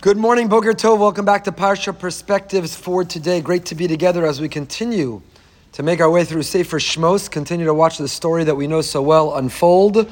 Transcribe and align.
Good 0.00 0.16
morning, 0.16 0.46
Boker 0.46 0.74
Tov. 0.74 1.00
Welcome 1.00 1.24
back 1.24 1.42
to 1.42 1.50
Parsha 1.50 1.98
Perspectives 1.98 2.72
for 2.76 3.02
today. 3.02 3.40
Great 3.40 3.64
to 3.64 3.74
be 3.74 3.88
together 3.88 4.24
as 4.24 4.40
we 4.40 4.48
continue 4.48 5.20
to 5.72 5.82
make 5.82 6.00
our 6.00 6.08
way 6.08 6.24
through 6.24 6.44
Sefer 6.44 6.78
Shmos, 6.78 7.28
continue 7.28 7.66
to 7.66 7.74
watch 7.74 7.98
the 7.98 8.06
story 8.06 8.44
that 8.44 8.54
we 8.54 8.68
know 8.68 8.80
so 8.80 9.02
well 9.02 9.34
unfold, 9.34 10.08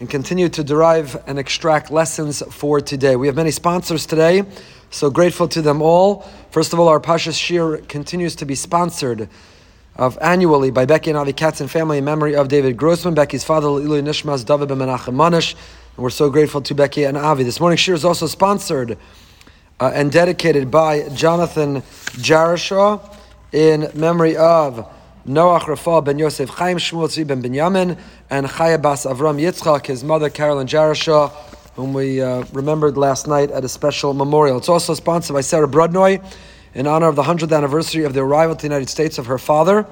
and 0.00 0.10
continue 0.10 0.48
to 0.48 0.64
derive 0.64 1.16
and 1.28 1.38
extract 1.38 1.92
lessons 1.92 2.42
for 2.50 2.80
today. 2.80 3.14
We 3.14 3.28
have 3.28 3.36
many 3.36 3.52
sponsors 3.52 4.04
today, 4.04 4.42
so 4.90 5.10
grateful 5.10 5.46
to 5.46 5.62
them 5.62 5.80
all. 5.80 6.28
First 6.50 6.72
of 6.72 6.80
all, 6.80 6.88
our 6.88 6.98
Parsha 6.98 7.32
Shir 7.32 7.76
continues 7.82 8.34
to 8.34 8.46
be 8.46 8.56
sponsored 8.56 9.28
of 9.94 10.18
annually 10.20 10.72
by 10.72 10.86
Becky 10.86 11.10
and 11.10 11.18
Avi 11.18 11.34
Katz 11.34 11.60
and 11.60 11.70
family 11.70 11.98
in 11.98 12.04
memory 12.04 12.34
of 12.34 12.48
David 12.48 12.76
Grossman, 12.76 13.14
Becky's 13.14 13.44
father, 13.44 13.68
Ilu 13.68 14.02
Nishmas, 14.02 14.44
David 14.44 14.68
Ben 14.68 14.78
Menachem 14.78 15.14
Manish. 15.14 15.54
And 15.98 16.04
we're 16.04 16.10
so 16.10 16.30
grateful 16.30 16.60
to 16.60 16.76
Becky 16.76 17.02
and 17.02 17.16
Avi. 17.16 17.42
This 17.42 17.58
morning's 17.58 17.80
shir 17.80 17.92
is 17.92 18.04
also 18.04 18.28
sponsored 18.28 18.96
uh, 19.80 19.90
and 19.92 20.12
dedicated 20.12 20.70
by 20.70 21.08
Jonathan 21.08 21.82
Jarashaw 22.12 23.16
in 23.50 23.90
memory 23.94 24.36
of 24.36 24.88
Noach 25.26 25.66
Rafa 25.66 26.02
ben 26.02 26.16
Yosef 26.16 26.50
Chaim 26.50 26.76
Shmuel 26.76 27.08
Tzvi 27.08 27.26
ben 27.26 27.42
Binyamin 27.42 27.98
and 28.30 28.46
Chaya 28.46 28.80
Bas 28.80 29.06
Avram 29.06 29.40
Yitzchak, 29.40 29.86
his 29.86 30.04
mother 30.04 30.30
Carolyn 30.30 30.68
Jarashaw, 30.68 31.32
whom 31.74 31.92
we 31.92 32.22
uh, 32.22 32.44
remembered 32.52 32.96
last 32.96 33.26
night 33.26 33.50
at 33.50 33.64
a 33.64 33.68
special 33.68 34.14
memorial. 34.14 34.56
It's 34.56 34.68
also 34.68 34.94
sponsored 34.94 35.34
by 35.34 35.40
Sarah 35.40 35.66
Brodnoy 35.66 36.24
in 36.74 36.86
honor 36.86 37.08
of 37.08 37.16
the 37.16 37.24
100th 37.24 37.52
anniversary 37.52 38.04
of 38.04 38.14
the 38.14 38.20
arrival 38.20 38.54
to 38.54 38.62
the 38.62 38.68
United 38.68 38.88
States 38.88 39.18
of 39.18 39.26
her 39.26 39.36
father, 39.36 39.84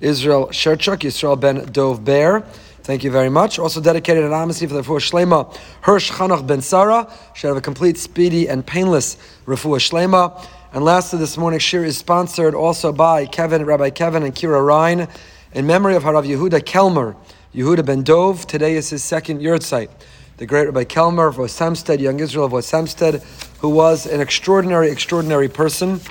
Israel 0.00 0.46
Sherchuk, 0.46 1.00
Yisrael 1.00 1.38
ben 1.38 1.66
Dov 1.66 2.02
Bear. 2.02 2.46
Thank 2.84 3.02
you 3.02 3.10
very 3.10 3.30
much. 3.30 3.58
Also 3.58 3.80
dedicated 3.80 4.24
anonymously 4.24 4.66
for 4.66 4.74
the 4.74 4.82
Refuah 4.82 5.00
Shlema, 5.00 5.56
Hirsch 5.80 6.12
Chanach 6.12 6.46
Ben 6.46 6.60
Sarah. 6.60 7.10
Should 7.32 7.48
have 7.48 7.56
a 7.56 7.62
complete, 7.62 7.96
speedy, 7.96 8.46
and 8.46 8.66
painless 8.66 9.16
Refuah 9.46 9.78
Shlema. 9.78 10.46
And 10.74 10.84
lastly, 10.84 11.18
this 11.18 11.38
morning's 11.38 11.62
shir 11.62 11.82
is 11.82 11.96
sponsored 11.96 12.54
also 12.54 12.92
by 12.92 13.24
Kevin, 13.24 13.64
Rabbi 13.64 13.88
Kevin 13.88 14.22
and 14.22 14.34
Kira 14.34 14.62
Ryan, 14.62 15.08
in 15.54 15.66
memory 15.66 15.96
of 15.96 16.02
Harav 16.02 16.26
Yehuda 16.26 16.60
Kelmer, 16.60 17.16
Yehuda 17.54 17.86
Ben 17.86 18.02
Dov. 18.02 18.46
Today 18.46 18.74
is 18.74 18.90
his 18.90 19.02
second 19.02 19.40
yahrzeit. 19.40 19.88
The 20.36 20.44
great 20.44 20.66
Rabbi 20.66 20.84
Kelmer 20.84 21.26
of 21.26 21.38
West 21.38 21.58
Hempstead, 21.58 22.02
Young 22.02 22.20
Israel 22.20 22.44
of 22.44 22.52
West 22.52 22.70
Hempstead, 22.70 23.22
who 23.60 23.70
was 23.70 24.04
an 24.04 24.20
extraordinary, 24.20 24.90
extraordinary 24.90 25.48
person. 25.48 26.02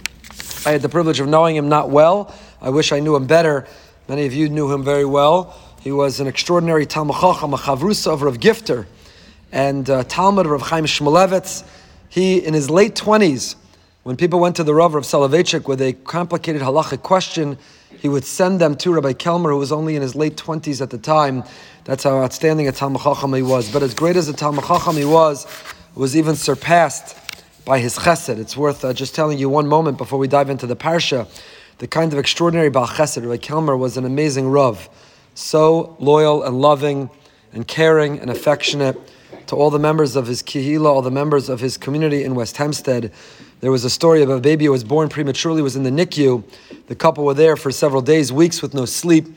I 0.66 0.72
had 0.72 0.82
the 0.82 0.90
privilege 0.90 1.20
of 1.20 1.28
knowing 1.28 1.56
him 1.56 1.70
not 1.70 1.92
well. 1.92 2.34
I 2.60 2.72
wish 2.72 2.92
I 2.92 3.00
knew 3.00 3.16
him 3.16 3.28
better. 3.28 3.68
Many 4.08 4.26
of 4.26 4.34
you 4.34 4.50
knew 4.50 4.72
him 4.72 4.84
very 4.84 5.06
well. 5.06 5.56
He 5.84 5.92
was 5.92 6.22
an 6.22 6.28
extraordinary 6.28 6.86
Talmud 6.86 7.18
Chacham, 7.18 7.54
a 7.54 7.58
Chavrusa 7.58 8.14
of 8.14 8.22
Rav 8.22 8.38
Gifter, 8.38 8.86
and 9.52 9.90
uh, 9.90 10.06
Talmud 10.06 10.46
of 10.46 10.54
Rav 10.54 10.62
Chaim 10.62 10.86
Shmulevitz. 10.86 11.66
He, 12.08 12.38
in 12.38 12.54
his 12.54 12.70
late 12.70 12.96
20s, 12.96 13.56
when 14.04 14.16
people 14.16 14.40
went 14.40 14.56
to 14.56 14.64
the 14.64 14.74
Rav 14.74 14.96
of 14.96 15.04
Soloveitchik 15.04 15.68
with 15.68 15.82
a 15.82 15.92
complicated 15.92 16.62
halachic 16.62 17.02
question, 17.02 17.58
he 18.00 18.08
would 18.08 18.24
send 18.24 18.62
them 18.62 18.78
to 18.78 18.94
Rabbi 18.94 19.12
Kelmer, 19.12 19.50
who 19.50 19.58
was 19.58 19.74
only 19.74 19.98
in 19.98 20.02
his 20.02 20.16
late 20.16 20.38
20s 20.38 20.80
at 20.80 20.90
the 20.90 20.98
time. 20.98 21.44
That's 21.84 22.06
how 22.06 22.24
outstanding 22.24 22.70
a 22.70 22.72
Talmud 22.72 23.02
Chacham 23.02 23.34
he 23.34 23.42
was. 23.42 23.70
But 23.70 23.84
as 23.84 23.94
great 23.94 24.16
as 24.16 24.30
a 24.30 24.34
Talmud 24.34 24.64
Chacham 24.64 24.96
he 24.96 25.04
was, 25.04 25.46
was 25.96 26.16
even 26.16 26.38
surpassed 26.38 27.18
by 27.66 27.80
his 27.80 27.98
chesed. 27.98 28.40
It's 28.40 28.56
worth 28.56 28.86
uh, 28.86 28.94
just 28.94 29.16
telling 29.16 29.38
you 29.38 29.50
one 29.50 29.68
moment 29.68 29.98
before 29.98 30.18
we 30.18 30.30
dive 30.30 30.50
into 30.50 30.66
the 30.66 30.78
parsha. 30.78 31.28
The 31.80 31.88
kind 31.88 32.14
of 32.14 32.20
extraordinary 32.20 32.70
Baal 32.70 32.88
Chesed. 32.88 33.22
Rabbi 33.22 33.36
Kelmer 33.36 33.78
was 33.78 33.98
an 33.98 34.06
amazing 34.06 34.48
Rav 34.48 34.88
so 35.34 35.96
loyal 36.00 36.44
and 36.44 36.60
loving 36.60 37.10
and 37.52 37.68
caring 37.68 38.20
and 38.20 38.30
affectionate 38.30 39.00
to 39.48 39.56
all 39.56 39.70
the 39.70 39.80
members 39.80 40.16
of 40.16 40.28
his 40.28 40.42
kihila, 40.42 40.86
all 40.86 41.02
the 41.02 41.12
members 41.12 41.50
of 41.50 41.60
his 41.60 41.78
community 41.78 42.24
in 42.24 42.36
West 42.36 42.58
Hempstead. 42.58 43.12
There 43.60 43.72
was 43.72 43.84
a 43.84 43.90
story 43.90 44.22
of 44.22 44.30
a 44.30 44.40
baby 44.40 44.66
who 44.66 44.72
was 44.72 44.84
born 44.84 45.10
prematurely, 45.10 45.62
was 45.62 45.76
in 45.76 45.84
the 45.84 45.90
NICU. 45.90 46.44
The 46.88 46.96
couple 46.96 47.24
were 47.24 47.34
there 47.34 47.56
for 47.56 47.72
several 47.72 48.02
days, 48.02 48.32
weeks 48.32 48.62
with 48.62 48.74
no 48.74 48.86
sleep. 48.86 49.28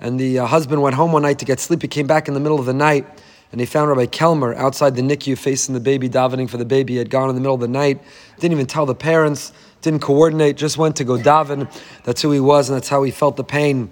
And 0.00 0.18
the 0.18 0.40
uh, 0.40 0.46
husband 0.46 0.82
went 0.82 0.96
home 0.96 1.12
one 1.12 1.22
night 1.22 1.38
to 1.40 1.44
get 1.44 1.60
sleep. 1.60 1.82
He 1.82 1.88
came 1.88 2.06
back 2.06 2.28
in 2.28 2.34
the 2.34 2.40
middle 2.40 2.58
of 2.58 2.66
the 2.66 2.74
night 2.74 3.06
and 3.52 3.60
he 3.60 3.66
found 3.66 3.90
Rabbi 3.90 4.06
Kelmer 4.06 4.56
outside 4.56 4.96
the 4.96 5.02
NICU 5.02 5.36
facing 5.36 5.74
the 5.74 5.80
baby, 5.80 6.08
davening 6.08 6.48
for 6.48 6.56
the 6.56 6.64
baby. 6.64 6.94
He 6.94 6.98
had 6.98 7.10
gone 7.10 7.28
in 7.28 7.34
the 7.34 7.40
middle 7.40 7.54
of 7.54 7.60
the 7.60 7.68
night, 7.68 8.02
didn't 8.40 8.52
even 8.52 8.66
tell 8.66 8.86
the 8.86 8.94
parents, 8.94 9.52
didn't 9.82 10.00
coordinate, 10.00 10.56
just 10.56 10.78
went 10.78 10.96
to 10.96 11.04
go 11.04 11.18
daven. 11.18 11.70
That's 12.04 12.22
who 12.22 12.30
he 12.30 12.40
was, 12.40 12.70
and 12.70 12.76
that's 12.76 12.88
how 12.88 13.02
he 13.02 13.10
felt 13.10 13.36
the 13.36 13.44
pain 13.44 13.90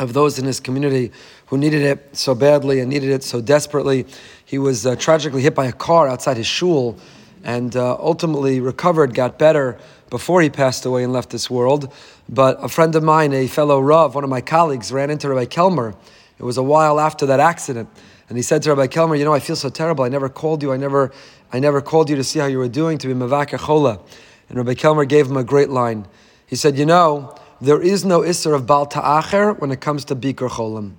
of 0.00 0.14
those 0.14 0.38
in 0.38 0.46
his 0.46 0.60
community 0.60 1.12
who 1.46 1.58
needed 1.58 1.82
it 1.82 2.16
so 2.16 2.34
badly 2.34 2.80
and 2.80 2.88
needed 2.88 3.10
it 3.10 3.22
so 3.22 3.40
desperately. 3.40 4.06
He 4.44 4.58
was 4.58 4.86
uh, 4.86 4.96
tragically 4.96 5.42
hit 5.42 5.54
by 5.54 5.66
a 5.66 5.72
car 5.72 6.08
outside 6.08 6.36
his 6.36 6.46
shul 6.46 6.98
and 7.44 7.76
uh, 7.76 7.96
ultimately 7.98 8.60
recovered, 8.60 9.14
got 9.14 9.38
better 9.38 9.78
before 10.08 10.42
he 10.42 10.50
passed 10.50 10.84
away 10.84 11.04
and 11.04 11.12
left 11.12 11.30
this 11.30 11.50
world. 11.50 11.92
But 12.28 12.62
a 12.62 12.68
friend 12.68 12.94
of 12.94 13.02
mine, 13.02 13.32
a 13.32 13.46
fellow 13.46 13.80
Rav, 13.80 14.14
one 14.14 14.24
of 14.24 14.30
my 14.30 14.40
colleagues, 14.40 14.90
ran 14.90 15.10
into 15.10 15.28
Rabbi 15.28 15.46
Kelmer. 15.46 15.94
It 16.38 16.44
was 16.44 16.56
a 16.56 16.62
while 16.62 16.98
after 16.98 17.26
that 17.26 17.40
accident. 17.40 17.88
And 18.28 18.38
he 18.38 18.42
said 18.42 18.62
to 18.62 18.74
Rabbi 18.74 18.86
Kelmer, 18.86 19.18
You 19.18 19.24
know, 19.24 19.34
I 19.34 19.40
feel 19.40 19.56
so 19.56 19.68
terrible. 19.68 20.04
I 20.04 20.08
never 20.08 20.28
called 20.28 20.62
you. 20.62 20.72
I 20.72 20.76
never, 20.76 21.12
I 21.52 21.58
never 21.58 21.80
called 21.80 22.08
you 22.08 22.16
to 22.16 22.24
see 22.24 22.38
how 22.38 22.46
you 22.46 22.58
were 22.58 22.68
doing, 22.68 22.96
to 22.98 23.06
be 23.06 23.14
Mavaka 23.14 23.58
Chola. 23.58 24.00
And 24.48 24.56
Rabbi 24.56 24.74
Kelmer 24.74 25.06
gave 25.06 25.26
him 25.26 25.36
a 25.36 25.44
great 25.44 25.68
line. 25.68 26.06
He 26.46 26.56
said, 26.56 26.78
You 26.78 26.86
know, 26.86 27.36
there 27.60 27.80
is 27.80 28.04
no 28.04 28.20
Isser 28.20 28.54
of 28.54 28.66
Bal 28.66 28.86
Ta'acher 28.86 29.52
when 29.54 29.70
it 29.70 29.80
comes 29.80 30.06
to 30.06 30.16
Bikur 30.16 30.48
Cholim. 30.48 30.92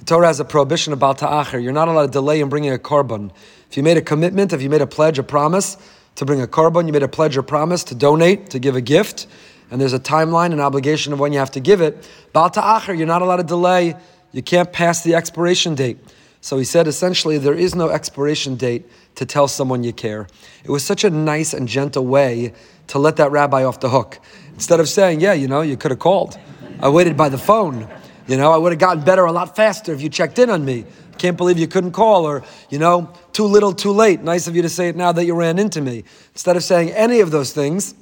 The 0.00 0.04
Torah 0.04 0.26
has 0.26 0.40
a 0.40 0.44
prohibition 0.44 0.92
of 0.92 0.98
Bal 0.98 1.14
Ta'acher. 1.14 1.58
You're 1.58 1.72
not 1.72 1.86
allowed 1.86 2.06
to 2.06 2.12
delay 2.12 2.40
in 2.40 2.48
bringing 2.48 2.72
a 2.72 2.78
korban. 2.78 3.30
If 3.70 3.76
you 3.76 3.82
made 3.84 3.96
a 3.96 4.02
commitment, 4.02 4.52
if 4.52 4.60
you 4.60 4.68
made 4.68 4.82
a 4.82 4.86
pledge, 4.86 5.18
a 5.18 5.22
promise 5.22 5.76
to 6.16 6.24
bring 6.24 6.42
a 6.42 6.48
korban, 6.48 6.86
you 6.86 6.92
made 6.92 7.04
a 7.04 7.08
pledge 7.08 7.36
or 7.36 7.42
promise 7.42 7.84
to 7.84 7.94
donate, 7.94 8.50
to 8.50 8.58
give 8.58 8.74
a 8.74 8.80
gift, 8.80 9.28
and 9.70 9.80
there's 9.80 9.92
a 9.92 10.00
timeline 10.00 10.50
and 10.50 10.60
obligation 10.60 11.12
of 11.12 11.20
when 11.20 11.32
you 11.32 11.38
have 11.38 11.52
to 11.52 11.60
give 11.60 11.80
it. 11.80 12.08
Bal 12.32 12.50
Ta'acher, 12.50 12.92
you're 12.92 13.06
not 13.06 13.22
allowed 13.22 13.36
to 13.36 13.44
delay. 13.44 13.94
You 14.32 14.42
can't 14.42 14.72
pass 14.72 15.02
the 15.02 15.14
expiration 15.14 15.76
date. 15.76 15.98
So 16.40 16.58
he 16.58 16.64
said 16.64 16.88
essentially, 16.88 17.38
there 17.38 17.54
is 17.54 17.74
no 17.74 17.90
expiration 17.90 18.56
date 18.56 18.88
to 19.16 19.26
tell 19.26 19.46
someone 19.46 19.84
you 19.84 19.92
care. 19.92 20.26
It 20.64 20.70
was 20.70 20.84
such 20.84 21.04
a 21.04 21.10
nice 21.10 21.52
and 21.52 21.68
gentle 21.68 22.06
way 22.06 22.54
to 22.88 22.98
let 22.98 23.16
that 23.16 23.30
rabbi 23.30 23.62
off 23.62 23.78
the 23.80 23.90
hook. 23.90 24.18
Instead 24.60 24.78
of 24.78 24.90
saying, 24.90 25.22
yeah, 25.22 25.32
you 25.32 25.48
know, 25.48 25.62
you 25.62 25.74
could 25.74 25.90
have 25.90 26.00
called. 26.00 26.38
I 26.80 26.90
waited 26.90 27.16
by 27.16 27.30
the 27.30 27.38
phone. 27.38 27.88
You 28.26 28.36
know, 28.36 28.52
I 28.52 28.58
would 28.58 28.72
have 28.72 28.78
gotten 28.78 29.02
better 29.02 29.24
a 29.24 29.32
lot 29.32 29.56
faster 29.56 29.94
if 29.94 30.02
you 30.02 30.10
checked 30.10 30.38
in 30.38 30.50
on 30.50 30.66
me. 30.66 30.84
Can't 31.16 31.38
believe 31.38 31.58
you 31.58 31.66
couldn't 31.66 31.92
call, 31.92 32.26
or, 32.26 32.44
you 32.68 32.78
know, 32.78 33.10
too 33.32 33.44
little, 33.44 33.72
too 33.72 33.90
late. 33.90 34.20
Nice 34.20 34.48
of 34.48 34.54
you 34.54 34.60
to 34.60 34.68
say 34.68 34.90
it 34.90 34.96
now 34.96 35.12
that 35.12 35.24
you 35.24 35.34
ran 35.34 35.58
into 35.58 35.80
me. 35.80 36.04
Instead 36.34 36.56
of 36.56 36.62
saying 36.62 36.90
any 36.90 37.20
of 37.20 37.30
those 37.30 37.54
things, 37.54 37.94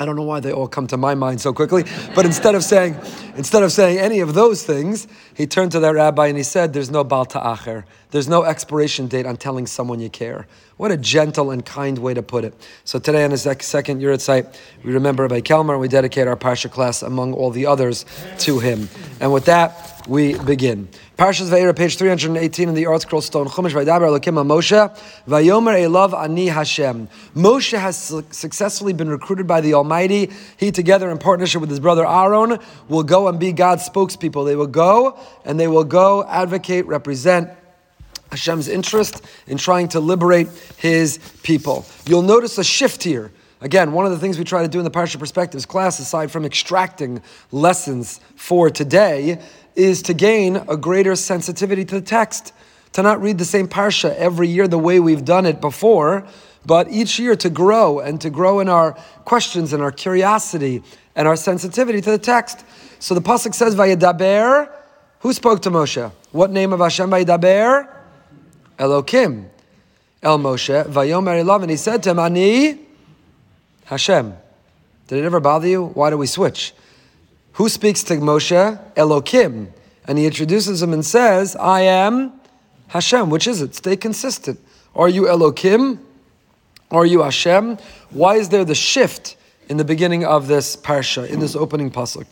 I 0.00 0.06
don't 0.06 0.16
know 0.16 0.22
why 0.22 0.40
they 0.40 0.50
all 0.50 0.66
come 0.66 0.86
to 0.86 0.96
my 0.96 1.14
mind 1.14 1.42
so 1.42 1.52
quickly, 1.52 1.84
but 2.14 2.24
instead 2.24 2.54
of 2.54 2.64
saying, 2.64 2.96
instead 3.36 3.62
of 3.62 3.70
saying 3.70 3.98
any 3.98 4.20
of 4.20 4.32
those 4.32 4.62
things, 4.62 5.06
he 5.34 5.46
turned 5.46 5.72
to 5.72 5.80
that 5.80 5.94
rabbi 5.94 6.28
and 6.28 6.38
he 6.38 6.42
said, 6.42 6.72
"There's 6.72 6.90
no 6.90 7.04
bal 7.04 7.26
ta'acher. 7.26 7.84
There's 8.10 8.26
no 8.26 8.44
expiration 8.44 9.08
date 9.08 9.26
on 9.26 9.36
telling 9.36 9.66
someone 9.66 10.00
you 10.00 10.08
care." 10.08 10.46
What 10.78 10.90
a 10.90 10.96
gentle 10.96 11.50
and 11.50 11.62
kind 11.62 11.98
way 11.98 12.14
to 12.14 12.22
put 12.22 12.44
it. 12.44 12.54
So 12.84 12.98
today 12.98 13.24
on 13.24 13.32
his 13.32 13.42
second 13.42 14.00
yahrzeit, 14.00 14.46
we 14.82 14.94
remember 14.94 15.24
Rabbi 15.24 15.40
Kelmer 15.40 15.72
and 15.72 15.80
we 15.82 15.88
dedicate 15.88 16.26
our 16.26 16.36
parsha 16.36 16.70
class 16.70 17.02
among 17.02 17.34
all 17.34 17.50
the 17.50 17.66
others 17.66 18.06
to 18.38 18.60
him. 18.60 18.88
And 19.20 19.34
with 19.34 19.44
that, 19.44 20.02
we 20.08 20.38
begin. 20.38 20.88
Parshas 21.20 21.50
Vayera, 21.50 21.76
page 21.76 21.98
318 21.98 22.70
in 22.70 22.74
the 22.74 22.84
ArtScroll 22.84 23.22
Stone 23.22 23.48
Chumash, 23.48 23.72
Vaydaber 23.72 24.08
Elokim 24.08 24.42
Moshe, 24.42 24.98
Vayomer 25.28 25.78
Elav 25.78 26.18
Ani 26.18 26.46
Hashem. 26.46 27.08
Moshe 27.36 27.78
has 27.78 28.02
su- 28.02 28.24
successfully 28.30 28.94
been 28.94 29.10
recruited 29.10 29.46
by 29.46 29.60
the 29.60 29.74
Almighty. 29.74 30.30
He, 30.56 30.72
together 30.72 31.10
in 31.10 31.18
partnership 31.18 31.60
with 31.60 31.68
his 31.68 31.78
brother 31.78 32.06
Aaron, 32.06 32.58
will 32.88 33.02
go 33.02 33.28
and 33.28 33.38
be 33.38 33.52
God's 33.52 33.86
spokespeople. 33.86 34.46
They 34.46 34.56
will 34.56 34.66
go 34.66 35.18
and 35.44 35.60
they 35.60 35.68
will 35.68 35.84
go 35.84 36.24
advocate, 36.24 36.86
represent 36.86 37.50
Hashem's 38.30 38.68
interest 38.68 39.22
in 39.46 39.58
trying 39.58 39.88
to 39.88 40.00
liberate 40.00 40.48
his 40.78 41.18
people. 41.42 41.84
You'll 42.06 42.22
notice 42.22 42.56
a 42.56 42.64
shift 42.64 43.02
here. 43.02 43.30
Again, 43.62 43.92
one 43.92 44.06
of 44.06 44.10
the 44.12 44.18
things 44.18 44.38
we 44.38 44.44
try 44.44 44.62
to 44.62 44.68
do 44.68 44.78
in 44.78 44.84
the 44.84 44.90
Parsha 44.90 45.18
Perspectives 45.18 45.66
class, 45.66 45.98
aside 45.98 46.30
from 46.30 46.46
extracting 46.46 47.20
lessons 47.52 48.18
for 48.34 48.70
today, 48.70 49.38
is 49.74 50.02
to 50.02 50.14
gain 50.14 50.56
a 50.56 50.76
greater 50.76 51.16
sensitivity 51.16 51.84
to 51.84 51.94
the 51.96 52.06
text. 52.06 52.52
To 52.94 53.02
not 53.02 53.22
read 53.22 53.38
the 53.38 53.44
same 53.44 53.68
Parsha 53.68 54.14
every 54.16 54.48
year 54.48 54.66
the 54.66 54.78
way 54.78 54.98
we've 54.98 55.24
done 55.24 55.46
it 55.46 55.60
before, 55.60 56.26
but 56.66 56.90
each 56.90 57.18
year 57.18 57.36
to 57.36 57.48
grow 57.48 58.00
and 58.00 58.20
to 58.20 58.30
grow 58.30 58.60
in 58.60 58.68
our 58.68 58.92
questions 59.24 59.72
and 59.72 59.82
our 59.82 59.92
curiosity 59.92 60.82
and 61.14 61.28
our 61.28 61.36
sensitivity 61.36 62.00
to 62.00 62.10
the 62.10 62.18
text. 62.18 62.64
So 62.98 63.14
the 63.14 63.22
Pasuk 63.22 63.54
says, 63.54 63.74
Vayadaber, 63.74 64.70
who 65.20 65.32
spoke 65.32 65.62
to 65.62 65.70
Moshe? 65.70 66.10
What 66.32 66.50
name 66.50 66.72
of 66.72 66.80
Hashem 66.80 67.10
Vayadaber? 67.10 67.88
Elokim, 68.78 69.48
El 70.22 70.38
Moshe, 70.38 70.84
Vayomer 70.84 71.42
Elav, 71.42 71.62
and 71.62 71.70
he 71.70 71.76
said 71.76 72.02
to 72.02 72.10
him, 72.10 72.18
Ani 72.18 72.80
Hashem. 73.84 74.34
Did 75.06 75.18
it 75.18 75.24
ever 75.24 75.40
bother 75.40 75.66
you? 75.66 75.86
Why 75.86 76.10
do 76.10 76.16
we 76.16 76.26
switch? 76.26 76.72
Who 77.60 77.68
speaks 77.68 78.02
to 78.04 78.14
Moshe? 78.14 78.94
Elokim. 78.94 79.68
And 80.08 80.16
he 80.16 80.24
introduces 80.24 80.82
him 80.82 80.94
and 80.94 81.04
says, 81.04 81.54
I 81.56 81.82
am 81.82 82.32
Hashem. 82.88 83.28
Which 83.28 83.46
is 83.46 83.60
it? 83.60 83.74
Stay 83.74 83.96
consistent. 83.96 84.58
Are 84.94 85.10
you 85.10 85.24
Elokim 85.24 85.98
are 86.90 87.04
you 87.04 87.20
Hashem? 87.20 87.76
Why 88.08 88.36
is 88.36 88.48
there 88.48 88.64
the 88.64 88.74
shift 88.74 89.36
in 89.68 89.76
the 89.76 89.84
beginning 89.84 90.24
of 90.24 90.48
this 90.48 90.74
parsha, 90.74 91.28
in 91.28 91.38
this 91.38 91.54
opening 91.54 91.90
pasuk? 91.90 92.24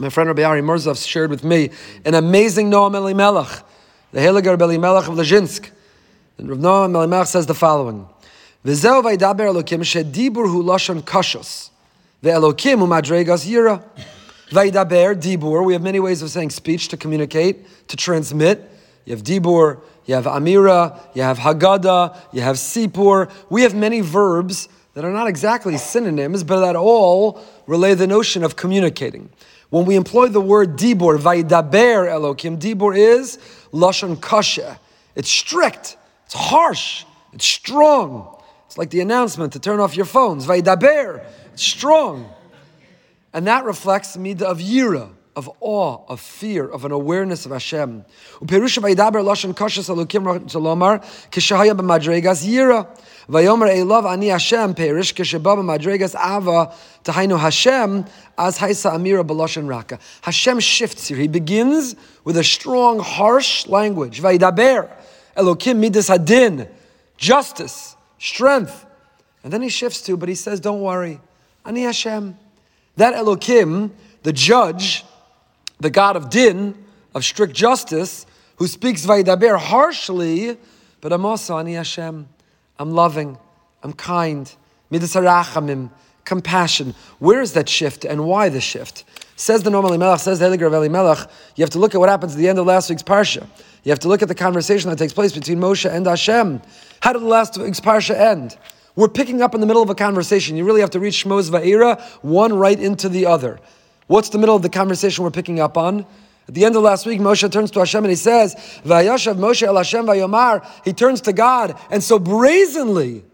My 0.00 0.08
friend 0.08 0.26
Rabbi 0.26 0.42
Ari 0.42 0.60
Murzov 0.60 1.06
shared 1.06 1.30
with 1.30 1.44
me 1.44 1.70
an 2.04 2.14
amazing 2.14 2.68
Noam 2.68 2.96
Elimelech, 2.96 3.62
the 4.10 4.18
Heligar 4.18 4.60
Elimelech 4.60 5.06
of 5.06 5.14
Lezhinsk. 5.14 5.70
And 6.36 6.50
Rav 6.50 6.58
Noam 6.58 6.96
Elimelech 6.96 7.28
says 7.28 7.46
the 7.46 7.54
following: 7.54 8.08
V'zeu 8.64 9.04
vaydaber 9.04 9.54
Elokim 9.54 9.82
shedibur 9.84 10.50
hu 10.50 10.64
lashon 10.64 11.00
kashos, 11.00 11.70
ve'elokim 12.22 12.78
hu 12.78 12.86
madregas 12.86 13.46
yira. 13.46 13.82
Vaydaber, 14.50 15.14
dibur. 15.14 15.64
We 15.64 15.74
have 15.74 15.82
many 15.82 16.00
ways 16.00 16.22
of 16.22 16.30
saying 16.30 16.50
speech 16.50 16.88
to 16.88 16.96
communicate, 16.96 17.86
to 17.88 17.96
transmit. 17.96 18.68
You 19.04 19.14
have 19.14 19.22
dibur, 19.22 19.80
you 20.06 20.14
have 20.16 20.24
amira, 20.24 21.00
you 21.14 21.22
have 21.22 21.38
haggadah, 21.38 22.16
you 22.32 22.40
have 22.40 22.56
sipur. 22.56 23.30
We 23.48 23.62
have 23.62 23.74
many 23.74 24.00
verbs 24.00 24.68
that 24.94 25.04
are 25.04 25.12
not 25.12 25.28
exactly 25.28 25.76
synonyms, 25.76 26.42
but 26.42 26.60
that 26.60 26.74
all 26.74 27.40
relay 27.68 27.94
the 27.94 28.08
notion 28.08 28.42
of 28.42 28.56
communicating. 28.56 29.30
When 29.68 29.84
we 29.84 29.94
employ 29.94 30.26
the 30.26 30.40
word 30.40 30.76
dibur, 30.76 31.16
vaydaber 31.16 32.08
Elokim, 32.10 32.58
dibur 32.58 32.96
is 32.96 33.38
lashon 33.72 34.20
kasha. 34.20 34.80
It's 35.14 35.30
strict, 35.30 35.96
it's 36.26 36.34
harsh, 36.34 37.04
it's 37.32 37.46
strong. 37.46 38.36
It's 38.66 38.78
like 38.78 38.90
the 38.90 39.00
announcement 39.00 39.52
to 39.54 39.58
turn 39.58 39.80
off 39.80 39.96
your 39.96 40.06
phones. 40.06 40.46
Vaydaber, 40.46 41.24
it's 41.24 41.39
strong. 41.62 42.32
And 43.32 43.46
that 43.46 43.64
reflects 43.64 44.14
the 44.14 44.20
midah 44.20 44.42
of 44.42 44.58
yira, 44.58 45.10
of 45.36 45.48
awe, 45.60 46.04
of 46.08 46.20
fear, 46.20 46.66
of 46.66 46.84
an 46.84 46.90
awareness 46.90 47.46
of 47.46 47.52
Hashem. 47.52 48.04
Uperusha 48.40 48.82
vaydaber 48.82 49.22
lashon 49.22 49.54
kasha 49.54 49.80
salukim 49.80 50.50
salomar 50.50 51.00
kishahaya 51.30 51.72
b'madregas 51.72 52.44
yira. 52.44 52.88
Vayomer 53.28 53.72
elav 53.72 54.10
ani 54.10 54.28
Hashem 54.28 54.74
perish 54.74 55.14
kisheba 55.14 55.56
b'madregas 55.56 56.16
ava 56.16 56.74
tahainu 57.04 57.38
Hashem 57.38 58.04
as 58.36 58.58
haisa 58.58 58.92
amira 58.92 59.24
b'lashon 59.24 59.68
raka. 59.68 60.00
Hashem 60.22 60.58
shifts 60.58 61.06
here. 61.06 61.16
He 61.16 61.28
begins 61.28 61.94
with 62.24 62.36
a 62.36 62.44
strong, 62.44 62.98
harsh 62.98 63.68
language. 63.68 64.20
Vaydaber 64.20 64.90
elokim 65.36 65.78
midas 65.78 66.08
hadin, 66.08 66.68
justice, 67.16 67.94
strength. 68.18 68.84
And 69.44 69.52
then 69.52 69.62
he 69.62 69.68
shifts 69.68 70.02
to, 70.02 70.16
but 70.16 70.28
he 70.28 70.34
says, 70.34 70.60
don't 70.60 70.80
worry, 70.80 71.20
ani 71.64 71.82
Hashem. 71.82 72.36
That 72.96 73.14
Elokim, 73.14 73.90
the 74.22 74.32
judge, 74.32 75.04
the 75.78 75.90
God 75.90 76.16
of 76.16 76.30
din, 76.30 76.76
of 77.14 77.24
strict 77.24 77.54
justice, 77.54 78.26
who 78.56 78.66
speaks 78.66 79.06
Vaidaber 79.06 79.58
harshly, 79.58 80.58
but 81.00 81.12
I'm 81.12 81.24
also 81.24 81.58
Ani 81.58 81.74
Hashem. 81.74 82.28
I'm 82.78 82.90
loving, 82.90 83.38
I'm 83.82 83.92
kind, 83.92 84.52
Midas 84.90 85.14
midasarachamim, 85.14 85.90
compassion. 86.24 86.94
Where 87.18 87.40
is 87.40 87.54
that 87.54 87.68
shift 87.68 88.04
and 88.04 88.24
why 88.26 88.48
the 88.48 88.60
shift? 88.60 89.04
Says 89.36 89.62
the 89.62 89.70
Noam 89.70 89.84
Elimelech, 89.84 90.20
says 90.20 90.38
the 90.38 90.44
Heligar 90.46 90.66
of 90.66 90.74
Elimelech, 90.74 91.30
you 91.56 91.62
have 91.62 91.70
to 91.70 91.78
look 91.78 91.94
at 91.94 91.98
what 92.00 92.10
happens 92.10 92.32
at 92.32 92.38
the 92.38 92.48
end 92.48 92.58
of 92.58 92.66
last 92.66 92.90
week's 92.90 93.02
Parsha. 93.02 93.46
You 93.82 93.90
have 93.90 94.00
to 94.00 94.08
look 94.08 94.20
at 94.20 94.28
the 94.28 94.34
conversation 94.34 94.90
that 94.90 94.98
takes 94.98 95.14
place 95.14 95.32
between 95.32 95.58
Moshe 95.58 95.90
and 95.90 96.06
Hashem. 96.06 96.60
How 97.00 97.14
did 97.14 97.22
the 97.22 97.26
last 97.26 97.56
week's 97.56 97.80
Parsha 97.80 98.14
end? 98.14 98.58
We're 98.96 99.08
picking 99.08 99.40
up 99.42 99.54
in 99.54 99.60
the 99.60 99.66
middle 99.66 99.82
of 99.82 99.90
a 99.90 99.94
conversation. 99.94 100.56
You 100.56 100.64
really 100.64 100.80
have 100.80 100.90
to 100.90 101.00
read 101.00 101.12
Shmos 101.12 101.50
Va'ira, 101.50 102.00
one 102.22 102.52
right 102.52 102.78
into 102.78 103.08
the 103.08 103.26
other. 103.26 103.60
What's 104.06 104.30
the 104.30 104.38
middle 104.38 104.56
of 104.56 104.62
the 104.62 104.68
conversation 104.68 105.22
we're 105.24 105.30
picking 105.30 105.60
up 105.60 105.76
on? 105.78 106.04
At 106.48 106.54
the 106.54 106.64
end 106.64 106.74
of 106.74 106.82
last 106.82 107.06
week, 107.06 107.20
Moshe 107.20 107.48
turns 107.52 107.70
to 107.70 107.78
Hashem 107.78 108.02
and 108.02 108.10
he 108.10 108.16
says, 108.16 108.56
Vayashav 108.84 109.36
Moshe 109.36 109.62
el 109.62 109.76
Hashem 109.76 110.04
vayomar. 110.04 110.68
He 110.84 110.92
turns 110.92 111.20
to 111.22 111.32
God 111.32 111.78
and 111.92 112.02
so 112.02 112.18
brazenly, 112.18 113.24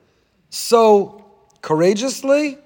so 0.50 1.25
courageously, 1.62 2.59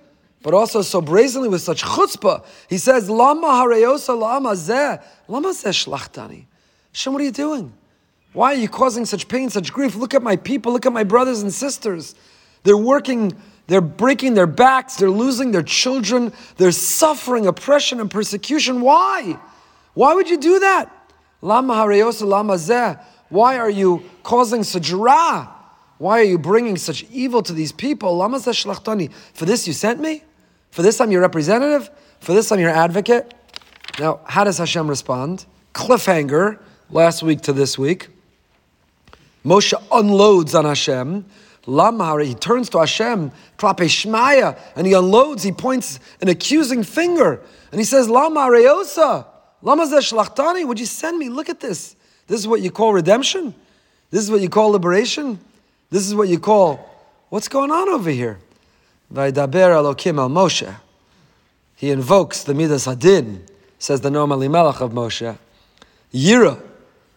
but 0.43 0.55
also 0.55 0.83
so 0.83 1.01
brazenly 1.01 1.49
with 1.49 1.61
such 1.61 1.85
chutzpah, 1.85 2.45
he 2.69 2.79
says, 2.79 3.09
Lama 3.09 3.47
hareyosa 3.47 4.19
lama 4.19 4.51
zeh, 4.51 5.01
lama 5.29 5.51
zeh 5.51 5.69
shlachtani. 5.69 6.47
Hashem, 6.93 7.13
what 7.13 7.23
are 7.23 7.25
you 7.25 7.31
doing? 7.31 7.73
Why 8.33 8.55
are 8.55 8.57
you 8.59 8.69
causing 8.69 9.05
such 9.05 9.29
pain, 9.29 9.51
such 9.51 9.73
grief? 9.73 9.95
Look 9.95 10.15
at 10.15 10.23
my 10.23 10.37
people, 10.37 10.73
look 10.73 10.87
at 10.87 10.93
my 10.93 11.05
brothers 11.05 11.43
and 11.43 11.53
sisters. 11.53 12.15
They're 12.63 12.77
working, 12.77 13.37
they're 13.67 13.81
breaking 13.81 14.35
their 14.35 14.47
backs, 14.47 14.97
they're 14.97 15.11
losing 15.11 15.53
their 15.53 15.63
children, 15.63 16.33
they're 16.57 16.73
suffering 16.73 17.47
oppression 17.47 18.01
and 18.01 18.11
persecution. 18.11 18.81
Why? 18.81 19.39
Why 19.95 20.15
would 20.15 20.29
you 20.29 20.39
do 20.39 20.59
that? 20.61 20.91
Lama 21.43 21.75
lama. 22.23 23.01
Why 23.29 23.59
are 23.59 23.71
you 23.71 24.03
causing 24.23 24.63
such 24.65 24.91
ra? 24.91 25.49
Why 25.99 26.21
are 26.21 26.25
you 26.25 26.39
bringing 26.39 26.77
such 26.77 27.05
evil 27.11 27.43
to 27.43 27.53
these 27.53 27.73
people? 27.73 28.17
Lama. 28.17 28.41
For 28.41 29.45
this 29.45 29.67
you 29.67 29.73
sent 29.73 30.01
me? 30.01 30.23
For 30.71 30.83
this 30.83 31.01
I'm 31.01 31.11
your 31.11 31.21
representative? 31.21 31.91
For 32.21 32.33
this 32.33 32.51
I'm 32.53 32.59
your 32.59 32.71
advocate? 32.71 33.35
Now, 33.99 34.21
how 34.25 34.45
does 34.45 34.59
Hashem 34.59 34.89
respond? 34.89 35.47
Cliffhanger 35.75 36.59
last 36.91 37.23
week 37.23 37.43
to 37.43 37.53
this 37.53 37.79
week. 37.79 38.09
Moshe 39.45 39.75
unloads 39.91 40.55
on 40.55 40.65
Hashem. 40.65 41.25
Lamar, 41.71 42.19
he 42.19 42.35
turns 42.35 42.69
to 42.71 42.79
Hashem, 42.79 43.31
klape 43.57 43.87
shmaya, 43.87 44.59
and 44.75 44.87
he 44.87 44.93
unloads, 44.93 45.43
he 45.45 45.53
points 45.53 46.01
an 46.21 46.29
accusing 46.29 46.83
finger, 46.83 47.41
and 47.71 47.81
he 47.81 47.85
says, 47.85 48.09
Lama 48.09 48.41
reosa, 48.41 49.25
lama 49.63 49.85
shlachtani, 49.85 50.67
would 50.67 50.81
you 50.81 50.87
send 50.87 51.19
me? 51.19 51.29
Look 51.29 51.49
at 51.49 51.61
this. 51.61 51.95
This 52.27 52.41
is 52.41 52.49
what 52.49 52.61
you 52.61 52.71
call 52.71 52.93
redemption? 52.93 53.55
This 54.11 54.23
is 54.23 54.31
what 54.31 54.41
you 54.41 54.49
call 54.49 54.71
liberation? 54.71 55.39
This 55.91 56.07
is 56.07 56.15
what 56.15 56.29
you 56.29 56.41
call, 56.41 56.91
what's 57.29 57.49
going 57.49 57.71
on 57.71 57.89
over 57.89 58.11
here? 58.11 58.39
Vaidaber 59.13 59.71
Elokim 59.73 60.19
al 60.19 60.29
Moshe. 60.29 60.75
He 61.77 61.91
invokes 61.91 62.43
the 62.43 62.53
Midas 62.53 62.87
Hadin, 62.87 63.43
says 63.79 64.01
the 64.01 64.11
Noam 64.11 64.33
Elimelech 64.33 64.81
of 64.81 64.93
Moshe. 64.93 65.37
Yira, 66.13 66.61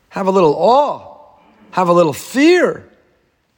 have 0.10 0.28
a 0.28 0.32
little 0.32 0.56
awe, 0.56 1.40
have 1.72 1.88
a 1.88 1.94
little 1.94 2.14
fear. 2.14 2.88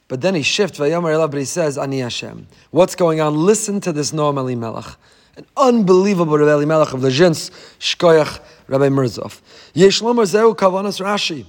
But 0.08 0.20
then 0.20 0.34
he 0.34 0.42
shifts, 0.42 0.78
but 0.78 1.34
he 1.34 1.44
says, 1.44 1.76
Ani 1.76 1.98
Hashem. 1.98 2.46
What's 2.70 2.94
going 2.94 3.20
on? 3.20 3.34
Listen 3.34 3.80
to 3.80 3.92
this 3.92 4.12
Noam 4.12 4.38
Elimelech. 4.38 4.96
An 5.36 5.44
unbelievable 5.56 6.38
Rabbi 6.38 6.52
Elimelech 6.52 6.92
of 6.94 7.00
the 7.00 7.08
Jins, 7.08 7.50
Shkoyach 7.80 8.40
Rabbi 8.68 8.88
Murzov. 8.88 9.40
Yeshlomo 9.74 10.24
Zeu 10.24 10.54
Kavanas 10.54 11.00
Rashi. 11.00 11.44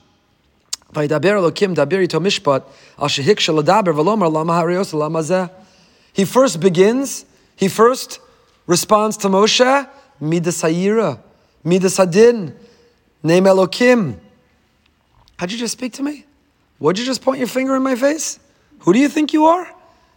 Vaidaber 0.92 1.51
Elokim 1.51 1.75
Daber 1.75 2.04
Ito 2.04 2.19
Mishpat, 2.19 2.63
Al 2.98 3.07
Shaladaber 3.07 3.94
Valomer 3.94 4.31
Lama 4.31 4.54
Harios 4.54 4.94
Lama 4.94 5.19
Zeh. 5.19 5.49
He 6.14 6.26
first 6.26 6.59
begins, 6.59 7.26
he 7.56 7.68
first 7.68 8.19
responds 8.66 9.18
to 9.18 9.28
Moshe, 9.28 9.87
Midas 10.19 10.64
Hayira, 10.64 11.19
Midas 11.64 11.97
Hadin, 11.97 12.54
Name 13.21 13.44
Elokim. 13.44 14.18
How'd 15.37 15.52
you 15.52 15.59
just 15.59 15.73
speak 15.73 15.94
to 15.94 16.04
me? 16.04 16.26
What'd 16.80 16.99
you 16.99 17.06
just 17.06 17.21
point 17.21 17.37
your 17.37 17.47
finger 17.47 17.76
in 17.76 17.83
my 17.83 17.95
face? 17.95 18.40
Who 18.79 18.93
do 18.93 18.99
you 18.99 19.09
think 19.09 19.33
you 19.33 19.45
are? 19.45 19.67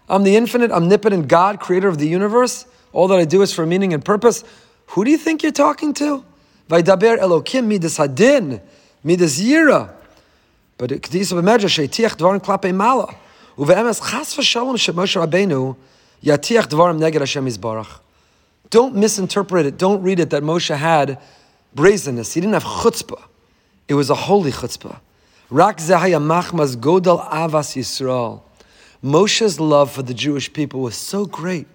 I'm 0.08 0.24
the 0.24 0.36
infinite, 0.36 0.72
omnipotent 0.72 1.28
God, 1.28 1.60
creator 1.60 1.88
of 1.88 1.98
the 1.98 2.08
universe. 2.08 2.66
All 2.92 3.08
that 3.08 3.18
I 3.18 3.24
do 3.24 3.42
is 3.42 3.52
for 3.52 3.64
meaning 3.64 3.94
and 3.94 4.04
purpose. 4.04 4.42
Who 4.88 5.04
do 5.04 5.10
you 5.10 5.18
think 5.18 5.42
you're 5.42 5.52
talking 5.52 5.94
to? 5.94 6.24
Vaidaber 6.68 7.18
Elokim 7.18 7.66
midas 7.66 7.98
hadin, 7.98 8.60
midas 9.04 9.40
yira. 9.40 9.92
But 10.78 10.90
Kedisa 10.90 11.40
b'medra 11.40 11.68
sheitiach 11.68 12.16
dvarim 12.16 12.40
klape 12.40 12.74
mala. 12.74 13.14
Uve'emes 13.56 14.00
chas 14.10 14.34
v'shalom 14.34 14.74
shemoshe 14.74 15.24
Rabbeinu 15.24 15.76
yatiach 16.24 16.66
dvarim 16.66 16.98
neged 16.98 17.20
Hashem 17.20 17.46
Yisbarach. 17.46 18.00
Don't 18.70 18.94
misinterpret 18.96 19.66
it. 19.66 19.78
Don't 19.78 20.02
read 20.02 20.20
it 20.20 20.30
that 20.30 20.42
Moshe 20.42 20.74
had 20.76 21.18
brazenness. 21.74 22.32
He 22.32 22.40
didn't 22.40 22.54
have 22.54 22.64
chutzpah. 22.64 23.22
It 23.88 23.94
was 23.94 24.10
a 24.10 24.14
holy 24.14 24.52
chutzpah. 24.52 25.00
Rak 25.50 25.78
zehaya 25.78 26.20
machmas 26.22 26.76
godal 26.76 27.28
avas 27.28 27.76
Yisrael. 27.76 28.42
Moshe's 29.02 29.58
love 29.58 29.90
for 29.90 30.02
the 30.02 30.14
Jewish 30.14 30.52
people 30.52 30.80
was 30.80 30.94
so 30.94 31.24
great 31.24 31.66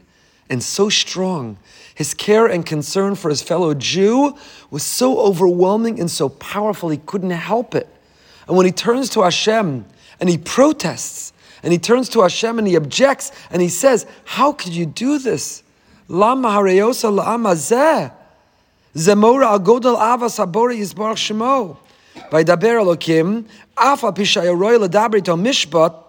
and 0.50 0.62
so 0.62 0.90
strong. 0.90 1.58
His 1.96 2.14
care 2.14 2.46
and 2.46 2.66
concern 2.66 3.16
for 3.16 3.30
his 3.30 3.42
fellow 3.42 3.74
Jew 3.74 4.36
was 4.70 4.84
so 4.84 5.20
overwhelming 5.20 6.00
and 6.00 6.10
so 6.10 6.30
powerful, 6.30 6.90
he 6.90 6.98
couldn't 6.98 7.32
help 7.32 7.74
it. 7.74 7.88
And 8.48 8.56
when 8.56 8.66
he 8.66 8.72
turns 8.72 9.10
to 9.12 9.22
Hashem 9.22 9.86
and 10.20 10.30
he 10.30 10.38
protests, 10.38 11.34
and 11.64 11.72
he 11.72 11.80
turns 11.80 12.10
to 12.10 12.22
Hashem 12.22 12.60
and 12.60 12.68
he 12.68 12.76
objects, 12.76 13.32
and 13.50 13.60
he 13.60 13.70
says, 13.70 14.06
How 14.24 14.52
could 14.52 14.74
you 14.74 14.86
do 14.86 15.18
this? 15.18 15.64
Lama 16.08 16.50
hareyosa 16.50 17.12
shemo. 21.16 21.78
Ledabri 24.78 25.24
to 25.24 25.34
mishpat, 25.34 26.05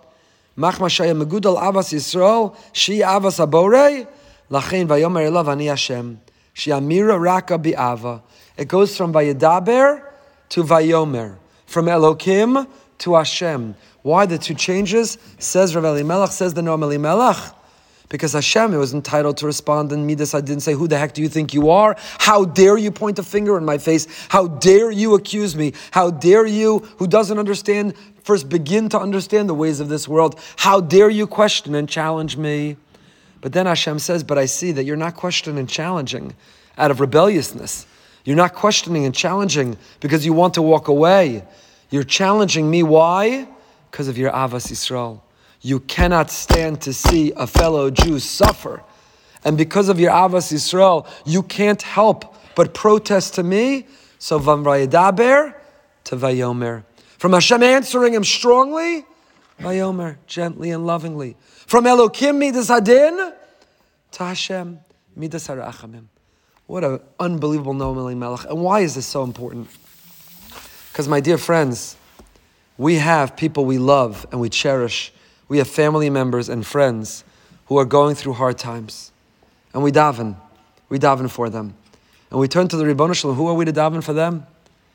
Megudal 0.57 1.61
avas 1.61 1.93
Yisrael, 1.93 2.57
she 2.73 3.01
avas 3.01 3.39
abore, 3.41 4.07
lachein 4.51 4.87
vayomer 4.87 5.29
elav 5.29 5.49
ani 5.49 5.67
Hashem, 5.67 6.21
she 6.55 6.71
amira 6.71 7.21
raka 7.21 7.59
bi'ava. 7.59 8.23
It 8.57 8.69
goes 8.69 8.97
from 8.97 9.13
Vayadaber 9.13 10.03
to 10.51 10.63
Vayomer, 10.63 11.37
from 11.67 11.87
Elokim 11.87 12.67
to 12.99 13.15
Hashem. 13.15 13.75
Why 14.03 14.25
the 14.25 14.39
two 14.39 14.55
changes? 14.55 15.19
Says 15.39 15.75
Rav 15.75 15.85
Elimelech, 15.85 16.31
says 16.31 16.55
the 16.55 16.63
Noam 16.63 16.83
Elimelech. 16.83 17.37
Because 18.09 18.35
Hashem 18.35 18.73
was 18.73 18.95
entitled 18.95 19.37
to 19.39 19.47
respond 19.47 19.91
in 19.91 20.07
Midas. 20.07 20.33
I 20.35 20.41
didn't 20.41 20.63
say, 20.63 20.75
Who 20.75 20.87
the 20.87 20.99
heck 20.99 21.15
do 21.15 21.23
you 21.23 21.29
think 21.29 21.53
you 21.53 21.71
are? 21.71 21.97
How 22.19 22.45
dare 22.45 22.79
you 22.79 22.91
point 22.91 23.19
a 23.19 23.23
finger 23.23 23.59
in 23.59 23.65
my 23.65 23.79
face? 23.79 24.07
How 24.29 24.47
dare 24.47 24.91
you 24.91 25.15
accuse 25.15 25.57
me? 25.57 25.73
How 25.91 26.11
dare 26.11 26.47
you, 26.47 26.81
who 26.99 27.07
doesn't 27.07 27.39
understand, 27.39 27.95
first 28.23 28.49
begin 28.49 28.89
to 28.91 28.99
understand 28.99 29.49
the 29.49 29.55
ways 29.55 29.81
of 29.81 29.89
this 29.89 30.07
world? 30.07 30.41
How 30.57 30.81
dare 30.81 31.11
you 31.11 31.27
question 31.27 31.75
and 31.75 31.89
challenge 31.89 32.37
me? 32.37 32.77
But 33.41 33.53
then 33.53 33.67
Hashem 33.67 33.99
says, 33.99 34.23
But 34.23 34.39
I 34.39 34.47
see 34.47 34.73
that 34.73 34.85
you're 34.85 34.97
not 34.97 35.17
questioning 35.17 35.59
and 35.59 35.69
challenging 35.69 36.37
out 36.79 36.91
of 36.91 37.01
rebelliousness. 37.01 37.87
You're 38.25 38.37
not 38.37 38.55
questioning 38.55 39.05
and 39.05 39.15
challenging 39.15 39.79
because 40.01 40.27
you 40.27 40.33
want 40.33 40.55
to 40.55 40.63
walk 40.63 40.89
away. 40.89 41.45
You're 41.91 42.03
challenging 42.03 42.69
me. 42.69 42.83
Why? 42.83 43.49
Because 43.91 44.09
of 44.09 44.19
your 44.19 44.33
Avas 44.33 44.71
Yisrael. 44.71 45.21
You 45.61 45.81
cannot 45.81 46.31
stand 46.31 46.81
to 46.83 46.93
see 46.93 47.33
a 47.33 47.47
fellow 47.47 47.91
Jew 47.91 48.19
suffer. 48.19 48.83
And 49.45 49.57
because 49.57 49.89
of 49.89 50.01
your 50.01 50.13
Avas 50.13 50.53
Yisrael, 50.53 51.07
you 51.25 51.43
can't 51.43 51.81
help 51.81 52.35
but 52.55 52.75
protest 52.75 53.35
to 53.35 53.43
me. 53.43 53.87
So 54.19 54.41
Vamrayadaber 54.41 55.55
to 56.05 56.17
Vayomer. 56.17 56.85
From 57.19 57.33
Hashem 57.33 57.63
answering 57.63 58.15
him 58.15 58.25
strongly, 58.25 59.05
Vayomer, 59.61 60.17
gently 60.27 60.71
and 60.71 60.87
lovingly. 60.87 61.37
From 61.67 61.85
Elokim 61.85 62.39
Midas 62.39 62.69
Hadin 62.69 63.33
to 64.13 64.25
Hashem 64.25 64.81
Midas 65.15 65.49
Harachamim. 65.49 66.07
What 66.67 66.85
an 66.85 67.01
unbelievable 67.21 67.75
Noam 67.75 68.17
Melech. 68.17 68.45
And 68.51 68.61
why 68.61 68.81
is 68.81 68.95
this 68.97 69.07
so 69.07 69.23
important? 69.23 69.69
Because, 70.91 71.09
my 71.09 71.21
dear 71.21 71.39
friends, 71.39 71.97
we 72.77 72.97
have 72.97 73.37
people 73.37 73.65
we 73.65 73.79
love 73.79 74.27
and 74.33 74.41
we 74.41 74.49
cherish 74.49 75.13
we 75.49 75.59
have 75.59 75.69
family 75.69 76.11
members 76.11 76.49
and 76.49 76.67
friends 76.67 77.25
who 77.67 77.77
are 77.79 77.85
going 77.85 78.15
through 78.15 78.35
hard 78.35 78.59
times. 78.59 79.13
And 79.73 79.83
we 79.83 79.93
daven. 79.93 80.37
We 80.89 80.99
daven 80.99 81.31
for 81.31 81.51
them. 81.51 81.75
And 82.31 82.41
we 82.41 82.49
turn 82.49 82.69
to 82.69 82.77
the 82.77 82.85
Ribbon 82.85 83.13
Shalom. 83.13 83.37
Who 83.37 83.47
are 83.49 83.55
we 83.55 83.65
to 83.65 83.73
daven 83.73 84.03
for 84.03 84.13
them? 84.13 84.47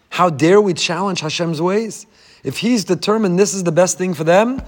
How 0.10 0.30
dare 0.30 0.60
we 0.60 0.74
challenge 0.74 1.22
Hashem's 1.22 1.62
ways? 1.62 2.06
If 2.44 2.58
He's 2.58 2.84
determined 2.84 3.40
this 3.40 3.54
is 3.54 3.64
the 3.64 3.72
best 3.72 3.98
thing 3.98 4.14
for 4.14 4.24
them, 4.24 4.62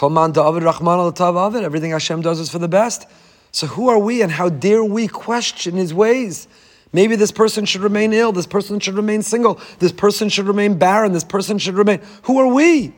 everything 0.00 1.90
Hashem 1.90 2.22
does 2.22 2.40
is 2.40 2.48
for 2.50 2.58
the 2.58 2.68
best. 2.68 3.06
So 3.50 3.66
who 3.66 3.88
are 3.88 3.98
we 3.98 4.22
and 4.22 4.30
how 4.30 4.48
dare 4.48 4.84
we 4.84 5.08
question 5.08 5.74
His 5.74 5.92
ways? 5.92 6.48
Maybe 6.92 7.16
this 7.16 7.32
person 7.32 7.66
should 7.66 7.82
remain 7.82 8.12
ill, 8.12 8.32
this 8.32 8.46
person 8.46 8.80
should 8.80 8.94
remain 8.94 9.22
single, 9.22 9.60
this 9.78 9.92
person 9.92 10.30
should 10.30 10.46
remain 10.46 10.78
barren, 10.78 11.12
this 11.12 11.24
person 11.24 11.58
should 11.58 11.74
remain. 11.74 12.00
Who 12.22 12.38
are 12.38 12.46
we? 12.46 12.94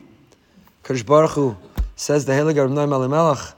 Baruch 1.06 1.32
Hu 1.32 1.56
Says 2.00 2.24
the 2.24 2.32
Heliger 2.32 2.64
of 2.64 2.70
Noam 2.70 2.94
Elimelech, 2.94 3.54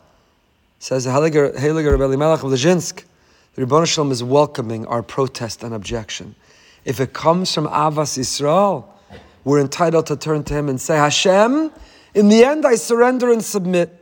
says 0.81 1.05
the 1.05 1.11
Heliger, 1.11 1.55
Heliger 1.55 1.95
of 1.95 2.01
Elimelech 2.01 2.43
of 2.43 2.51
Lezhinsk, 2.51 3.05
the 3.55 3.63
Ribbon 3.63 3.85
Shalom 3.85 4.11
is 4.11 4.25
welcoming 4.25 4.85
our 4.87 5.01
protest 5.01 5.63
and 5.63 5.73
objection. 5.73 6.35
If 6.85 6.99
it 6.99 7.13
comes 7.13 7.55
from 7.55 7.69
Avas 7.69 8.19
Yisrael, 8.19 8.85
we're 9.45 9.61
entitled 9.61 10.07
to 10.07 10.17
turn 10.17 10.43
to 10.43 10.55
Him 10.55 10.69
and 10.69 10.81
say, 10.81 10.97
Hashem, 10.97 11.71
in 12.15 12.29
the 12.29 12.45
end 12.45 12.67
I 12.67 12.75
surrender 12.75 13.31
and 13.31 13.45
submit. 13.45 13.97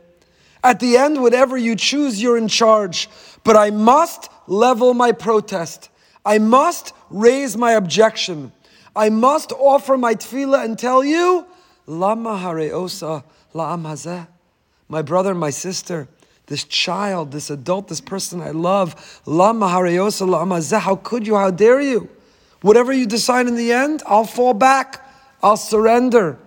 At 0.63 0.79
the 0.79 0.97
end, 0.97 1.21
whatever 1.21 1.55
you 1.55 1.75
choose, 1.75 2.19
you're 2.19 2.35
in 2.35 2.47
charge. 2.47 3.09
But 3.43 3.55
I 3.55 3.69
must 3.69 4.31
level 4.47 4.95
my 4.95 5.11
protest. 5.11 5.91
I 6.25 6.39
must 6.39 6.93
raise 7.11 7.55
my 7.55 7.73
objection. 7.73 8.53
I 8.95 9.09
must 9.09 9.51
offer 9.51 9.99
my 9.99 10.15
tefillah 10.15 10.65
and 10.65 10.79
tell 10.79 11.03
you, 11.03 11.45
Lama 11.85 12.31
hareosa 12.31 13.23
la'am 13.53 13.83
hazeh 13.83 14.27
my 14.91 15.01
brother, 15.01 15.33
my 15.33 15.49
sister, 15.49 16.09
this 16.47 16.65
child, 16.65 17.31
this 17.31 17.49
adult, 17.49 17.87
this 17.87 18.01
person 18.01 18.41
I 18.41 18.51
love. 18.51 19.21
Lama 19.25 19.67
Haryosa, 19.67 20.27
La 20.27 20.41
Amazah, 20.41 20.79
how 20.79 20.97
could 20.97 21.25
you? 21.25 21.37
How 21.37 21.49
dare 21.49 21.79
you? 21.79 22.09
Whatever 22.61 22.91
you 22.91 23.05
decide 23.05 23.47
in 23.47 23.55
the 23.55 23.71
end, 23.71 24.03
I'll 24.05 24.25
fall 24.25 24.53
back. 24.53 25.09
I'll 25.41 25.55
surrender. 25.55 26.37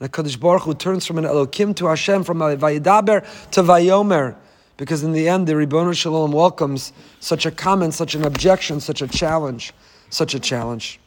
And 0.00 0.12
Kaddish 0.12 0.36
Baruch 0.36 0.64
Hu 0.64 0.74
turns 0.74 1.06
from 1.06 1.16
an 1.16 1.24
Elokim 1.24 1.74
to 1.76 1.86
Hashem, 1.86 2.24
from 2.24 2.42
a 2.42 2.58
Vayidaber 2.58 3.26
to 3.52 3.62
Vayomer. 3.62 4.36
Because 4.76 5.02
in 5.02 5.12
the 5.12 5.26
end, 5.26 5.46
the 5.46 5.56
Ribbon 5.56 5.94
Shalom 5.94 6.30
welcomes 6.30 6.92
such 7.20 7.46
a 7.46 7.50
comment, 7.50 7.94
such 7.94 8.14
an 8.14 8.24
objection, 8.24 8.80
such 8.80 9.00
a 9.00 9.08
challenge, 9.08 9.72
such 10.10 10.34
a 10.34 10.38
challenge. 10.38 11.00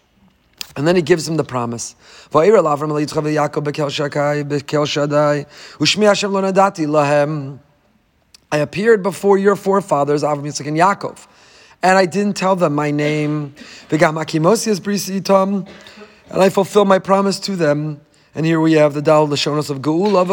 And 0.75 0.87
then 0.87 0.95
he 0.95 1.01
gives 1.01 1.27
him 1.27 1.35
the 1.35 1.43
promise. 1.43 1.95
I 8.53 8.57
appeared 8.57 9.03
before 9.03 9.37
your 9.37 9.55
forefathers, 9.55 10.23
Avram, 10.23 10.43
Yitzchak, 10.43 10.67
and 10.67 10.77
Yaakov, 10.77 11.27
and 11.83 11.97
I 11.97 12.05
didn't 12.05 12.35
tell 12.37 12.55
them 12.55 12.75
my 12.75 12.91
name. 12.91 13.55
And 13.89 14.03
I 16.41 16.49
fulfill 16.49 16.85
my 16.85 16.99
promise 16.99 17.39
to 17.39 17.55
them. 17.55 18.01
And 18.33 18.45
here 18.45 18.61
we 18.61 18.73
have 18.73 18.93
the 18.93 19.01
Dal 19.01 19.27
Lashonos 19.27 19.69
of 19.69 19.79
Geula, 19.79 20.25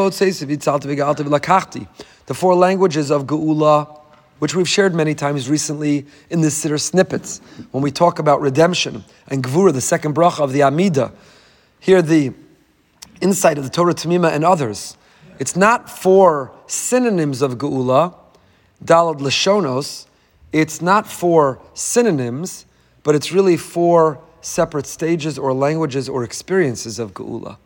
the 2.27 2.35
four 2.35 2.55
languages 2.55 3.11
of 3.11 3.27
Geula 3.27 3.98
which 4.39 4.55
we've 4.55 4.69
shared 4.69 4.95
many 4.95 5.15
times 5.15 5.49
recently 5.49 6.07
in 6.31 6.41
the 6.41 6.49
Siddur 6.49 6.81
snippets, 6.81 7.41
when 7.73 7.83
we 7.83 7.91
talk 7.91 8.19
about 8.19 8.41
redemption 8.41 9.05
and 9.29 9.43
Gvura, 9.43 9.73
the 9.73 9.81
second 9.81 10.15
bracha 10.15 10.41
of 10.41 10.53
the 10.53 10.63
Amida. 10.63 11.13
Here, 11.81 12.03
the 12.03 12.33
insight 13.21 13.59
of 13.59 13.65
the 13.65 13.71
Torah 13.71 13.95
Tamima 13.95 14.33
and 14.33 14.45
others. 14.45 14.97
It's 15.39 15.57
not 15.57 15.89
for 15.91 16.53
synonyms 16.67 17.43
of 17.43 17.59
Geula, 17.59 18.15
Dalad 18.85 19.19
Lashonos. 19.19 20.07
It's 20.53 20.81
not 20.81 21.07
for 21.07 21.61
synonyms, 21.75 22.67
but 23.03 23.15
it's 23.15 23.33
really 23.33 23.57
for 23.57 24.21
separate 24.41 24.87
stages 24.87 25.39
or 25.39 25.53
languages 25.53 26.09
or 26.09 26.25
experiences 26.25 26.99
of 26.99 27.15
Geula. 27.15 27.59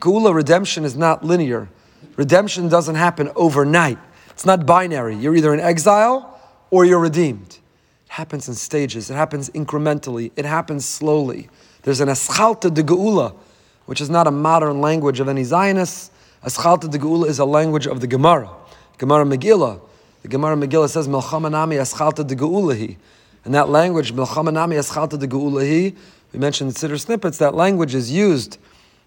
Geula 0.00 0.34
redemption 0.34 0.84
is 0.84 0.96
not 0.96 1.24
linear. 1.24 1.68
Redemption 2.16 2.68
doesn't 2.68 2.94
happen 2.94 3.30
overnight. 3.36 3.98
It's 4.40 4.46
not 4.46 4.64
binary. 4.64 5.16
You're 5.16 5.36
either 5.36 5.52
in 5.52 5.60
exile 5.60 6.40
or 6.70 6.86
you're 6.86 6.98
redeemed. 6.98 7.58
It 8.06 8.08
happens 8.08 8.48
in 8.48 8.54
stages, 8.54 9.10
it 9.10 9.14
happens 9.14 9.50
incrementally, 9.50 10.30
it 10.34 10.46
happens 10.46 10.86
slowly. 10.86 11.50
There's 11.82 12.00
an 12.00 12.08
eschalta 12.08 12.72
de 12.72 12.82
geula, 12.82 13.34
which 13.84 14.00
is 14.00 14.08
not 14.08 14.26
a 14.26 14.30
modern 14.30 14.80
language 14.80 15.20
of 15.20 15.28
any 15.28 15.44
Zionists. 15.44 16.10
Eschalta 16.42 16.90
de 16.90 16.98
geula 16.98 17.26
is 17.26 17.38
a 17.38 17.44
language 17.44 17.86
of 17.86 18.00
the 18.00 18.06
Gemara. 18.06 18.50
Gemara 18.96 19.26
Megillah. 19.26 19.78
The 20.22 20.28
Gemara 20.28 20.56
Megillah 20.56 20.88
says, 20.88 21.06
Melchamanami 21.06 21.78
eschalta 21.78 22.26
de 22.26 22.34
geulahi. 22.34 22.96
And 23.44 23.54
that 23.54 23.68
language, 23.68 24.14
Melchamanami 24.14 24.78
eschalta 24.78 25.18
de 25.18 25.28
geulahi, 25.28 25.94
we 26.32 26.38
mentioned 26.38 26.70
in 26.70 26.74
Siddur 26.74 26.98
snippets, 26.98 27.36
that 27.36 27.54
language 27.54 27.94
is 27.94 28.10
used 28.10 28.56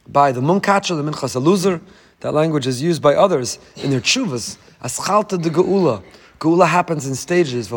by 0.07 0.31
the 0.31 0.41
Munkacha, 0.41 0.95
the 0.95 1.11
Minchas 1.11 1.35
Eluzar. 1.35 1.81
That 2.23 2.33
language 2.33 2.67
is 2.67 2.81
used 2.81 3.01
by 3.01 3.15
others 3.15 3.59
in 3.75 3.91
their 3.91 3.99
chuvas. 3.99 4.57
Aschalta 4.81 5.37
de 5.41 5.49
Geula. 5.49 6.01
Geula 6.39 6.65
happens 6.65 7.05
in 7.05 7.15
stages. 7.15 7.67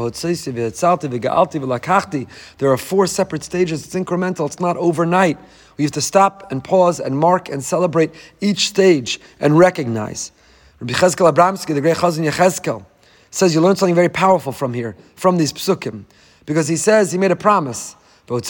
There 2.59 2.71
are 2.71 2.77
four 2.77 3.07
separate 3.09 3.43
stages. 3.43 3.85
It's 3.85 3.95
incremental. 3.97 4.47
It's 4.47 4.61
not 4.61 4.77
overnight. 4.77 5.37
We 5.77 5.83
have 5.83 5.91
to 5.93 6.01
stop 6.01 6.53
and 6.53 6.63
pause 6.63 7.01
and 7.01 7.19
mark 7.19 7.49
and 7.49 7.65
celebrate 7.65 8.15
each 8.41 8.69
stage 8.69 9.19
and 9.41 9.59
recognize. 9.59 10.31
Rabbi 10.79 10.93
Cheskel 10.93 11.29
Abramsky, 11.33 11.75
the 11.75 11.81
great 11.81 11.97
Chazon 11.97 12.25
Yecheskel, 12.31 12.87
says 13.33 13.53
you 13.53 13.61
learn 13.61 13.75
something 13.75 13.97
very 13.97 14.09
powerful 14.09 14.53
from 14.53 14.73
here, 14.73 14.95
from 15.17 15.39
these 15.39 15.53
psukim, 15.53 16.05
because 16.45 16.69
he 16.69 16.77
says 16.77 17.11
he 17.11 17.19
made 17.19 17.33
a 17.33 17.37
promise. 17.37 17.97
And 18.30 18.44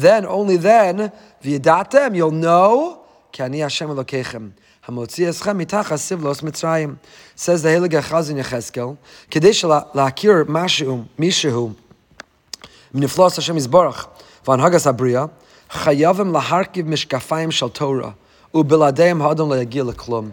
then 0.00 0.26
only 0.26 0.56
then, 0.56 1.12
v'yadatem, 1.42 2.16
you'll 2.16 2.30
know, 2.30 2.98
ki 3.32 3.42
ani 3.42 3.60
Hashem 3.60 3.88
Elokechem. 3.88 4.52
המוציא 4.86 5.30
אסכם 5.30 5.58
מתחת 5.58 5.96
סבלוס 5.96 6.42
מצרים. 6.42 6.94
Says 7.36 7.62
the 7.62 7.68
Heilige 7.68 8.10
Chazon 8.10 8.44
Yecheskel, 8.44 8.94
כדי 9.30 9.50
להכיר 9.94 10.44
משהו, 10.48 11.02
מישהו, 11.18 11.72
מנפלוס 12.94 13.38
השם 13.38 13.56
יזבורך, 13.56 14.06
והנהגס 14.48 14.86
הבריאה, 14.86 15.24
חייבים 15.70 16.32
להרכיב 16.32 16.88
משקפיים 16.88 17.50
של 17.50 17.68
תורה, 17.68 18.10
ובלעדיהם 18.54 19.22
האדם 19.22 19.50
לא 19.50 19.56
יגיע 19.56 19.84
לכלום. 19.84 20.30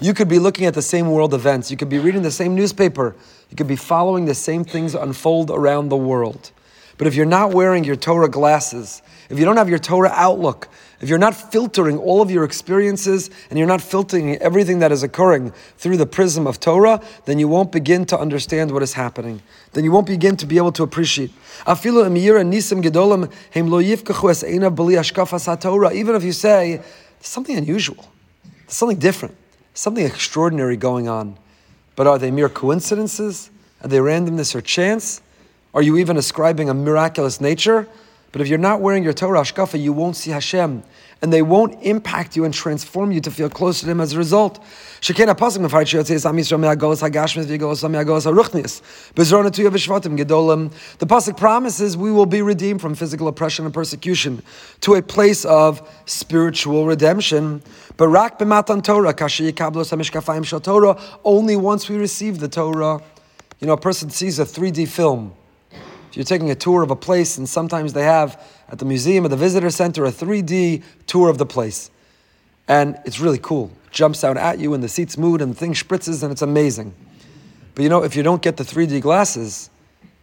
You 0.00 0.14
could 0.14 0.28
be 0.28 0.38
looking 0.38 0.66
at 0.66 0.74
the 0.74 0.82
same 0.82 1.10
world 1.10 1.34
events. 1.34 1.70
You 1.70 1.76
could 1.76 1.88
be 1.88 1.98
reading 1.98 2.22
the 2.22 2.30
same 2.30 2.54
newspaper. 2.54 3.16
You 3.50 3.56
could 3.56 3.66
be 3.66 3.76
following 3.76 4.26
the 4.26 4.34
same 4.34 4.64
things 4.64 4.94
unfold 4.94 5.50
around 5.50 5.88
the 5.88 5.96
world. 5.96 6.52
But 6.98 7.06
if 7.06 7.14
you're 7.14 7.26
not 7.26 7.52
wearing 7.52 7.84
your 7.84 7.96
Torah 7.96 8.28
glasses, 8.28 9.02
if 9.30 9.38
you 9.38 9.44
don't 9.44 9.56
have 9.56 9.68
your 9.68 9.78
Torah 9.78 10.10
outlook, 10.12 10.68
if 11.00 11.08
you're 11.08 11.18
not 11.18 11.34
filtering 11.34 11.96
all 11.98 12.20
of 12.20 12.30
your 12.30 12.42
experiences 12.44 13.30
and 13.50 13.58
you're 13.58 13.68
not 13.68 13.80
filtering 13.80 14.36
everything 14.38 14.80
that 14.80 14.90
is 14.90 15.04
occurring 15.04 15.52
through 15.76 15.96
the 15.96 16.06
prism 16.06 16.46
of 16.46 16.58
Torah, 16.58 17.00
then 17.24 17.38
you 17.38 17.46
won't 17.46 17.70
begin 17.70 18.04
to 18.06 18.18
understand 18.18 18.72
what 18.72 18.82
is 18.82 18.94
happening. 18.94 19.40
Then 19.72 19.84
you 19.84 19.92
won't 19.92 20.08
begin 20.08 20.36
to 20.38 20.46
be 20.46 20.56
able 20.56 20.72
to 20.72 20.82
appreciate. 20.82 21.30
Even 21.66 22.04
if 26.14 26.24
you 26.24 26.32
say, 26.32 26.82
something 27.20 27.56
unusual, 27.56 28.12
something 28.66 28.98
different, 28.98 29.36
something 29.78 30.04
extraordinary 30.04 30.76
going 30.76 31.08
on. 31.08 31.38
But 31.94 32.08
are 32.08 32.18
they 32.18 32.32
mere 32.32 32.48
coincidences? 32.48 33.48
Are 33.80 33.88
they 33.88 33.98
randomness 33.98 34.56
or 34.56 34.60
chance? 34.60 35.22
Are 35.72 35.82
you 35.82 35.96
even 35.98 36.16
ascribing 36.16 36.68
a 36.68 36.74
miraculous 36.74 37.40
nature? 37.40 37.88
But 38.32 38.40
if 38.40 38.48
you're 38.48 38.58
not 38.58 38.80
wearing 38.80 39.04
your 39.04 39.12
Torah 39.12 39.40
Ashkafa, 39.40 39.80
you 39.80 39.92
won't 39.92 40.16
see 40.16 40.32
Hashem. 40.32 40.82
And 41.20 41.32
they 41.32 41.42
won't 41.42 41.82
impact 41.82 42.36
you 42.36 42.44
and 42.44 42.54
transform 42.54 43.10
you 43.10 43.20
to 43.22 43.30
feel 43.30 43.50
closer 43.50 43.86
to 43.86 43.90
Him 43.90 44.00
as 44.00 44.12
a 44.12 44.18
result. 44.18 44.62
The 45.00 45.14
Pasuk 51.06 51.36
promises 51.36 51.96
we 51.96 52.12
will 52.12 52.26
be 52.26 52.42
redeemed 52.42 52.80
from 52.80 52.94
physical 52.94 53.26
oppression 53.26 53.64
and 53.64 53.74
persecution 53.74 54.42
to 54.80 54.94
a 54.94 55.02
place 55.02 55.44
of 55.44 55.90
spiritual 56.06 56.86
redemption. 56.86 57.62
But 57.96 58.08
rak 58.08 58.38
b'matan 58.38 58.84
Torah, 60.62 61.00
only 61.24 61.56
once 61.56 61.88
we 61.88 61.96
receive 61.96 62.38
the 62.38 62.48
Torah. 62.48 63.02
You 63.58 63.66
know, 63.66 63.72
a 63.72 63.80
person 63.80 64.08
sees 64.10 64.38
a 64.38 64.44
3D 64.44 64.86
film 64.86 65.34
if 66.08 66.16
you're 66.16 66.24
taking 66.24 66.50
a 66.50 66.54
tour 66.54 66.82
of 66.82 66.90
a 66.90 66.96
place, 66.96 67.36
and 67.36 67.48
sometimes 67.48 67.92
they 67.92 68.04
have 68.04 68.42
at 68.68 68.78
the 68.78 68.84
museum 68.84 69.24
at 69.24 69.30
the 69.30 69.36
visitor 69.36 69.70
center 69.70 70.04
a 70.04 70.12
3D 70.12 70.82
tour 71.06 71.28
of 71.28 71.38
the 71.38 71.46
place. 71.46 71.90
And 72.66 72.98
it's 73.04 73.18
really 73.18 73.38
cool. 73.38 73.70
It 73.86 73.92
jumps 73.92 74.24
out 74.24 74.36
at 74.36 74.58
you, 74.58 74.74
and 74.74 74.82
the 74.82 74.88
seats 74.88 75.16
move, 75.16 75.40
and 75.40 75.52
the 75.52 75.56
thing 75.56 75.72
spritzes, 75.72 76.22
and 76.22 76.30
it's 76.30 76.42
amazing. 76.42 76.94
But 77.74 77.82
you 77.82 77.88
know, 77.88 78.02
if 78.02 78.14
you 78.14 78.22
don't 78.22 78.42
get 78.42 78.56
the 78.56 78.64
3D 78.64 79.00
glasses, 79.00 79.70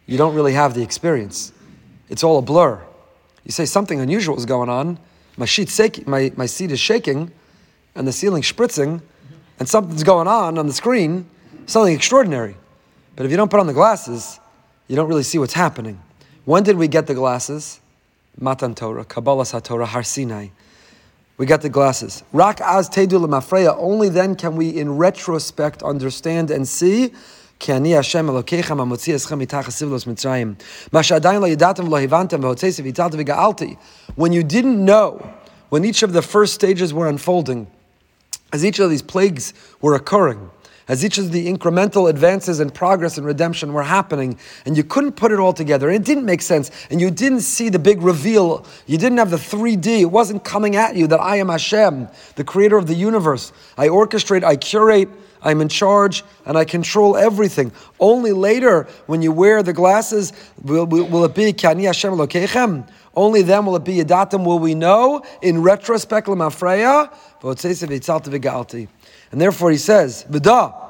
you 0.06 0.16
don't 0.16 0.34
really 0.34 0.52
have 0.52 0.74
the 0.74 0.82
experience. 0.82 1.52
It's 2.08 2.22
all 2.22 2.38
a 2.38 2.42
blur. 2.42 2.80
You 3.44 3.50
say 3.50 3.64
something 3.64 4.00
unusual 4.00 4.36
is 4.36 4.46
going 4.46 4.68
on, 4.68 4.98
my, 5.36 5.46
my, 6.06 6.32
my 6.36 6.46
seat 6.46 6.70
is 6.70 6.80
shaking, 6.80 7.30
and 7.94 8.06
the 8.06 8.12
ceiling 8.12 8.42
spritzing, 8.42 9.02
and 9.58 9.68
something's 9.68 10.02
going 10.02 10.28
on 10.28 10.58
on 10.58 10.66
the 10.66 10.72
screen, 10.72 11.26
something 11.66 11.94
extraordinary. 11.94 12.56
But 13.16 13.26
if 13.26 13.30
you 13.30 13.36
don't 13.36 13.50
put 13.50 13.60
on 13.60 13.66
the 13.66 13.72
glasses, 13.72 14.38
you 14.88 14.96
don't 14.96 15.08
really 15.08 15.22
see 15.22 15.38
what's 15.38 15.54
happening. 15.54 16.00
When 16.44 16.62
did 16.62 16.76
we 16.76 16.88
get 16.88 17.06
the 17.06 17.14
glasses? 17.14 17.80
Matan 18.39 18.73
Torah, 18.73 19.05
Kabbalah 19.05 19.43
Satorah, 19.43 19.85
Har 19.85 20.03
Sinai. 20.03 20.47
We 21.37 21.45
got 21.45 21.61
the 21.61 21.69
glasses. 21.69 22.23
Rak 22.33 22.61
az 22.61 22.89
tedu 22.89 23.19
lemafreya. 23.25 23.75
Only 23.77 24.09
then 24.09 24.35
can 24.35 24.55
we, 24.55 24.69
in 24.69 24.97
retrospect, 24.97 25.81
understand 25.83 26.51
and 26.51 26.67
see. 26.67 27.11
כי 27.59 27.73
אני 27.73 27.97
השם 27.97 28.29
אלוקיכם 28.29 28.81
המוציא 28.81 29.15
אתכם 29.15 29.39
מתחת 29.39 29.69
סבלוס 29.69 30.07
מצרים. 30.07 30.53
מה 30.93 31.03
שעדיין 31.03 31.41
לא 31.41 31.47
ידעתם 31.47 31.87
ולא 31.87 31.99
הבנתם 31.99 32.43
והוצאתי 32.43 32.81
והצלתי 32.81 33.17
וגאלתי. 33.19 33.75
When 34.17 34.31
you 34.33 34.43
didn't 34.43 34.83
know, 34.85 35.27
when 35.69 35.85
each 35.85 36.03
of 36.03 36.13
the 36.13 36.21
first 36.21 36.53
stages 36.53 36.93
were 36.93 37.07
unfolding, 37.07 37.67
as 38.51 38.65
each 38.65 38.79
of 38.79 38.89
these 38.89 39.03
plagues 39.03 39.53
were 39.81 39.93
occurring, 39.95 40.49
as 40.88 41.04
each 41.04 41.18
of 41.18 41.32
the 41.32 41.52
incremental 41.52 42.08
advances 42.08 42.60
and 42.60 42.72
progress 42.72 43.18
and 43.18 43.26
redemption 43.26 43.72
were 43.72 43.82
happening, 43.82 44.38
and 44.64 44.76
you 44.76 44.84
couldn't 44.84 45.12
put 45.12 45.32
it 45.32 45.38
all 45.38 45.52
together, 45.52 45.88
and 45.88 45.96
it 45.96 46.04
didn't 46.04 46.24
make 46.24 46.42
sense, 46.42 46.70
and 46.90 47.00
you 47.00 47.10
didn't 47.10 47.40
see 47.40 47.68
the 47.68 47.78
big 47.78 48.02
reveal, 48.02 48.64
you 48.86 48.98
didn't 48.98 49.18
have 49.18 49.30
the 49.30 49.36
3D, 49.36 50.00
it 50.00 50.04
wasn't 50.06 50.44
coming 50.44 50.76
at 50.76 50.96
you 50.96 51.06
that 51.06 51.20
I 51.20 51.36
am 51.36 51.48
Hashem, 51.48 52.08
the 52.36 52.44
creator 52.44 52.76
of 52.76 52.86
the 52.86 52.94
universe. 52.94 53.52
I 53.76 53.88
orchestrate, 53.88 54.44
I 54.44 54.56
curate, 54.56 55.08
I'm 55.42 55.60
in 55.60 55.68
charge, 55.68 56.24
and 56.44 56.56
I 56.56 56.64
control 56.64 57.16
everything. 57.16 57.72
Only 58.00 58.32
later, 58.32 58.88
when 59.06 59.22
you 59.22 59.32
wear 59.32 59.62
the 59.62 59.72
glasses, 59.72 60.32
will, 60.62 60.86
will, 60.86 61.06
will 61.08 61.24
it 61.24 61.34
be 61.34 61.52
Kani 61.52 61.84
Hashem 61.84 62.12
Lokechem? 62.12 62.88
Only 63.14 63.42
then 63.42 63.64
will 63.64 63.76
it 63.76 63.84
be 63.84 63.96
Yadatim, 63.96 64.44
will 64.44 64.58
we 64.58 64.74
know 64.74 65.22
in 65.40 65.62
retrospect, 65.62 66.26
Lamafreya, 66.26 67.10
and 69.31 69.39
therefore 69.39 69.71
he 69.71 69.77
says, 69.77 70.25
V'da, 70.29 70.81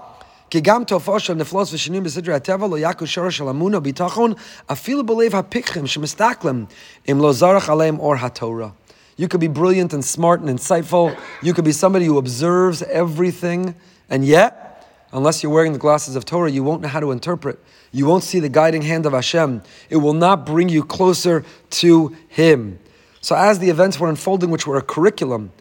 כי 0.52 0.62
גם 0.62 0.84
תופעה 0.84 1.20
של 1.20 1.34
נפלוס 1.34 1.74
ושינויים 1.74 2.04
בסדרי 2.04 2.34
הטבע 2.34 2.68
לא 2.68 2.78
יכו 2.80 3.08
שורש 3.08 3.38
של 3.38 3.50
אמונה 3.50 3.78
וביטחון 3.78 4.34
אפילו 4.72 5.06
בלב 5.06 5.36
הפיקחים 5.36 5.88
שמסתכלים 5.88 6.66
אם 7.12 7.20
לא 7.22 7.34
זרח 7.34 7.70
עליהם 7.70 8.00
אור 8.00 8.16
התורה. 8.16 8.70
You 9.18 9.28
could 9.28 9.40
be 9.40 9.48
brilliant 9.48 9.94
and 9.94 10.04
smart 10.04 10.42
and 10.42 10.50
insightful. 10.50 11.16
You 11.44 11.54
could 11.54 11.66
be 11.66 11.72
somebody 11.72 12.06
who 12.06 12.18
observes 12.18 12.82
everything. 12.84 13.76
And 14.10 14.26
yet, 14.26 14.52
unless 15.14 15.44
you're 15.44 15.54
wearing 15.54 15.74
the 15.74 15.80
glasses 15.80 16.16
of 16.16 16.26
Torah, 16.26 16.50
you 16.50 16.64
won't 16.64 16.82
know 16.82 16.88
how 16.88 17.00
to 17.00 17.12
interpret. 17.12 17.60
You 17.92 18.06
won't 18.08 18.24
see 18.24 18.40
the 18.40 18.50
guiding 18.50 18.82
hand 18.82 19.06
of 19.06 19.14
Hashem. 19.14 19.62
It 19.90 19.98
will 19.98 20.14
not 20.14 20.46
bring 20.46 20.70
you 20.70 20.84
closer 20.84 21.46
to 21.82 22.16
Him. 22.30 22.80
So, 23.22 23.36
as 23.36 23.60
the 23.60 23.70
events 23.70 24.00
were 24.00 24.10
unfolding, 24.10 24.50
which 24.50 24.66
were 24.66 24.78
a 24.78 24.82
curriculum, 24.82 25.52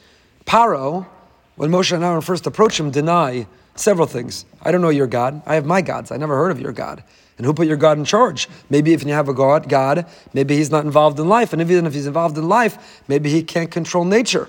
Paro, 0.46 1.06
when 1.55 1.71
Moshe 1.71 1.91
and 1.91 2.03
Aaron 2.03 2.21
first 2.21 2.45
approach 2.47 2.79
him, 2.79 2.91
deny 2.91 3.47
several 3.75 4.07
things. 4.07 4.45
I 4.61 4.71
don't 4.71 4.81
know 4.81 4.89
your 4.89 5.07
God. 5.07 5.41
I 5.45 5.55
have 5.55 5.65
my 5.65 5.81
gods. 5.81 6.11
I 6.11 6.17
never 6.17 6.35
heard 6.35 6.51
of 6.51 6.59
your 6.59 6.71
God. 6.71 7.03
And 7.37 7.45
who 7.45 7.53
put 7.53 7.67
your 7.67 7.77
God 7.77 7.97
in 7.97 8.05
charge? 8.05 8.47
Maybe 8.69 8.93
if 8.93 9.03
you 9.03 9.11
have 9.11 9.27
a 9.27 9.33
God, 9.33 9.67
God, 9.67 10.05
maybe 10.33 10.55
he's 10.55 10.71
not 10.71 10.85
involved 10.85 11.19
in 11.19 11.27
life. 11.27 11.51
And 11.51 11.61
even 11.61 11.85
if 11.85 11.93
he's 11.93 12.07
involved 12.07 12.37
in 12.37 12.47
life, 12.47 13.03
maybe 13.07 13.29
he 13.29 13.43
can't 13.43 13.69
control 13.69 14.05
nature. 14.05 14.47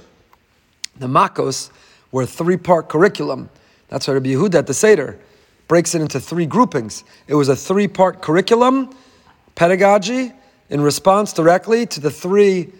The 0.96 1.08
Makos 1.08 1.70
were 2.12 2.22
a 2.22 2.26
three-part 2.26 2.88
curriculum. 2.88 3.50
That's 3.88 4.06
why 4.06 4.14
Rabbi 4.14 4.30
Yehuda 4.30 4.54
at 4.54 4.66
the 4.66 4.74
Seder 4.74 5.18
breaks 5.68 5.94
it 5.96 6.00
into 6.00 6.20
three 6.20 6.46
groupings. 6.46 7.02
It 7.26 7.34
was 7.34 7.48
a 7.48 7.56
three-part 7.56 8.22
curriculum, 8.22 8.94
pedagogy, 9.56 10.32
in 10.70 10.80
response 10.80 11.32
directly 11.32 11.86
to 11.86 12.00
the 12.00 12.10
three 12.10 12.72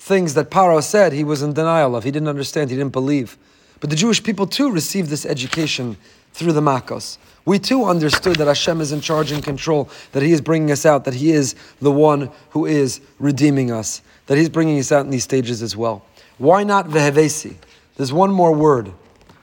things 0.00 0.34
that 0.34 0.50
Paro 0.50 0.82
said 0.82 1.12
he 1.12 1.22
was 1.22 1.42
in 1.42 1.52
denial 1.52 1.94
of. 1.94 2.04
He 2.04 2.10
didn't 2.10 2.28
understand, 2.28 2.70
he 2.70 2.76
didn't 2.76 2.92
believe. 2.92 3.36
But 3.80 3.90
the 3.90 3.96
Jewish 3.96 4.22
people 4.22 4.46
too 4.46 4.70
received 4.70 5.10
this 5.10 5.26
education 5.26 5.96
through 6.32 6.52
the 6.52 6.62
Makos. 6.62 7.18
We 7.44 7.58
too 7.58 7.84
understood 7.84 8.36
that 8.36 8.46
Hashem 8.46 8.80
is 8.80 8.92
in 8.92 9.00
charge 9.00 9.30
and 9.30 9.44
control, 9.44 9.90
that 10.12 10.22
He 10.22 10.32
is 10.32 10.40
bringing 10.40 10.70
us 10.70 10.86
out, 10.86 11.04
that 11.04 11.14
He 11.14 11.32
is 11.32 11.54
the 11.80 11.90
one 11.90 12.30
who 12.50 12.66
is 12.66 13.00
redeeming 13.18 13.70
us, 13.70 14.02
that 14.26 14.38
He's 14.38 14.48
bringing 14.48 14.78
us 14.78 14.90
out 14.90 15.04
in 15.04 15.10
these 15.10 15.24
stages 15.24 15.62
as 15.62 15.76
well. 15.76 16.04
Why 16.38 16.64
not 16.64 16.86
Vehevesi? 16.86 17.56
There's 17.96 18.12
one 18.12 18.30
more 18.30 18.54
word, 18.54 18.92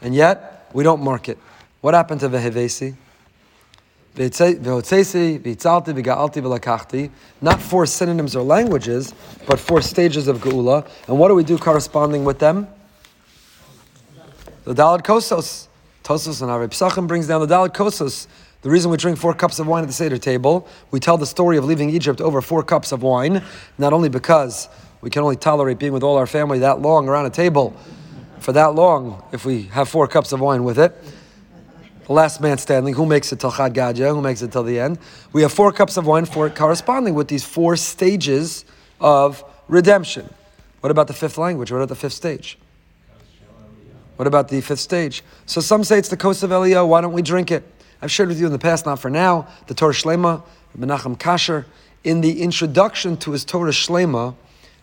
and 0.02 0.16
yet 0.16 0.70
we 0.74 0.84
don't 0.84 1.02
mark 1.02 1.30
it. 1.30 1.38
What 1.82 1.94
happened 1.94 2.22
to 2.22 2.30
Vehevesi? 2.30 2.96
Not 7.40 7.62
four 7.62 7.86
synonyms 7.86 8.36
or 8.36 8.42
languages, 8.42 9.14
but 9.46 9.60
four 9.60 9.82
stages 9.82 10.28
of 10.28 10.40
Geula. 10.40 10.90
And 11.08 11.20
what 11.20 11.28
do 11.28 11.36
we 11.36 11.44
do 11.44 11.58
corresponding 11.60 12.26
with 12.26 12.40
them? 12.40 12.68
The 14.64 14.74
Dalad 14.74 15.04
Kosos. 15.04 15.68
Tosos 16.04 16.42
and 16.42 16.50
Arab 16.50 16.72
Psachim 16.72 17.06
brings 17.06 17.28
down 17.28 17.42
the 17.42 17.48
Dalad 17.48 17.76
Kosos. 17.76 18.26
The 18.64 18.72
reason 18.72 18.90
we 18.90 18.98
drink 18.98 19.20
four 19.20 19.36
cups 19.36 19.60
of 19.60 19.68
wine 19.68 19.84
at 19.84 19.88
the 19.88 19.94
Seder 19.94 20.18
table, 20.18 20.68
we 20.90 21.00
tell 21.00 21.18
the 21.18 21.28
story 21.28 21.58
of 21.58 21.66
leaving 21.66 21.92
Egypt 21.92 22.20
over 22.20 22.42
four 22.42 22.64
cups 22.64 22.92
of 22.92 23.04
wine, 23.04 23.44
not 23.78 23.94
only 23.94 24.10
because 24.10 24.68
we 25.02 25.12
can 25.12 25.22
only 25.22 25.36
tolerate 25.36 25.78
being 25.78 25.94
with 25.94 26.02
all 26.02 26.18
our 26.18 26.26
family 26.26 26.58
that 26.60 26.82
long 26.82 27.08
around 27.08 27.28
a 27.28 27.30
table 27.30 27.76
for 28.40 28.52
that 28.54 28.74
long 28.74 29.24
if 29.32 29.46
we 29.46 29.64
have 29.64 29.90
four 29.90 30.08
cups 30.08 30.32
of 30.32 30.40
wine 30.40 30.64
with 30.64 30.80
it 30.80 30.96
the 32.08 32.14
last 32.14 32.40
man 32.40 32.58
standing, 32.58 32.94
who 32.94 33.06
makes 33.06 33.34
it 33.34 33.40
till 33.42 33.52
Chad 33.52 33.74
Gadya, 33.74 34.10
who 34.16 34.22
makes 34.22 34.42
it 34.42 34.54
till 34.54 34.64
the 34.64 34.80
end. 34.80 34.98
We 35.34 35.42
have 35.42 35.52
four 35.52 35.74
cups 35.74 35.98
of 35.98 36.08
wine 36.08 36.26
for 36.26 36.48
it 36.48 36.56
corresponding 36.56 37.14
with 37.16 37.28
these 37.28 37.44
four 37.44 37.76
stages 37.76 38.64
of 39.02 39.44
redemption. 39.68 40.34
What 40.80 40.90
about 40.90 41.08
the 41.08 41.14
fifth 41.14 41.38
language? 41.38 41.70
What 41.70 41.80
about 41.80 41.90
the 41.90 41.96
fifth 41.96 42.14
stage? 42.14 42.58
What 44.16 44.26
about 44.26 44.48
the 44.48 44.62
fifth 44.62 44.80
stage? 44.80 45.22
So 45.46 45.60
some 45.60 45.84
say 45.84 46.00
it's 46.00 46.08
the 46.08 46.16
Kos 46.16 46.44
of 46.44 46.50
Eliyah, 46.50 46.88
why 46.88 47.02
don't 47.02 47.12
we 47.12 47.22
drink 47.22 47.52
it? 47.52 47.64
I've 48.02 48.12
shared 48.12 48.30
with 48.30 48.40
you 48.40 48.46
in 48.46 48.54
the 48.54 48.60
past, 48.60 48.86
not 48.86 49.00
for 49.00 49.10
now, 49.10 49.48
the 49.68 49.74
Torah 49.74 49.94
Shlema, 49.94 50.44
Menachem 50.80 51.18
Kasher, 51.18 51.66
in 52.06 52.22
the 52.22 52.42
introduction 52.42 53.18
to 53.18 53.32
his 53.32 53.44
Torah 53.44 53.72
Shlema 53.72 54.34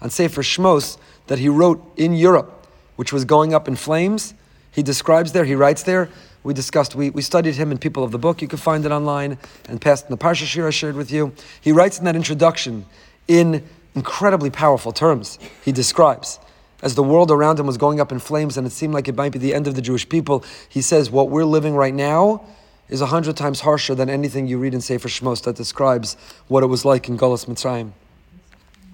on 0.03 0.11
Sefer 0.11 0.43
Shmos 0.43 0.99
that 1.29 1.39
he 1.39 1.49
wrote 1.49 1.83
in 1.97 2.13
Europe, 2.13 2.67
which 2.97 3.15
was 3.15 3.25
going 3.25 3.55
up 3.55 3.67
in 3.67 3.77
flames, 3.77 4.35
he 4.71 4.83
describes 4.83 5.33
there, 5.33 5.45
he 5.45 5.55
writes 5.55 5.85
there, 5.85 6.11
we 6.45 6.55
discussed, 6.55 6.95
we, 6.95 7.11
we 7.11 7.23
studied 7.23 7.57
him 7.57 7.73
in 7.73 7.79
People 7.79 8.05
of 8.05 8.13
the 8.13 8.19
Book. 8.19 8.43
You 8.43 8.49
can 8.49 8.59
find 8.59 8.85
it 8.85 8.93
online 8.93 9.39
and 9.69 9.81
past 9.81 10.05
in 10.05 10.11
the 10.11 10.19
Parsha 10.19 10.45
Shir 10.45 10.67
I 10.67 10.71
shared 10.71 10.95
with 10.95 11.11
you. 11.11 11.33
He 11.61 11.73
writes 11.73 11.99
in 11.99 12.05
that 12.05 12.15
introduction 12.15 12.85
in 13.27 13.65
incredibly 13.95 14.51
powerful 14.51 14.93
terms. 14.93 15.39
He 15.65 15.73
describes 15.73 16.39
as 16.83 16.95
the 16.95 17.03
world 17.03 17.31
around 17.31 17.59
him 17.59 17.67
was 17.67 17.79
going 17.79 17.99
up 17.99 18.13
in 18.13 18.19
flames 18.19 18.59
and 18.59 18.67
it 18.67 18.71
seemed 18.71 18.93
like 18.93 19.09
it 19.09 19.17
might 19.17 19.33
be 19.33 19.39
the 19.39 19.55
end 19.55 19.67
of 19.67 19.75
the 19.75 19.81
Jewish 19.81 20.07
people. 20.07 20.45
He 20.69 20.83
says, 20.83 21.11
What 21.11 21.31
we're 21.31 21.47
living 21.47 21.75
right 21.75 21.95
now 21.95 22.45
is 22.91 23.01
a 23.01 23.07
hundred 23.07 23.39
times 23.39 23.61
harsher 23.61 23.95
than 23.95 24.11
anything 24.11 24.47
you 24.47 24.59
read 24.59 24.75
in 24.75 24.83
Sefer 24.83 25.09
Shmos 25.09 25.43
that 25.45 25.57
describes 25.57 26.17
what 26.49 26.63
it 26.63 26.67
was 26.67 26.85
like 26.85 27.09
in 27.09 27.17
Golas 27.17 27.47
Mitzrayim. 27.47 27.93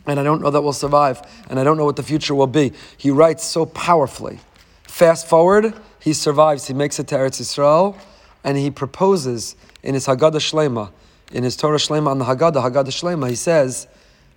And 0.07 0.21
I 0.21 0.23
don't 0.23 0.41
know 0.41 0.51
that 0.51 0.63
we'll 0.63 0.73
survive, 0.73 1.21
and 1.49 1.59
I 1.59 1.65
don't 1.65 1.77
know 1.77 1.85
what 1.85 1.97
the 1.97 2.03
future 2.03 2.35
will 2.35 2.47
be. 2.47 2.73
He 2.97 3.11
writes 3.11 3.45
so 3.45 3.67
powerfully. 3.67 4.41
Fast 4.85 5.27
forward, 5.29 5.75
he 6.01 6.13
survives, 6.13 6.67
he 6.67 6.75
makes 6.75 6.99
it 6.99 7.07
to 7.09 7.15
Eretz 7.15 7.41
Yisrael, 7.41 7.99
and 8.43 8.57
he 8.57 8.71
proposes 8.71 9.55
in 9.83 9.95
his 9.95 10.07
Haggadah 10.07 10.37
Shlema, 10.37 10.91
in 11.33 11.45
his 11.45 11.57
Torah 11.57 11.77
Shlema 11.79 12.09
on 12.09 12.19
the 12.19 12.25
Haggadah, 12.25 12.71
Haggadah 12.71 12.87
Shlema, 12.87 13.29
he 13.29 13.37
says, 13.37 13.87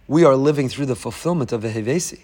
We 0.08 0.23
are 0.26 0.36
living 0.36 0.69
through 0.69 0.86
the 0.86 0.95
fulfillment 0.95 1.52
of 1.52 1.62
the 1.62 1.69
Hevesi. 1.69 2.21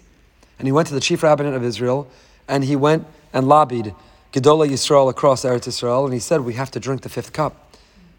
And 0.58 0.68
he 0.68 0.72
went 0.72 0.88
to 0.88 0.94
the 0.94 1.00
chief 1.00 1.22
rabbinate 1.22 1.54
of 1.54 1.64
Israel, 1.64 2.08
and 2.46 2.64
he 2.64 2.76
went 2.76 3.06
and 3.32 3.48
lobbied 3.48 3.94
Gedola 4.32 4.68
Yisrael 4.68 5.10
across 5.10 5.44
Eretz 5.44 5.66
Yisrael, 5.66 6.04
and 6.04 6.12
he 6.12 6.20
said, 6.20 6.42
We 6.42 6.54
have 6.54 6.70
to 6.72 6.80
drink 6.80 7.02
the 7.02 7.08
fifth 7.08 7.32
cup. 7.32 7.74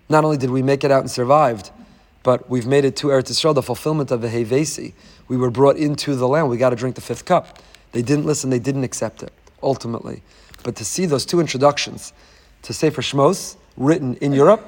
Not 0.09 0.25
only 0.25 0.37
did 0.37 0.49
we 0.49 0.61
make 0.61 0.83
it 0.83 0.91
out 0.91 1.01
and 1.01 1.09
survived, 1.09 1.71
but 2.23 2.49
we've 2.49 2.67
made 2.67 2.83
it 2.83 2.95
to 2.97 3.07
Eretz 3.07 3.31
Yisrael, 3.31 3.55
the 3.55 3.61
fulfillment 3.61 4.11
of 4.11 4.21
the 4.21 4.27
Hevesi. 4.27 4.93
We 5.27 5.37
were 5.37 5.49
brought 5.49 5.77
into 5.77 6.15
the 6.15 6.27
land. 6.27 6.49
We 6.49 6.57
got 6.57 6.71
to 6.71 6.75
drink 6.75 6.95
the 6.95 7.01
fifth 7.01 7.23
cup. 7.23 7.59
They 7.93 8.01
didn't 8.01 8.25
listen. 8.25 8.49
They 8.49 8.59
didn't 8.59 8.83
accept 8.83 9.23
it. 9.23 9.31
Ultimately, 9.63 10.21
but 10.63 10.75
to 10.77 10.85
see 10.85 11.05
those 11.05 11.25
two 11.25 11.39
introductions 11.39 12.13
to 12.63 12.73
Sefer 12.73 13.01
Shmos 13.01 13.55
written 13.77 14.15
in 14.15 14.33
Europe, 14.33 14.61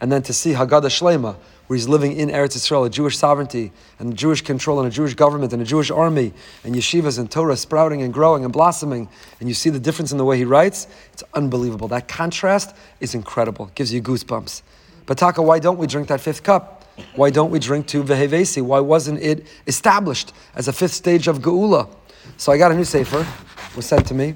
and 0.00 0.10
then 0.10 0.22
to 0.22 0.32
see 0.32 0.52
Haggadah 0.52 0.84
Shlema, 0.84 1.36
where 1.66 1.76
he's 1.76 1.88
living 1.88 2.12
in 2.12 2.28
Eretz 2.28 2.56
Yisrael, 2.56 2.86
a 2.86 2.90
Jewish 2.90 3.16
sovereignty 3.16 3.72
and 3.98 4.16
Jewish 4.16 4.42
control 4.42 4.80
and 4.80 4.86
a 4.86 4.90
Jewish 4.90 5.14
government 5.14 5.52
and 5.52 5.62
a 5.62 5.64
Jewish 5.64 5.90
army 5.90 6.32
and 6.62 6.74
yeshivas 6.74 7.18
and 7.18 7.30
Torah 7.30 7.56
sprouting 7.56 8.02
and 8.02 8.12
growing 8.12 8.44
and 8.44 8.52
blossoming, 8.52 9.08
and 9.40 9.48
you 9.48 9.54
see 9.54 9.70
the 9.70 9.80
difference 9.80 10.12
in 10.12 10.18
the 10.18 10.24
way 10.24 10.36
he 10.36 10.44
writes, 10.44 10.86
it's 11.12 11.22
unbelievable. 11.32 11.88
That 11.88 12.06
contrast 12.06 12.76
is 13.00 13.14
incredible. 13.14 13.68
It 13.68 13.74
gives 13.74 13.92
you 13.92 14.02
goosebumps. 14.02 14.62
But 15.06 15.18
Taka, 15.18 15.42
why 15.42 15.58
don't 15.58 15.78
we 15.78 15.86
drink 15.86 16.08
that 16.08 16.20
fifth 16.20 16.42
cup? 16.42 16.84
Why 17.16 17.30
don't 17.30 17.50
we 17.50 17.58
drink 17.58 17.86
to 17.88 18.04
Vehevesi? 18.04 18.62
Why 18.62 18.80
wasn't 18.80 19.20
it 19.20 19.46
established 19.66 20.32
as 20.54 20.68
a 20.68 20.72
fifth 20.72 20.94
stage 20.94 21.28
of 21.28 21.40
Geula? 21.40 21.88
So 22.36 22.52
I 22.52 22.58
got 22.58 22.72
a 22.72 22.74
new 22.74 22.84
sefer, 22.84 23.26
was 23.74 23.86
sent 23.86 24.06
to 24.08 24.14
me. 24.14 24.34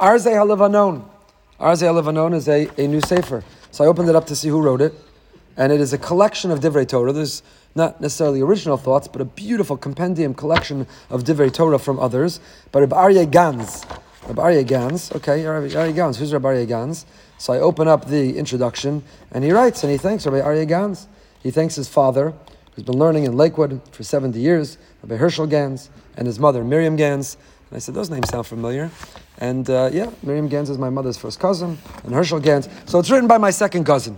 Arzei 0.00 0.32
HaLevanon. 0.32 1.04
Arzei 1.60 1.86
HaLevanon 1.86 2.34
is 2.34 2.48
a, 2.48 2.68
a 2.82 2.88
new 2.88 3.02
sefer. 3.02 3.44
So 3.70 3.84
I 3.84 3.86
opened 3.86 4.08
it 4.08 4.16
up 4.16 4.26
to 4.28 4.34
see 4.34 4.48
who 4.48 4.62
wrote 4.62 4.80
it 4.80 4.94
and 5.58 5.70
it 5.72 5.80
is 5.80 5.92
a 5.92 5.98
collection 5.98 6.50
of 6.50 6.60
Divrei 6.60 6.88
Torah. 6.88 7.12
There's 7.12 7.42
not 7.74 8.00
necessarily 8.00 8.40
original 8.40 8.78
thoughts, 8.78 9.06
but 9.08 9.20
a 9.20 9.26
beautiful 9.26 9.76
compendium 9.76 10.32
collection 10.32 10.86
of 11.10 11.24
Divrei 11.24 11.52
Torah 11.52 11.78
from 11.78 12.00
others. 12.00 12.40
But 12.72 12.80
Reb 12.80 12.90
Aryeh 12.90 13.30
Ganz, 13.30 13.84
Reb 14.26 14.36
Aryeh 14.36 14.66
Ganz, 14.66 15.12
okay, 15.12 15.44
Reb 15.44 15.70
Aryeh 15.70 15.94
Ganz, 15.94 16.16
who's 16.16 16.32
Reb 16.32 16.42
Aryeh 16.42 16.66
Ganz? 16.66 17.04
So 17.36 17.52
I 17.52 17.58
open 17.58 17.86
up 17.86 18.06
the 18.08 18.38
introduction, 18.38 19.02
and 19.32 19.44
he 19.44 19.52
writes, 19.52 19.82
and 19.82 19.92
he 19.92 19.98
thanks 19.98 20.24
Rabbi 20.24 20.40
Aryeh 20.40 20.66
Ganz. 20.66 21.08
He 21.42 21.50
thanks 21.50 21.74
his 21.74 21.88
father, 21.88 22.32
who's 22.74 22.84
been 22.84 22.98
learning 22.98 23.24
in 23.24 23.36
Lakewood 23.36 23.82
for 23.92 24.02
70 24.02 24.40
years, 24.40 24.78
Rabbi 25.02 25.16
Herschel 25.16 25.46
Gans, 25.46 25.90
and 26.16 26.26
his 26.26 26.38
mother, 26.38 26.64
Miriam 26.64 26.96
Ganz. 26.96 27.36
And 27.70 27.76
I 27.76 27.78
said, 27.78 27.94
those 27.94 28.10
names 28.10 28.28
sound 28.28 28.46
familiar. 28.48 28.90
And 29.38 29.70
uh, 29.70 29.90
yeah, 29.92 30.10
Miriam 30.24 30.48
Gans 30.48 30.70
is 30.70 30.78
my 30.78 30.90
mother's 30.90 31.16
first 31.16 31.38
cousin, 31.38 31.78
and 32.02 32.12
Herschel 32.12 32.40
Gans. 32.40 32.68
So 32.86 32.98
it's 32.98 33.10
written 33.10 33.28
by 33.28 33.38
my 33.38 33.50
second 33.50 33.84
cousin. 33.84 34.16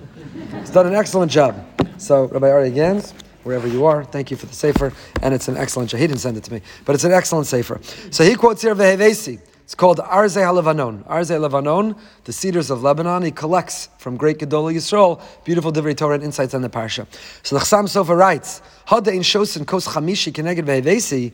He's 0.58 0.70
done 0.70 0.86
an 0.86 0.94
excellent 0.94 1.30
job. 1.30 1.54
So, 1.98 2.24
Rabbi 2.28 2.46
Aryeh 2.46 2.74
Gans, 2.74 3.12
wherever 3.42 3.68
you 3.68 3.84
are, 3.84 4.04
thank 4.04 4.30
you 4.30 4.38
for 4.38 4.46
the 4.46 4.54
sefer, 4.54 4.92
and 5.22 5.34
it's 5.34 5.48
an 5.48 5.56
excellent. 5.58 5.92
He 5.92 5.98
didn't 5.98 6.18
send 6.18 6.38
it 6.38 6.44
to 6.44 6.52
me, 6.52 6.62
but 6.86 6.94
it's 6.94 7.04
an 7.04 7.12
excellent 7.12 7.46
sefer. 7.46 7.78
So 8.10 8.24
he 8.24 8.34
quotes 8.34 8.62
here 8.62 8.74
Vehevesi. 8.74 9.38
It's 9.64 9.74
called 9.74 9.98
Arze 9.98 10.36
HaLevanon. 10.36 11.04
Arze 11.04 11.30
HaLevanon, 11.30 11.96
the 12.24 12.32
cedars 12.32 12.70
of 12.70 12.82
Lebanon. 12.82 13.22
He 13.22 13.30
collects 13.30 13.88
from 13.98 14.16
great 14.16 14.38
Gedolah 14.38 14.74
Yisrael 14.74 15.22
beautiful 15.44 15.72
Divrei 15.72 15.96
Torah 15.96 16.14
and 16.14 16.24
insights 16.24 16.54
on 16.54 16.62
the 16.62 16.68
parsha. 16.68 17.06
So 17.42 17.56
the 17.56 17.64
Chassam 17.64 17.84
Sofer 17.84 18.16
writes, 18.16 18.60
Hada 18.88 19.08
in 19.14 19.20
Shosin 19.20 19.66
Kos 19.66 19.86
Chamishi 19.88 20.32
Keneged 20.32 20.64
Vehevesi, 20.64 21.32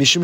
Mishum 0.00 0.22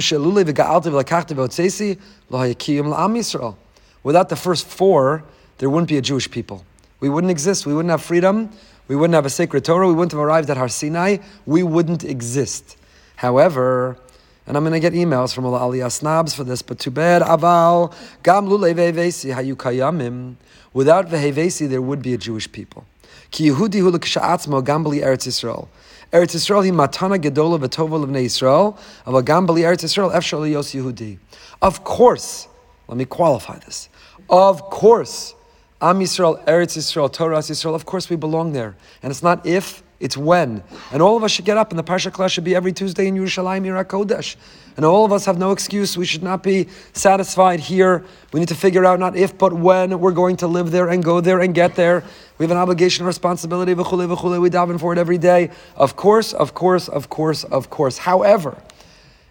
V'otzesi, 1.35 1.99
Yisrael. 2.31 3.57
Without 4.03 4.29
the 4.31 4.37
first 4.37 4.67
four, 4.67 5.23
there 5.59 5.69
wouldn't 5.69 5.89
be 5.89 5.99
a 5.99 6.01
Jewish 6.01 6.31
people. 6.31 6.65
We 7.01 7.11
wouldn't 7.11 7.31
exist. 7.31 7.67
We 7.67 7.75
wouldn't 7.75 7.91
have 7.91 8.01
freedom. 8.01 8.51
We 8.89 8.97
wouldn't 8.97 9.15
have 9.15 9.27
a 9.27 9.31
sacred 9.31 9.67
Torah. 9.67 9.87
We 9.87 9.93
wouldn't 9.93 10.13
have 10.13 10.21
arrived 10.21 10.49
at 10.49 10.57
Har 10.57 10.69
Sinai. 10.69 11.19
We 11.45 11.63
wouldn't 11.63 12.05
exist. 12.05 12.79
However, 13.17 13.99
and 14.47 14.57
I'm 14.57 14.63
going 14.63 14.73
to 14.73 14.81
get 14.81 14.95
emails 14.95 15.35
from 15.35 15.45
all 15.45 15.59
Aliyah 15.59 15.93
snobs 15.93 16.33
for 16.33 16.45
this, 16.45 16.63
but 16.63 16.79
bad. 16.95 17.21
Aval, 17.21 17.93
gam 18.23 18.47
vehevesi 18.47 19.35
hayu 19.35 19.57
kayamim. 19.57 20.37
Without 20.73 21.09
vehevesi, 21.09 21.69
there 21.69 21.83
would 21.83 22.01
be 22.01 22.15
a 22.15 22.19
Jewish 22.19 22.51
people. 22.51 22.87
Ki 23.31 23.51
Yehudi 23.51 23.81
hu 23.81 23.91
l'ksha'atzmo 23.91 24.65
gam 24.65 24.85
Eretz 24.85 25.27
Yisrael. 25.27 25.69
Eretz 26.13 26.35
Yisrael 26.35 26.65
hi 26.65 26.71
matana 26.71 27.19
gedola 27.19 27.59
v'tova 27.59 28.01
l'vnei 28.01 28.27
Yisrael, 28.27 28.77
ava 29.07 29.23
gam 29.23 29.47
Eretz 29.47 29.85
Yisrael 29.85 30.13
efshal 30.13 30.51
yos 30.51 30.73
Yehudi. 30.73 31.19
Of 31.63 31.85
course, 31.85 32.49
let 32.89 32.97
me 32.97 33.05
qualify 33.05 33.59
this. 33.59 33.89
Of 34.29 34.71
course, 34.71 35.35
Am 35.81 36.01
Yisrael, 36.01 36.43
Eretz 36.47 36.79
Yisrael, 36.79 37.13
Torah 37.13 37.39
Yisrael, 37.39 37.75
of 37.75 37.85
course 37.85 38.09
we 38.09 38.17
belong 38.17 38.53
there. 38.53 38.77
And 39.03 39.11
it's 39.11 39.23
not 39.23 39.45
if, 39.45 39.83
it's 39.99 40.17
when. 40.17 40.63
And 40.93 41.01
all 41.01 41.17
of 41.17 41.25
us 41.25 41.31
should 41.31 41.45
get 41.45 41.57
up, 41.57 41.71
and 41.71 41.79
the 41.79 41.85
Parsha 41.85 42.13
class 42.13 42.33
should 42.33 42.45
be 42.45 42.55
every 42.55 42.73
Tuesday 42.73 43.07
in 43.07 43.15
Yerushalayim, 43.15 43.85
Kodesh. 43.87 44.37
And 44.77 44.85
all 44.85 45.07
of 45.07 45.13
us 45.13 45.25
have 45.25 45.39
no 45.39 45.53
excuse. 45.53 45.97
We 45.97 46.05
should 46.05 46.23
not 46.23 46.43
be 46.43 46.69
satisfied 46.93 47.61
here. 47.61 48.05
We 48.33 48.41
need 48.41 48.51
to 48.51 48.55
figure 48.55 48.85
out 48.85 48.99
not 48.99 49.17
if, 49.17 49.39
but 49.39 49.55
when 49.55 49.99
we're 49.99 50.13
going 50.13 50.37
to 50.39 50.47
live 50.47 50.71
there 50.71 50.89
and 50.89 51.03
go 51.03 51.21
there 51.21 51.41
and 51.41 51.55
get 51.55 51.77
there. 51.77 52.05
We 52.37 52.45
have 52.45 52.51
an 52.51 52.59
obligation 52.59 53.03
and 53.03 53.07
responsibility. 53.07 53.75
V'chule, 53.75 54.15
v'chule, 54.15 54.41
we 54.41 54.51
daven 54.51 54.79
for 54.79 54.93
it 54.93 54.99
every 54.99 55.17
day. 55.17 55.51
Of 55.77 55.97
course, 55.97 56.35
of 56.35 56.53
course, 56.53 56.89
of 56.89 57.09
course, 57.09 57.45
of 57.45 57.71
course. 57.71 57.97
However, 57.99 58.63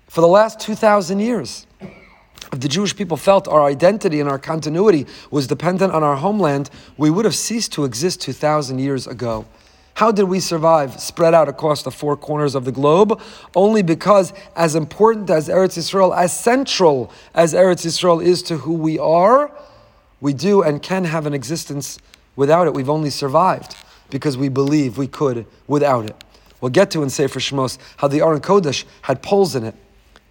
for 0.08 0.22
the 0.22 0.28
last 0.28 0.60
2,000 0.60 1.20
years, 1.20 1.68
if 2.52 2.60
the 2.60 2.68
Jewish 2.68 2.96
people 2.96 3.18
felt 3.18 3.48
our 3.48 3.64
identity 3.64 4.20
and 4.20 4.30
our 4.30 4.40
continuity 4.40 5.06
was 5.30 5.46
dependent 5.46 5.94
on 5.94 6.04
our 6.04 6.16
homeland, 6.16 6.72
we 6.98 7.12
would 7.12 7.26
have 7.26 7.36
ceased 7.36 7.74
to 7.74 7.84
exist 7.86 8.22
2,000 8.22 8.80
years 8.80 9.06
ago. 9.06 9.46
How 9.96 10.12
did 10.12 10.26
we 10.26 10.40
survive 10.40 11.00
spread 11.00 11.34
out 11.34 11.50
across 11.50 11.84
the 11.84 11.92
four 11.92 12.16
corners 12.16 12.54
of 12.54 12.66
the 12.66 12.72
globe? 12.72 13.20
Only 13.56 13.82
because, 13.82 14.34
as 14.56 14.76
important 14.76 15.30
as 15.30 15.50
Eretz 15.50 15.78
Yisrael, 15.78 16.16
as 16.16 16.38
central 16.38 17.12
as 17.34 17.54
Eretz 17.54 17.86
Yisrael 17.86 18.24
is 18.24 18.44
to 18.44 18.58
who 18.58 18.74
we 18.74 19.00
are, 19.00 19.52
we 20.22 20.34
do 20.34 20.62
and 20.62 20.82
can 20.82 21.06
have 21.06 21.26
an 21.26 21.34
existence 21.34 21.98
without 22.36 22.68
it. 22.68 22.74
We've 22.74 22.90
only 22.90 23.10
survived 23.10 23.76
because 24.10 24.38
we 24.38 24.50
believe 24.50 24.98
we 24.98 25.08
could 25.08 25.46
without 25.68 26.06
it. 26.06 26.24
We'll 26.62 26.72
get 26.72 26.92
to 26.92 27.04
in 27.04 27.10
Sefer 27.10 27.40
Shmos 27.40 27.78
how 27.98 28.08
the 28.08 28.22
Aron 28.22 28.42
Kodesh 28.42 28.86
had 29.02 29.22
poles 29.22 29.56
in 29.56 29.64
it 29.64 29.76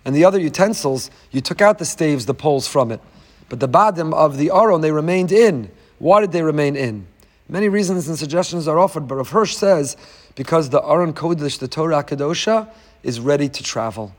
and 0.04 0.14
the 0.14 0.24
other 0.24 0.38
utensils, 0.38 1.10
you 1.30 1.40
took 1.40 1.62
out 1.62 1.78
the 1.78 1.84
staves, 1.84 2.26
the 2.26 2.34
poles 2.34 2.68
from 2.68 2.92
it. 2.92 3.00
But 3.48 3.60
the 3.60 3.68
badim 3.68 4.12
of 4.12 4.36
the 4.36 4.50
aron, 4.50 4.80
they 4.80 4.92
remained 4.92 5.32
in. 5.32 5.70
Why 5.98 6.20
did 6.20 6.32
they 6.32 6.42
remain 6.42 6.76
in? 6.76 7.06
Many 7.48 7.68
reasons 7.68 8.08
and 8.08 8.18
suggestions 8.18 8.66
are 8.66 8.78
offered, 8.78 9.06
but 9.06 9.16
Rav 9.16 9.28
Hirsch 9.30 9.54
says 9.54 9.96
because 10.34 10.70
the 10.70 10.82
Aron 10.82 11.12
Kodesh, 11.12 11.58
the 11.58 11.68
Torah 11.68 12.02
Kadosha, 12.02 12.68
is 13.02 13.20
ready 13.20 13.48
to 13.48 13.62
travel. 13.62 14.14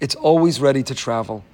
It's 0.00 0.14
always 0.16 0.60
ready 0.60 0.82
to 0.82 0.94
travel. 0.94 1.44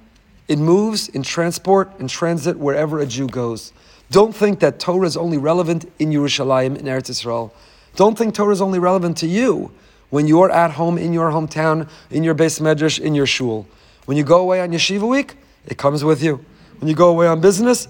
It 0.47 0.57
moves 0.57 1.07
in 1.07 1.23
transport, 1.23 1.91
in 1.99 2.07
transit, 2.07 2.57
wherever 2.57 2.99
a 2.99 3.05
Jew 3.05 3.27
goes. 3.27 3.71
Don't 4.09 4.35
think 4.35 4.59
that 4.59 4.79
Torah 4.79 5.07
is 5.07 5.15
only 5.15 5.37
relevant 5.37 5.89
in 5.99 6.09
Yerushalayim, 6.09 6.77
in 6.77 6.85
Eretz 6.85 7.09
Yisrael. 7.09 7.51
Don't 7.95 8.17
think 8.17 8.33
Torah 8.33 8.51
is 8.51 8.61
only 8.61 8.79
relevant 8.79 9.17
to 9.17 9.27
you 9.27 9.71
when 10.09 10.27
you're 10.27 10.51
at 10.51 10.71
home 10.71 10.97
in 10.97 11.13
your 11.13 11.29
hometown, 11.29 11.87
in 12.09 12.23
your 12.23 12.35
beis 12.35 12.59
medrash, 12.59 12.99
in 12.99 13.15
your 13.15 13.25
shul. 13.25 13.67
When 14.05 14.17
you 14.17 14.23
go 14.23 14.41
away 14.41 14.59
on 14.59 14.71
yeshiva 14.71 15.07
week, 15.07 15.35
it 15.65 15.77
comes 15.77 16.03
with 16.03 16.21
you. 16.21 16.43
When 16.79 16.89
you 16.89 16.95
go 16.95 17.09
away 17.09 17.27
on 17.27 17.39
business, 17.39 17.87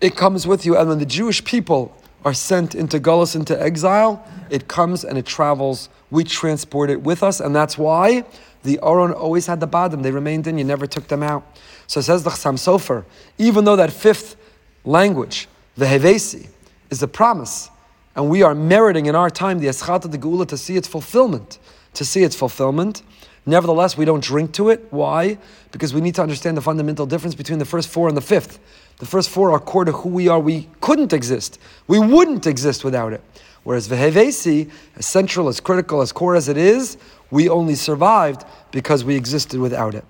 it 0.00 0.16
comes 0.16 0.46
with 0.46 0.64
you. 0.64 0.76
And 0.76 0.88
when 0.88 0.98
the 0.98 1.06
Jewish 1.06 1.44
people 1.44 1.94
are 2.24 2.34
sent 2.34 2.74
into 2.74 3.00
Gullus, 3.00 3.34
into 3.34 3.60
exile, 3.60 4.24
it 4.50 4.68
comes 4.68 5.04
and 5.04 5.16
it 5.16 5.26
travels. 5.26 5.88
We 6.10 6.24
transport 6.24 6.90
it 6.90 7.02
with 7.02 7.22
us, 7.22 7.40
and 7.40 7.54
that's 7.54 7.78
why 7.78 8.24
the 8.62 8.78
Aron 8.82 9.12
always 9.12 9.46
had 9.46 9.60
the 9.60 9.68
badim. 9.68 10.02
They 10.02 10.10
remained 10.10 10.46
in, 10.46 10.58
you 10.58 10.64
never 10.64 10.86
took 10.86 11.08
them 11.08 11.22
out. 11.22 11.56
So 11.86 12.00
it 12.00 12.04
says 12.04 12.24
the 12.24 12.30
Chassam 12.30 12.54
Sofer, 12.54 13.04
even 13.38 13.64
though 13.64 13.76
that 13.76 13.92
fifth 13.92 14.36
language, 14.84 15.48
the 15.76 15.86
Hevesi, 15.86 16.48
is 16.90 17.02
a 17.02 17.08
promise 17.08 17.70
and 18.16 18.28
we 18.28 18.42
are 18.42 18.54
meriting 18.54 19.06
in 19.06 19.14
our 19.14 19.30
time 19.30 19.60
the 19.60 19.68
Eschata 19.68 20.10
de 20.10 20.18
Geula 20.18 20.46
to 20.48 20.56
see 20.56 20.76
its 20.76 20.88
fulfillment, 20.88 21.58
to 21.94 22.04
see 22.04 22.22
its 22.22 22.36
fulfillment. 22.36 23.02
Nevertheless, 23.46 23.96
we 23.96 24.04
don't 24.04 24.22
drink 24.22 24.52
to 24.52 24.68
it. 24.68 24.86
Why? 24.90 25.38
Because 25.72 25.94
we 25.94 26.00
need 26.00 26.14
to 26.16 26.22
understand 26.22 26.56
the 26.56 26.60
fundamental 26.60 27.06
difference 27.06 27.34
between 27.34 27.58
the 27.58 27.64
first 27.64 27.88
four 27.88 28.08
and 28.08 28.16
the 28.16 28.22
fifth. 28.22 28.58
The 29.00 29.06
first 29.06 29.30
four 29.30 29.50
are 29.52 29.58
core 29.58 29.84
to 29.84 29.92
who 29.92 30.10
we 30.10 30.28
are. 30.28 30.38
We 30.38 30.68
couldn't 30.80 31.12
exist. 31.12 31.58
We 31.88 31.98
wouldn't 31.98 32.46
exist 32.46 32.84
without 32.84 33.12
it. 33.12 33.22
Whereas 33.64 33.88
Vehevesi, 33.88 34.70
as 34.96 35.06
central, 35.06 35.48
as 35.48 35.58
critical, 35.58 36.00
as 36.00 36.12
core 36.12 36.36
as 36.36 36.48
it 36.48 36.56
is, 36.56 36.96
we 37.30 37.48
only 37.48 37.74
survived 37.74 38.44
because 38.70 39.04
we 39.04 39.16
existed 39.16 39.58
without 39.58 39.94
it. 39.94 40.04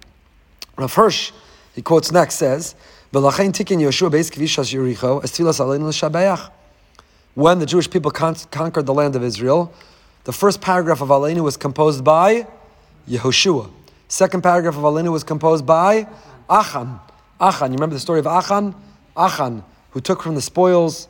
Rav 0.77 0.93
Hirsch, 0.93 1.33
he 1.75 1.83
quotes 1.83 2.13
next, 2.13 2.35
says, 2.35 2.75
when 3.13 3.23
the 7.59 7.67
Jewish 7.67 7.91
people 7.91 8.11
con- 8.11 8.37
conquered 8.51 8.87
the 8.87 8.95
land 8.95 9.17
of 9.17 9.25
Israel, 9.25 9.73
the 10.25 10.33
first 10.33 10.61
paragraph 10.61 11.01
of 11.01 11.09
Aleinu 11.09 11.43
was 11.43 11.57
composed 11.57 12.05
by 12.05 12.47
Yehoshua. 13.09 13.71
Second 14.07 14.43
paragraph 14.43 14.77
of 14.77 14.83
Aleinu 14.83 15.11
was 15.11 15.25
composed 15.25 15.67
by 15.67 16.07
Achan. 16.49 17.01
Achan, 17.41 17.73
you 17.73 17.77
remember 17.77 17.95
the 17.95 18.01
story 18.01 18.19
of 18.19 18.27
Achan? 18.27 18.75
Achan, 19.17 19.65
who 19.91 20.01
took 20.01 20.23
from 20.23 20.35
the 20.35 20.43
spoils 20.43 21.09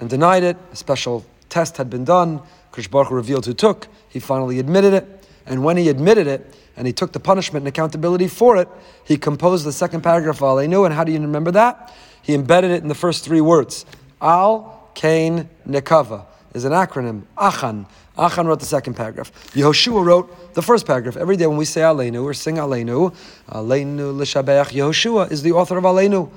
and 0.00 0.10
denied 0.10 0.42
it. 0.42 0.56
A 0.72 0.76
special 0.76 1.24
test 1.48 1.76
had 1.76 1.88
been 1.88 2.04
done. 2.04 2.40
Krish 2.72 2.90
Baruch 2.90 3.10
revealed 3.10 3.46
who 3.46 3.54
took. 3.54 3.86
He 4.08 4.18
finally 4.18 4.58
admitted 4.58 4.92
it. 4.92 5.26
And 5.46 5.64
when 5.64 5.76
he 5.76 5.88
admitted 5.88 6.26
it, 6.26 6.54
and 6.76 6.86
he 6.86 6.92
took 6.92 7.12
the 7.12 7.20
punishment 7.20 7.62
and 7.62 7.68
accountability 7.68 8.28
for 8.28 8.56
it, 8.56 8.68
he 9.04 9.16
composed 9.16 9.64
the 9.64 9.72
second 9.72 10.02
paragraph 10.02 10.36
of 10.36 10.42
Aleinu. 10.42 10.84
And 10.84 10.94
how 10.94 11.04
do 11.04 11.10
you 11.10 11.20
remember 11.20 11.50
that? 11.52 11.92
He 12.22 12.34
embedded 12.34 12.70
it 12.70 12.82
in 12.82 12.88
the 12.88 12.94
first 12.94 13.24
three 13.24 13.40
words. 13.40 13.86
Al, 14.20 14.90
Kain, 14.94 15.48
Nekava 15.66 16.26
is 16.54 16.64
an 16.64 16.72
acronym. 16.72 17.22
Achan. 17.36 17.86
Achan 18.18 18.46
wrote 18.46 18.60
the 18.60 18.66
second 18.66 18.94
paragraph. 18.94 19.32
Yehoshua 19.54 20.04
wrote 20.04 20.54
the 20.54 20.62
first 20.62 20.86
paragraph. 20.86 21.16
Every 21.16 21.36
day 21.36 21.46
when 21.46 21.56
we 21.56 21.64
say 21.64 21.82
Aleinu 21.82 22.24
or 22.24 22.34
sing 22.34 22.56
Aleinu, 22.56 23.14
Aleinu 23.48 24.16
l'shabeach, 24.16 24.72
Yehoshua 24.72 25.30
is 25.30 25.42
the 25.42 25.52
author 25.52 25.78
of 25.78 25.84
Aleinu. 25.84 26.30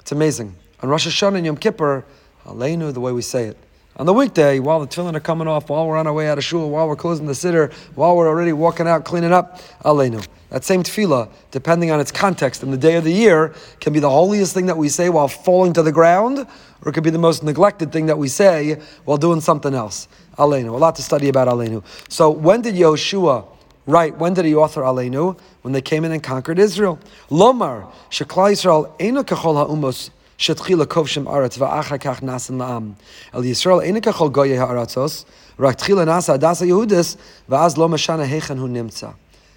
It's 0.00 0.12
amazing. 0.12 0.56
On 0.82 0.88
Rosh 0.88 1.06
Hashanah 1.06 1.36
and 1.36 1.46
Yom 1.46 1.56
Kippur, 1.56 2.04
Aleinu, 2.44 2.92
the 2.92 3.00
way 3.00 3.12
we 3.12 3.22
say 3.22 3.44
it. 3.44 3.56
On 3.98 4.04
the 4.04 4.12
weekday, 4.12 4.58
while 4.58 4.80
the 4.80 4.86
tefillin 4.86 5.14
are 5.14 5.20
coming 5.20 5.48
off, 5.48 5.70
while 5.70 5.86
we're 5.86 5.96
on 5.96 6.06
our 6.06 6.12
way 6.12 6.28
out 6.28 6.36
of 6.36 6.44
shul, 6.44 6.68
while 6.68 6.86
we're 6.86 6.96
closing 6.96 7.26
the 7.26 7.32
siddur, 7.32 7.72
while 7.94 8.14
we're 8.14 8.28
already 8.28 8.52
walking 8.52 8.86
out, 8.86 9.04
cleaning 9.04 9.32
up, 9.32 9.58
Aleinu. 9.84 10.26
That 10.50 10.64
same 10.64 10.82
tefillah, 10.82 11.30
depending 11.50 11.90
on 11.90 11.98
its 11.98 12.12
context 12.12 12.62
and 12.62 12.72
the 12.72 12.76
day 12.76 12.96
of 12.96 13.04
the 13.04 13.12
year, 13.12 13.54
can 13.80 13.92
be 13.92 13.98
the 13.98 14.10
holiest 14.10 14.52
thing 14.54 14.66
that 14.66 14.76
we 14.76 14.88
say 14.88 15.08
while 15.08 15.28
falling 15.28 15.72
to 15.72 15.82
the 15.82 15.92
ground, 15.92 16.46
or 16.82 16.90
it 16.90 16.92
could 16.92 17.04
be 17.04 17.10
the 17.10 17.18
most 17.18 17.42
neglected 17.42 17.90
thing 17.90 18.06
that 18.06 18.18
we 18.18 18.28
say 18.28 18.80
while 19.04 19.16
doing 19.16 19.40
something 19.40 19.74
else. 19.74 20.08
Aleinu. 20.38 20.74
A 20.74 20.76
lot 20.76 20.96
to 20.96 21.02
study 21.02 21.28
about 21.28 21.48
Aleinu. 21.48 21.82
So 22.08 22.30
when 22.30 22.62
did 22.62 22.74
Yoshua 22.74 23.46
write? 23.86 24.16
When 24.18 24.34
did 24.34 24.44
he 24.44 24.54
author 24.54 24.82
Aleinu? 24.82 25.38
When 25.62 25.72
they 25.72 25.80
came 25.80 26.04
in 26.04 26.12
and 26.12 26.22
conquered 26.22 26.58
Israel. 26.58 26.98
Lomar 27.30 27.90
sheklal 28.10 28.52
Yisrael 28.52 28.96
eino 28.98 29.24
kachol 29.24 29.66
haumos. 29.66 30.10
Shetchila 30.38 30.84
kovshim 30.84 31.24
aretz 31.24 31.58
va'achar 31.58 31.98
kach 31.98 32.20
nasin 32.20 32.58
la'am. 32.58 32.94
El 33.32 33.42
Yisrael 33.42 33.86
eino 33.86 34.00
kachol 34.00 34.30
goye 34.30 34.56
ha'aratzos. 34.56 35.24
Rak 35.56 35.78
tchila 35.78 36.04
nasa 36.04 36.38
adasa 36.38 36.66
Yehudis 36.66 37.16
va'az 37.48 37.76
lo 37.76 37.88
mashana 37.88 38.26
hu 38.28 38.68
nimtza. 38.68 39.14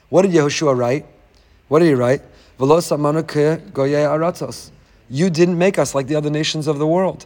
What 0.10 0.24
did 0.24 0.32
Yehoshua 0.32 0.78
write? 0.78 1.06
What 1.68 1.80
did 1.80 1.88
he 1.90 1.94
write? 1.94 2.22
Velosa 2.58 2.98
manu 2.98 3.24
ke 3.24 3.74
goye 3.74 3.92
aratos. 3.92 4.72
You 5.10 5.30
didn't 5.30 5.58
make 5.58 5.78
us 5.78 5.94
like 5.94 6.08
the 6.08 6.16
other 6.16 6.30
nations 6.30 6.68
of 6.68 6.78
the 6.80 6.88
world. 6.88 7.26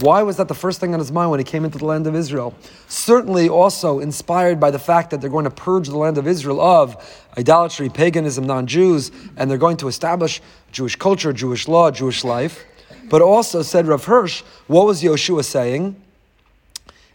Why 0.00 0.22
was 0.22 0.38
that 0.38 0.48
the 0.48 0.54
first 0.54 0.80
thing 0.80 0.94
on 0.94 0.98
his 0.98 1.12
mind 1.12 1.30
when 1.30 1.38
he 1.38 1.44
came 1.44 1.64
into 1.64 1.78
the 1.78 1.84
land 1.84 2.06
of 2.06 2.14
Israel? 2.14 2.54
Certainly 2.88 3.48
also 3.48 3.98
inspired 3.98 4.58
by 4.58 4.70
the 4.70 4.78
fact 4.78 5.10
that 5.10 5.20
they're 5.20 5.30
going 5.30 5.44
to 5.44 5.50
purge 5.50 5.88
the 5.88 5.98
land 5.98 6.16
of 6.16 6.26
Israel 6.26 6.60
of 6.60 6.96
idolatry, 7.36 7.88
paganism, 7.88 8.46
non 8.46 8.66
Jews, 8.66 9.12
and 9.36 9.50
they're 9.50 9.58
going 9.58 9.76
to 9.78 9.88
establish 9.88 10.40
Jewish 10.72 10.96
culture, 10.96 11.32
Jewish 11.32 11.68
law, 11.68 11.90
Jewish 11.90 12.24
life. 12.24 12.64
But 13.10 13.20
also 13.20 13.62
said 13.62 13.86
Rav 13.86 14.04
Hirsch, 14.04 14.42
what 14.66 14.86
was 14.86 15.02
Yoshua 15.02 15.44
saying? 15.44 15.96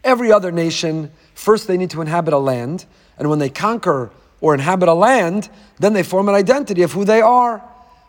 Every 0.03 0.31
other 0.31 0.51
nation, 0.51 1.11
first 1.33 1.67
they 1.67 1.77
need 1.77 1.89
to 1.91 2.01
inhabit 2.01 2.33
a 2.33 2.37
land, 2.37 2.85
and 3.17 3.29
when 3.29 3.39
they 3.39 3.49
conquer 3.49 4.11
or 4.39 4.53
inhabit 4.53 4.87
a 4.87 4.93
land, 4.93 5.49
then 5.79 5.93
they 5.93 6.03
form 6.03 6.29
an 6.29 6.35
identity 6.35 6.83
of 6.83 6.91
who 6.91 7.03
they 7.03 7.21
are. 7.21 7.63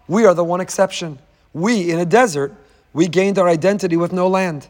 We 0.07 0.27
are 0.27 0.35
the 0.35 0.45
one 0.45 0.61
exception. 0.61 1.19
We, 1.55 1.91
in 1.91 1.99
a 1.99 2.05
desert, 2.05 2.55
we 2.99 3.07
gained 3.07 3.39
our 3.39 3.47
identity 3.47 3.97
with 3.97 4.13
no 4.13 4.27
land. 4.27 4.67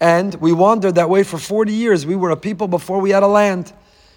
And 0.00 0.34
we 0.36 0.54
wandered 0.54 0.94
that 0.94 1.10
way 1.10 1.22
for 1.22 1.36
40 1.36 1.70
years. 1.70 2.06
We 2.06 2.16
were 2.16 2.30
a 2.30 2.36
people 2.36 2.66
before 2.66 2.98
we 2.98 3.10
had 3.10 3.22
a 3.22 3.26
land. 3.26 3.74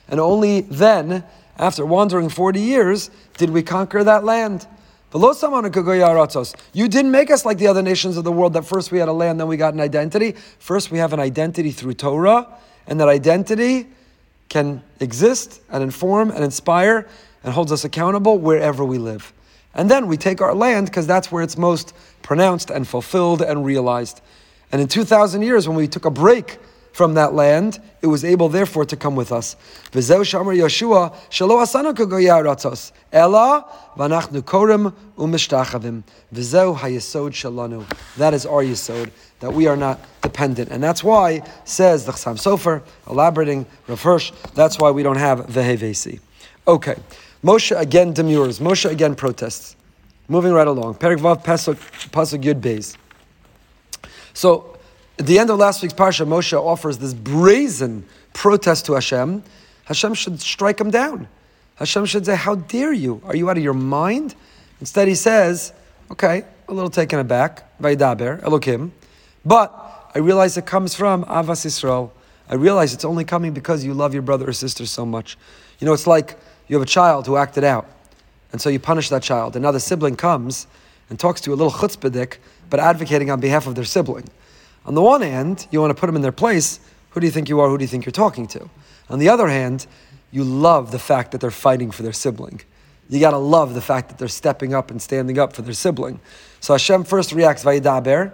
And 0.08 0.22
only 0.22 0.62
then, 0.62 1.26
after 1.60 1.86
wandering 1.86 2.30
40 2.30 2.62
years, 2.62 3.12
did 3.38 3.50
we 3.50 3.62
conquer 3.62 4.06
that 4.06 4.24
land. 4.24 4.66
You 5.12 6.88
didn't 6.88 7.12
make 7.12 7.30
us 7.30 7.44
like 7.44 7.58
the 7.58 7.68
other 7.68 7.82
nations 7.82 8.16
of 8.16 8.24
the 8.24 8.32
world 8.32 8.54
that 8.54 8.64
first 8.64 8.94
we 8.94 9.00
had 9.00 9.10
a 9.10 9.14
land, 9.14 9.38
then 9.42 9.48
we 9.48 9.58
got 9.58 9.74
an 9.74 9.82
identity. 9.82 10.32
First, 10.60 10.90
we 10.90 11.00
have 11.00 11.12
an 11.12 11.20
identity 11.20 11.72
through 11.72 11.96
Torah, 11.96 12.48
and 12.88 13.02
that 13.02 13.10
identity 13.10 13.88
can 14.48 14.82
exist 15.02 15.60
and 15.70 15.84
inform 15.84 16.32
and 16.32 16.42
inspire 16.42 17.06
and 17.44 17.54
holds 17.54 17.74
us 17.74 17.84
accountable 17.84 18.40
wherever 18.40 18.86
we 18.86 18.98
live. 18.98 19.34
And 19.74 19.92
then 19.92 20.08
we 20.08 20.16
take 20.16 20.40
our 20.40 20.56
land 20.56 20.88
because 20.88 21.06
that's 21.06 21.34
where 21.34 21.44
it's 21.44 21.58
most 21.58 21.94
pronounced 22.26 22.72
and 22.72 22.88
fulfilled 22.88 23.44
and 23.44 23.64
realized. 23.64 24.20
And 24.72 24.82
in 24.82 24.88
2,000 24.88 25.44
years, 25.44 25.68
when 25.68 25.78
we 25.78 25.88
took 25.88 26.06
a 26.06 26.10
break 26.10 26.58
from 26.92 27.14
that 27.14 27.36
land, 27.36 27.80
it 28.02 28.08
was 28.08 28.26
able 28.26 28.50
therefore 28.50 28.84
to 28.86 28.96
come 28.98 29.16
with 29.16 29.32
us. 29.32 29.56
Yeshua, 29.92 31.14
v'anachnu. 33.96 34.42
That 38.18 38.34
is 38.34 38.46
our 38.48 38.64
yesod, 38.64 39.12
that 39.40 39.54
we 39.54 39.68
are 39.68 39.78
not 39.78 40.00
dependent. 40.24 40.72
And 40.72 40.82
that's 40.82 41.04
why, 41.04 41.44
says 41.64 42.06
the 42.08 42.12
Chassam 42.12 42.38
Sofer, 42.38 42.82
elaborating 43.08 43.68
Rav 43.88 44.02
Hirsch, 44.02 44.32
that's 44.56 44.80
why 44.80 44.90
we 44.90 45.04
don't 45.04 45.18
have 45.18 45.46
vehevesi. 45.46 46.20
Okay, 46.68 46.96
Moshe 47.44 47.80
again 47.80 48.14
demurs, 48.14 48.60
Moshe 48.60 48.90
again 48.90 49.14
protests. 49.14 49.76
Moving 50.28 50.54
right 50.54 50.68
along. 50.68 50.96
Perik 50.96 51.20
Vav 51.20 51.44
Pasuk, 51.44 52.44
Yud 52.44 52.62
Beis. 52.62 52.98
So, 54.34 54.78
at 55.18 55.28
the 55.28 55.40
end 55.40 55.50
of 55.50 55.58
last 55.60 55.82
week's 55.82 55.94
parsha, 55.94 56.28
Moshe 56.28 56.60
offers 56.60 56.98
this 56.98 57.14
brazen 57.14 58.06
protest 58.34 58.86
to 58.88 58.94
Hashem. 58.94 59.44
Hashem 59.86 60.14
should 60.14 60.42
strike 60.42 60.80
him 60.80 60.92
down. 60.92 61.28
Hashem 61.76 62.06
should 62.06 62.26
say, 62.26 62.36
How 62.36 62.56
dare 62.56 62.92
you? 62.92 63.22
Are 63.26 63.36
you 63.36 63.50
out 63.50 63.58
of 63.58 63.64
your 63.64 63.74
mind? 63.74 64.36
Instead, 64.80 65.08
he 65.08 65.16
says, 65.16 65.74
Okay, 66.12 66.44
a 66.68 66.74
little 66.74 66.90
taken 66.90 67.20
aback, 67.20 67.80
Vaidaber, 67.80 68.42
Elokim, 68.42 68.92
but 69.46 70.12
I 70.16 70.20
realize 70.20 70.58
it 70.58 70.66
comes 70.66 70.96
from 70.96 71.24
Avas 71.26 71.66
Yisrael. 71.66 72.12
I 72.50 72.56
realize 72.56 72.94
it's 72.94 73.06
only 73.06 73.26
coming 73.26 73.54
because 73.54 73.84
you 73.84 73.94
love 73.94 74.14
your 74.14 74.22
brother 74.24 74.48
or 74.50 74.54
sister 74.54 74.86
so 74.86 75.06
much. 75.06 75.38
You 75.80 75.86
know, 75.86 75.94
it's 75.94 76.08
like 76.08 76.38
you 76.68 76.76
have 76.76 76.84
a 76.84 76.90
child 76.90 77.26
who 77.26 77.38
acted 77.38 77.64
out, 77.64 77.90
and 78.56 78.62
so 78.62 78.70
you 78.70 78.80
punish 78.80 79.10
that 79.10 79.22
child, 79.22 79.58
and 79.58 79.64
now 79.64 79.72
the 79.72 79.82
sibling 79.82 80.16
comes 80.16 80.66
and 81.10 81.20
talks 81.20 81.42
to 81.42 81.52
a 81.52 81.56
little 81.56 81.74
chutzpahdik, 81.74 82.38
but 82.70 82.80
advocating 82.80 83.30
on 83.30 83.42
behalf 83.42 83.68
of 83.68 83.76
their 83.76 83.84
sibling. 83.84 84.30
On 84.86 84.94
the 84.96 85.02
one 85.02 85.22
hand, 85.22 85.68
you 85.72 85.82
want 85.82 85.92
to 85.92 86.00
put 86.00 86.06
them 86.06 86.16
in 86.16 86.22
their 86.22 86.32
place. 86.32 86.80
Who 87.10 87.20
do 87.20 87.28
you 87.28 87.32
think 87.32 87.50
you 87.50 87.60
are? 87.60 87.68
Who 87.68 87.78
do 87.78 87.84
you 87.84 87.90
think 87.90 88.06
you're 88.06 88.14
talking 88.14 88.48
to? 88.48 88.70
On 89.10 89.20
the 89.20 89.28
other 89.28 89.50
hand, 89.50 89.88
you 90.32 90.46
love 90.46 90.92
the 90.94 91.00
fact 91.00 91.34
that 91.34 91.42
they're 91.42 91.52
fighting 91.52 91.92
for 91.92 92.02
their 92.02 92.14
sibling. 92.14 92.62
You 93.10 93.20
gotta 93.20 93.38
love 93.38 93.74
the 93.74 93.82
fact 93.82 94.08
that 94.08 94.20
they're 94.20 94.30
stepping 94.30 94.74
up 94.74 94.90
and 94.90 95.02
standing 95.02 95.38
up 95.38 95.52
for 95.52 95.62
their 95.62 95.74
sibling. 95.74 96.22
So 96.62 96.76
Hashem 96.76 97.04
first 97.04 97.34
reacts 97.34 97.66
Vayidaber, 97.66 98.32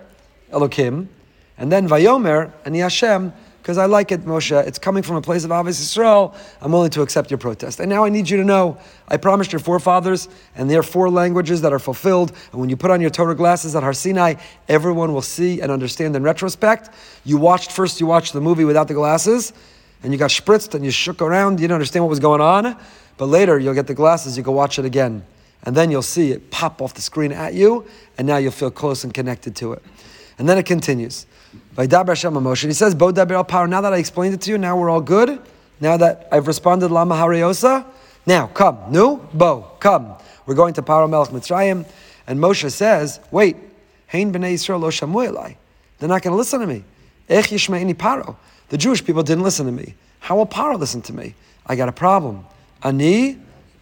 Elokim, 0.52 1.08
and 1.58 1.72
then 1.72 1.90
Vayomer, 1.90 2.52
and 2.64 2.76
Hashem 2.76 3.34
because 3.62 3.78
I 3.78 3.86
like 3.86 4.12
it, 4.12 4.26
Moshe. 4.26 4.65
It's 4.65 4.80
coming 4.80 5.04
from 5.04 5.17
a 5.17 5.21
place 5.21 5.43
of 5.43 5.52
Avos 5.52 5.80
Yisrael. 5.80 6.36
I'm 6.62 6.71
willing 6.71 6.89
to 6.91 7.04
accept 7.04 7.30
your 7.30 7.38
protest. 7.38 7.80
And 7.80 7.89
now 7.89 8.04
I 8.04 8.10
need 8.10 8.28
you 8.28 8.38
to 8.38 8.43
know, 8.43 8.80
I 9.08 9.17
promised 9.17 9.52
your 9.52 9.60
forefathers, 9.60 10.30
and 10.56 10.67
there 10.69 10.80
are 10.80 10.84
four 10.84 11.12
languages 11.12 11.62
that 11.62 11.71
are 11.71 11.78
fulfilled. 11.78 12.32
And 12.52 12.60
when 12.60 12.69
you 12.69 12.76
put 12.76 12.89
on 12.89 13.02
your 13.02 13.12
Torah 13.12 13.36
glasses 13.36 13.76
at 13.76 13.84
Har 13.84 13.93
Sinai, 13.93 14.34
everyone 14.67 15.13
will 15.13 15.21
see 15.21 15.62
and 15.62 15.71
understand 15.71 16.15
in 16.15 16.24
retrospect. 16.24 16.89
You 17.24 17.38
watched 17.38 17.71
first, 17.71 18.02
you 18.02 18.08
watched 18.08 18.34
the 18.34 18.41
movie 18.41 18.65
without 18.65 18.88
the 18.88 18.95
glasses, 18.95 19.54
and 20.02 20.12
you 20.12 20.17
got 20.17 20.32
spritzed 20.32 20.74
and 20.74 20.84
you 20.84 20.89
shook 20.89 21.21
around. 21.21 21.54
You 21.54 21.67
didn't 21.67 21.74
understand 21.74 22.04
what 22.04 22.10
was 22.10 22.19
going 22.19 22.41
on. 22.41 22.76
But 23.17 23.28
later, 23.28 23.60
you'll 23.60 23.76
get 23.76 23.86
the 23.86 23.93
glasses, 23.93 24.36
you 24.38 24.43
can 24.43 24.54
watch 24.54 24.80
it 24.80 24.86
again. 24.86 25.24
And 25.63 25.78
then 25.78 25.91
you'll 25.91 26.02
see 26.02 26.32
it 26.32 26.50
pop 26.50 26.82
off 26.82 26.95
the 26.95 27.02
screen 27.02 27.32
at 27.32 27.54
you, 27.54 27.86
and 28.17 28.26
now 28.26 28.38
you'll 28.38 28.52
feel 28.52 28.71
close 28.71 29.04
and 29.04 29.13
connected 29.13 29.56
to 29.58 29.74
it. 29.74 29.84
And 30.39 30.50
then 30.50 30.58
it 30.58 30.65
continues. 30.65 31.28
Vaidaber 31.76 32.10
Hashem 32.10 32.34
Moshe. 32.34 32.66
He 32.66 32.74
says, 32.74 32.96
Bo 32.96 33.12
daber 33.12 33.32
al 33.32 33.46
Paro. 33.46 33.70
Now 33.70 33.82
that 33.82 33.94
I 33.94 33.98
explained 33.98 34.34
it 34.34 34.42
to 34.42 34.52
you, 34.52 34.58
now 34.58 34.78
we're 34.78 34.90
all 34.90 35.02
good. 35.02 35.40
Now 35.80 35.98
that 35.98 36.28
I've 36.32 36.48
responded, 36.48 36.90
Lama 36.90 37.16
Hariosa. 37.16 37.86
Now, 38.26 38.48
come. 38.48 38.78
Nu, 38.90 39.18
Bo, 39.34 39.72
come. 39.80 40.16
We're 40.46 40.56
going 40.56 40.74
to 40.76 40.82
Paro 40.82 41.10
Melech 41.10 41.30
Mitzrayim. 41.30 41.88
And 42.28 42.40
Moshe 42.40 42.72
says, 42.72 43.20
wait, 43.32 43.56
Hein 44.08 44.34
b'nei 44.34 44.54
Yisrael 44.54 44.82
lo. 44.82 45.56
They're 46.00 46.10
not 46.10 46.22
going 46.22 46.34
to 46.34 46.38
listen 46.38 46.60
to 46.60 46.68
me. 46.68 46.84
Ech 47.30 47.46
yishme'ini 47.46 47.96
Paro. 47.96 48.36
The 48.70 48.78
Jewish 48.78 49.04
people 49.04 49.24
didn't 49.24 49.44
listen 49.44 49.66
to 49.66 49.72
me. 49.72 49.96
How 50.20 50.36
will 50.36 50.46
Paro 50.46 50.78
listen 50.78 51.02
to 51.04 51.14
me? 51.14 51.36
I 51.66 51.76
got 51.76 51.88
a 51.88 51.94
problem. 51.94 52.46
Ani 52.84 53.40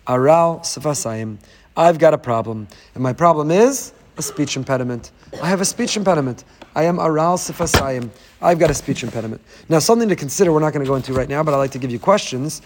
aral 0.07 0.59
sefasayim. 0.59 1.37
I've 1.75 1.97
got 1.97 2.13
a 2.13 2.17
problem. 2.17 2.67
And 2.93 3.03
my 3.03 3.13
problem 3.13 3.51
is 3.51 3.93
a 4.17 4.21
speech 4.21 4.55
impediment. 4.55 5.11
I 5.41 5.47
have 5.47 5.61
a 5.61 5.65
speech 5.65 5.95
impediment. 5.95 6.43
I 6.75 6.83
am 6.83 6.99
aral 6.99 7.37
sifasayim. 7.37 8.09
I've 8.41 8.59
got 8.59 8.69
a 8.69 8.73
speech 8.73 9.03
impediment. 9.03 9.41
Now, 9.67 9.79
something 9.79 10.09
to 10.09 10.15
consider. 10.15 10.51
We're 10.51 10.59
not 10.59 10.73
going 10.73 10.83
to 10.83 10.89
go 10.89 10.95
into 10.95 11.13
right 11.13 11.29
now, 11.29 11.43
but 11.43 11.53
I'd 11.53 11.57
like 11.57 11.71
to 11.71 11.79
give 11.79 11.91
you 11.91 11.99
questions. 11.99 12.61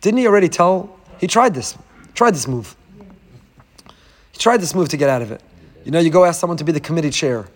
Didn't 0.00 0.18
he 0.18 0.26
already 0.26 0.48
tell? 0.48 0.98
He 1.18 1.26
tried 1.26 1.54
this. 1.54 1.76
Tried 2.14 2.34
this 2.34 2.48
move. 2.48 2.74
He 4.32 4.38
tried 4.38 4.60
this 4.60 4.74
move 4.74 4.88
to 4.88 4.96
get 4.96 5.08
out 5.08 5.22
of 5.22 5.30
it. 5.30 5.42
You 5.84 5.90
know, 5.90 6.00
you 6.00 6.10
go 6.10 6.24
ask 6.24 6.40
someone 6.40 6.56
to 6.58 6.64
be 6.64 6.72
the 6.72 6.80
committee 6.80 7.10
chair, 7.10 7.46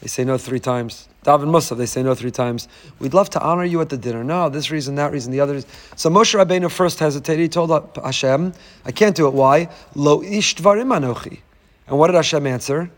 They 0.00 0.08
say 0.08 0.24
no 0.24 0.38
three 0.38 0.60
times. 0.60 1.08
Daven 1.24 1.46
Musaf, 1.46 1.76
they 1.76 1.86
say 1.86 2.02
no 2.02 2.14
three 2.14 2.30
times. 2.30 2.68
We'd 3.00 3.14
love 3.14 3.28
to 3.30 3.40
honor 3.40 3.64
you 3.64 3.80
at 3.80 3.88
the 3.88 3.96
dinner. 3.96 4.24
No, 4.24 4.48
this 4.48 4.70
reason, 4.70 4.94
that 4.94 5.12
reason, 5.12 5.32
the 5.32 5.40
others. 5.40 5.66
So 5.96 6.08
Moshe 6.08 6.34
Rabbeinu 6.34 6.70
first 6.70 6.98
hesitated. 6.98 7.42
He 7.42 7.48
told 7.48 7.70
Hashem, 8.02 8.54
I 8.84 8.92
can't 8.92 9.14
do 9.14 9.26
it. 9.26 9.34
Why? 9.34 9.68
Lo 9.94 10.22
ish 10.22 10.56
dvarim 10.56 10.96
anochi. 10.96 11.40
And 11.86 11.98
what 11.98 12.08
did 12.08 12.16
Hashem 12.16 12.46
answer? 12.46 12.90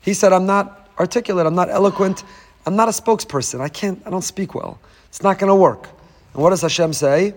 He 0.00 0.14
said, 0.14 0.32
I'm 0.32 0.46
not 0.46 0.88
articulate, 0.98 1.46
I'm 1.46 1.54
not 1.54 1.70
eloquent, 1.70 2.24
I'm 2.66 2.76
not 2.76 2.88
a 2.88 2.92
spokesperson. 2.92 3.60
I 3.60 3.68
can't, 3.68 4.02
I 4.06 4.10
don't 4.10 4.22
speak 4.22 4.54
well. 4.54 4.78
It's 5.08 5.22
not 5.22 5.38
going 5.38 5.48
to 5.48 5.54
work. 5.54 5.88
And 6.34 6.42
what 6.42 6.50
does 6.50 6.62
Hashem 6.62 6.92
say? 6.92 7.34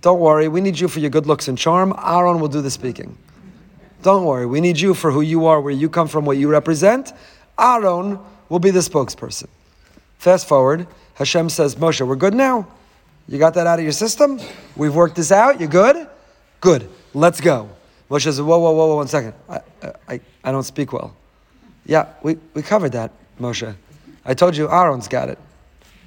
Don't 0.00 0.20
worry, 0.20 0.48
we 0.48 0.60
need 0.60 0.78
you 0.78 0.88
for 0.88 1.00
your 1.00 1.10
good 1.10 1.26
looks 1.26 1.48
and 1.48 1.58
charm. 1.58 1.94
Aaron 1.98 2.40
will 2.40 2.48
do 2.48 2.60
the 2.60 2.70
speaking. 2.70 3.16
Don't 4.02 4.24
worry, 4.24 4.46
we 4.46 4.60
need 4.60 4.78
you 4.78 4.94
for 4.94 5.10
who 5.10 5.22
you 5.22 5.46
are, 5.46 5.60
where 5.60 5.72
you 5.72 5.88
come 5.88 6.06
from, 6.06 6.24
what 6.24 6.36
you 6.36 6.48
represent. 6.48 7.12
Aaron 7.58 8.18
will 8.48 8.60
be 8.60 8.70
the 8.70 8.80
spokesperson. 8.80 9.48
Fast 10.18 10.46
forward, 10.46 10.86
Hashem 11.14 11.48
says, 11.48 11.76
Moshe, 11.76 12.06
we're 12.06 12.16
good 12.16 12.34
now. 12.34 12.66
You 13.28 13.38
got 13.38 13.54
that 13.54 13.66
out 13.66 13.78
of 13.78 13.84
your 13.84 13.92
system? 13.92 14.40
We've 14.76 14.94
worked 14.94 15.16
this 15.16 15.32
out. 15.32 15.60
You're 15.60 15.68
good? 15.68 16.08
Good. 16.60 16.88
Let's 17.12 17.40
go. 17.40 17.68
Moshe 18.10 18.22
says, 18.22 18.40
whoa, 18.40 18.58
whoa, 18.58 18.72
whoa, 18.72 18.86
whoa, 18.86 18.96
one 18.96 19.08
second. 19.08 19.34
I, 19.48 19.60
I, 20.08 20.20
I 20.44 20.52
don't 20.52 20.62
speak 20.62 20.92
well. 20.92 21.14
Yeah, 21.88 22.06
we, 22.22 22.36
we 22.54 22.62
covered 22.62 22.92
that, 22.92 23.10
Moshe. 23.40 23.74
I 24.24 24.34
told 24.34 24.56
you 24.56 24.68
Aaron's 24.68 25.08
got 25.08 25.30
it. 25.30 25.38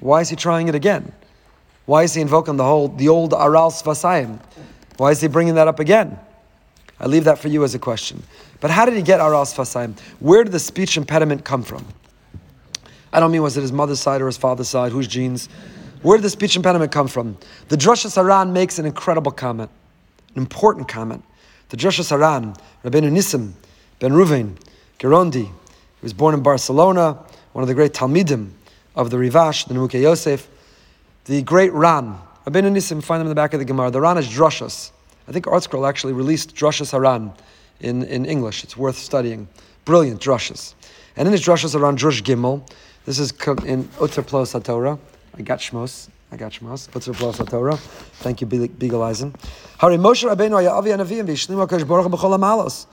Why 0.00 0.20
is 0.20 0.28
he 0.28 0.36
trying 0.36 0.68
it 0.68 0.74
again? 0.74 1.12
Why 1.86 2.04
is 2.04 2.14
he 2.14 2.22
invoking 2.22 2.56
the 2.56 2.64
whole, 2.64 2.88
the 2.88 3.08
old 3.08 3.34
Aral 3.34 3.70
Sfasayim? 3.70 4.40
Why 4.96 5.10
is 5.10 5.20
he 5.20 5.26
bringing 5.26 5.56
that 5.56 5.66
up 5.66 5.80
again? 5.80 6.18
I 7.00 7.06
leave 7.06 7.24
that 7.24 7.38
for 7.38 7.48
you 7.48 7.64
as 7.64 7.74
a 7.74 7.80
question. 7.80 8.22
But 8.60 8.70
how 8.70 8.84
did 8.84 8.94
he 8.94 9.02
get 9.02 9.20
Aral 9.20 9.44
Sfasayim? 9.44 9.98
Where 10.20 10.44
did 10.44 10.52
the 10.52 10.60
speech 10.60 10.96
impediment 10.96 11.44
come 11.44 11.64
from? 11.64 11.84
I 13.12 13.18
don't 13.18 13.32
mean 13.32 13.42
was 13.42 13.56
it 13.56 13.62
his 13.62 13.72
mother's 13.72 14.00
side 14.00 14.22
or 14.22 14.26
his 14.26 14.36
father's 14.36 14.68
side, 14.68 14.92
whose 14.92 15.08
genes? 15.08 15.48
Where 16.02 16.16
did 16.16 16.22
the 16.22 16.30
speech 16.30 16.54
impediment 16.54 16.92
come 16.92 17.08
from? 17.08 17.36
The 17.68 17.76
Drashas 17.76 18.16
HaRan 18.16 18.52
makes 18.52 18.78
an 18.78 18.86
incredible 18.86 19.32
comment, 19.32 19.70
an 20.36 20.42
important 20.42 20.86
comment. 20.86 21.24
The 21.70 21.76
Drashas 21.76 22.16
HaRan, 22.16 22.56
Rabbeinu 22.84 23.10
Nissim, 23.10 23.52
Ben 23.98 24.12
Ruvain, 24.12 24.56
Gerondi, 24.98 25.50
he 26.02 26.06
was 26.06 26.12
born 26.12 26.34
in 26.34 26.42
Barcelona, 26.42 27.16
one 27.52 27.62
of 27.62 27.68
the 27.68 27.74
great 27.74 27.92
Talmidim 27.92 28.50
of 28.96 29.10
the 29.10 29.18
Rivash, 29.18 29.68
the 29.68 29.74
Nimukei 29.74 30.02
Yosef, 30.02 30.48
the 31.26 31.42
great 31.42 31.72
Ran. 31.72 32.18
Rabbeinu 32.44 32.72
Nissim, 32.72 33.00
find 33.00 33.20
them 33.20 33.26
in 33.26 33.28
the 33.28 33.36
back 33.36 33.54
of 33.54 33.60
the 33.60 33.64
Gemara. 33.64 33.88
The 33.92 34.00
Ran 34.00 34.18
is 34.18 34.26
Droshas. 34.26 34.90
I 35.28 35.32
think 35.32 35.44
ArtScroll 35.44 35.88
actually 35.88 36.12
released 36.12 36.56
Drashas 36.56 36.90
Haran 36.90 37.32
in, 37.78 38.02
in 38.02 38.24
English. 38.24 38.64
It's 38.64 38.76
worth 38.76 38.98
studying. 38.98 39.46
Brilliant 39.84 40.20
drushes. 40.20 40.74
And 41.14 41.28
in 41.28 41.32
his 41.32 41.40
drushes 41.40 41.78
around 41.78 41.98
Drush 42.00 42.20
Gimel, 42.22 42.68
this 43.04 43.20
is 43.20 43.30
in 43.64 43.84
Utzer 44.00 44.26
Plos 44.26 44.60
HaTorah. 44.60 44.98
I 45.38 45.42
got 45.42 45.60
Shmos. 45.60 46.08
I 46.32 46.36
got 46.36 46.50
Shmos. 46.50 46.88
Utzer 46.90 47.14
Plos 47.14 47.36
HaTorah. 47.36 47.78
Thank 47.78 48.40
you, 48.40 48.48
Beagle 48.48 49.02
Eisen. 49.04 49.36
Hari 49.78 49.98
Moshe 49.98 50.28
Rabbeinu 50.28 50.54
haya 50.54 50.70
avi 50.70 50.90
anavim 50.90 51.26
v'yishlim 51.26 51.64
HaKadosh 51.64 51.86
Baruch 51.86 52.10
b'chol 52.10 52.32
ha'malos. 52.32 52.86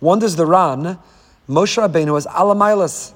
Wonders 0.00 0.36
the 0.36 0.46
Ran, 0.46 0.98
Moshe 1.48 1.76
Rabbeinu 1.78 2.18
is 2.18 2.26
Alamailas. 2.26 3.12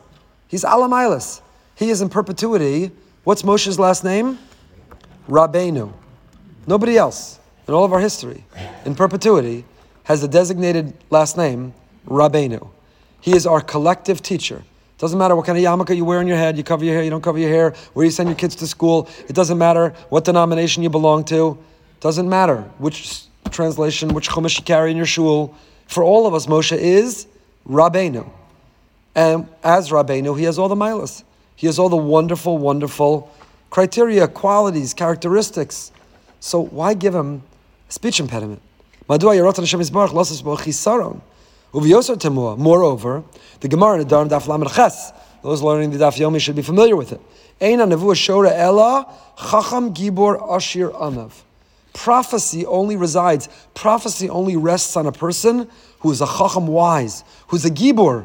He's 0.49 0.65
Alamailas. 0.65 1.41
He 1.75 1.91
is 1.91 2.01
in 2.01 2.09
perpetuity. 2.09 2.91
What's 3.25 3.43
Moshe's 3.43 3.79
last 3.79 4.05
name? 4.05 4.39
Rabbeinu. 5.29 5.93
Nobody 6.67 6.97
else 6.97 7.39
in 7.67 7.75
all 7.75 7.85
of 7.85 7.93
our 7.93 8.01
history, 8.01 8.45
in 8.85 8.95
perpetuity, 8.95 9.65
has 10.05 10.23
a 10.23 10.29
designated 10.29 10.95
last 11.11 11.37
name 11.37 11.75
Rabbeinu. 12.07 12.69
He 13.21 13.37
is 13.37 13.47
our 13.47 13.61
collective 13.61 14.23
teacher. 14.23 14.63
Doesn't 14.97 15.19
matter 15.19 15.37
what 15.37 15.47
kind 15.47 15.57
of 15.57 15.65
yarmulke 15.65 15.97
you 15.97 16.05
wear 16.05 16.19
on 16.19 16.27
your 16.27 16.37
head, 16.37 16.57
you 16.57 16.65
cover 16.65 16.85
your 16.85 16.95
hair, 16.95 17.05
you 17.05 17.11
don't 17.11 17.23
cover 17.23 17.39
your 17.39 17.51
hair, 17.51 17.75
where 17.93 18.05
you 18.05 18.11
send 18.11 18.29
your 18.29 18.37
kids 18.37 18.57
to 18.57 18.67
school. 18.67 19.09
It 19.29 19.35
doesn't 19.35 19.59
matter 19.59 19.95
what 20.09 20.25
denomination 20.25 20.83
you 20.83 20.91
belong 20.91 21.25
to. 21.27 21.59
Doesn't 22.01 22.29
matter 22.29 22.63
which 22.79 23.28
translation, 23.49 24.09
which 24.15 24.29
chumash 24.29 24.59
you 24.59 24.65
carry 24.65 24.91
in 24.91 24.97
your 24.97 25.07
shul. 25.07 25.55
For 25.87 26.03
all 26.03 26.27
of 26.27 26.35
us, 26.35 26.47
Moshe 26.47 26.77
is 26.77 27.27
Rabbeinu. 27.67 28.29
And 29.15 29.49
as 29.65 29.91
Rabbeinu, 29.91 30.39
he 30.39 30.45
has 30.45 30.59
all 30.59 30.69
the 30.69 30.75
milas. 30.75 31.25
He 31.57 31.67
has 31.67 31.79
all 31.79 31.89
the 31.89 31.97
wonderful, 31.97 32.59
wonderful 32.59 33.35
criteria, 33.71 34.29
qualities, 34.29 34.95
characteristics. 34.95 35.93
So 36.41 36.61
why 36.61 36.95
give 36.95 37.15
him 37.15 37.43
speech 37.89 38.21
impediment? 38.21 38.63
Moreover, 39.09 39.65
the 43.61 43.69
Gemara 43.69 44.01
in 44.01 44.09
the 44.09 44.15
Daf 44.15 44.47
Lamed 44.47 44.71
Ches, 44.71 45.13
those 45.43 45.63
learning 45.63 45.91
the 45.91 45.99
Daf 45.99 46.17
Yomi 46.19 46.41
should 46.41 46.57
be 46.57 46.63
familiar 46.63 46.95
with 46.97 47.13
it. 47.13 47.21
Ein 47.61 47.79
nevuah 47.79 48.15
shora 48.15 48.53
ella 48.53 49.13
chacham 49.37 49.93
gibor 49.93 50.39
ashir 50.51 50.91
anav. 50.93 51.33
Prophecy 51.99 52.65
only 52.65 52.95
resides, 52.95 53.49
prophecy 53.75 54.31
only 54.31 54.55
rests 54.55 54.97
on 54.97 55.07
a 55.07 55.13
person 55.13 55.69
who 55.99 56.13
is 56.13 56.21
a 56.21 56.27
chacham 56.27 56.69
wise, 56.69 57.25
who's 57.49 57.65
a 57.65 57.71
gibor. 57.71 58.25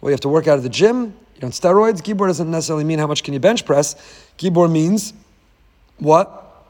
Well, 0.00 0.10
you 0.10 0.10
have 0.10 0.20
to 0.20 0.28
work 0.28 0.46
out 0.46 0.58
at 0.58 0.62
the 0.62 0.68
gym, 0.68 1.16
you're 1.36 1.46
on 1.46 1.50
steroids. 1.50 2.02
Gibor 2.02 2.26
doesn't 2.26 2.50
necessarily 2.50 2.84
mean 2.84 2.98
how 2.98 3.06
much 3.06 3.22
can 3.22 3.32
you 3.32 3.40
bench 3.40 3.64
press. 3.64 3.94
Gibor 4.36 4.70
means 4.70 5.14
what? 5.96 6.66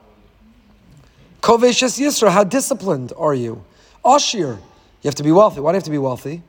Koveshes 1.40 1.98
Yisra, 1.98 2.30
how 2.30 2.44
disciplined 2.44 3.12
are 3.16 3.34
you? 3.34 3.64
Ashir, 4.04 4.56
you 5.02 5.08
have 5.08 5.16
to 5.16 5.24
be 5.24 5.32
wealthy. 5.32 5.60
Why 5.60 5.72
do 5.72 5.74
you 5.74 5.78
have 5.78 5.84
to 5.84 5.90
be 5.90 5.98
wealthy? 5.98 6.42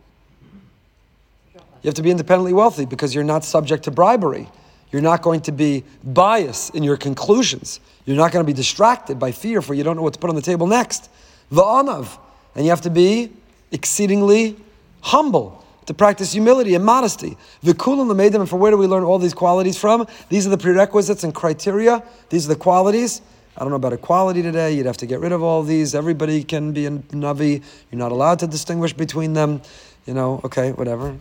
You 1.55 1.87
have 1.87 1.95
to 1.95 2.03
be 2.03 2.11
independently 2.11 2.53
wealthy 2.53 2.85
because 2.85 3.15
you're 3.15 3.23
not 3.23 3.43
subject 3.43 3.85
to 3.85 3.91
bribery. 3.91 4.47
You're 4.91 5.01
not 5.01 5.21
going 5.21 5.41
to 5.41 5.51
be 5.51 5.83
biased 6.03 6.75
in 6.75 6.83
your 6.83 6.97
conclusions. 6.97 7.79
You're 8.05 8.15
not 8.15 8.31
going 8.31 8.45
to 8.45 8.47
be 8.47 8.55
distracted 8.55 9.19
by 9.19 9.31
fear 9.31 9.61
for 9.61 9.73
you 9.73 9.83
don't 9.83 9.97
know 9.97 10.01
what 10.01 10.13
to 10.13 10.19
put 10.19 10.29
on 10.29 10.35
the 10.35 10.41
table 10.41 10.67
next. 10.67 11.09
Va'anav. 11.51 12.17
And 12.55 12.65
you 12.65 12.71
have 12.71 12.81
to 12.81 12.89
be 12.89 13.31
exceedingly 13.71 14.55
humble 15.01 15.65
to 15.85 15.93
practice 15.93 16.33
humility 16.33 16.75
and 16.75 16.83
modesty. 16.83 17.37
Vikulam 17.63 18.11
lemeidim, 18.11 18.41
and 18.41 18.49
from 18.49 18.59
where 18.59 18.71
do 18.71 18.77
we 18.77 18.87
learn 18.87 19.03
all 19.03 19.19
these 19.19 19.33
qualities 19.33 19.77
from? 19.77 20.05
These 20.29 20.45
are 20.45 20.49
the 20.49 20.57
prerequisites 20.57 21.23
and 21.23 21.33
criteria. 21.33 22.03
These 22.29 22.45
are 22.45 22.53
the 22.53 22.59
qualities. 22.59 23.21
I 23.55 23.61
don't 23.61 23.69
know 23.69 23.77
about 23.77 23.93
equality 23.93 24.41
today. 24.41 24.73
You'd 24.73 24.85
have 24.85 24.97
to 24.97 25.05
get 25.05 25.19
rid 25.19 25.31
of 25.31 25.41
all 25.41 25.63
these. 25.63 25.95
Everybody 25.95 26.43
can 26.43 26.73
be 26.73 26.85
a 26.85 26.91
Navi. 26.91 27.63
You're 27.91 27.99
not 27.99 28.11
allowed 28.11 28.39
to 28.39 28.47
distinguish 28.47 28.93
between 28.93 29.33
them. 29.33 29.61
You 30.05 30.13
know, 30.13 30.41
okay, 30.43 30.73
whatever. 30.73 31.15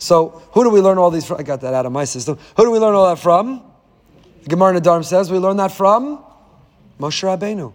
So, 0.00 0.42
who 0.52 0.64
do 0.64 0.70
we 0.70 0.80
learn 0.80 0.96
all 0.96 1.10
these 1.10 1.26
from? 1.26 1.38
I 1.38 1.42
got 1.42 1.60
that 1.60 1.74
out 1.74 1.84
of 1.84 1.92
my 1.92 2.04
system. 2.04 2.38
Who 2.56 2.64
do 2.64 2.70
we 2.70 2.78
learn 2.78 2.94
all 2.94 3.06
that 3.08 3.20
from? 3.20 3.62
Gemara 4.48 4.80
Nedarim 4.80 5.04
says 5.04 5.30
we 5.30 5.38
learn 5.38 5.58
that 5.58 5.72
from 5.72 6.24
Moshe 6.98 7.22
Rabbeinu. 7.22 7.74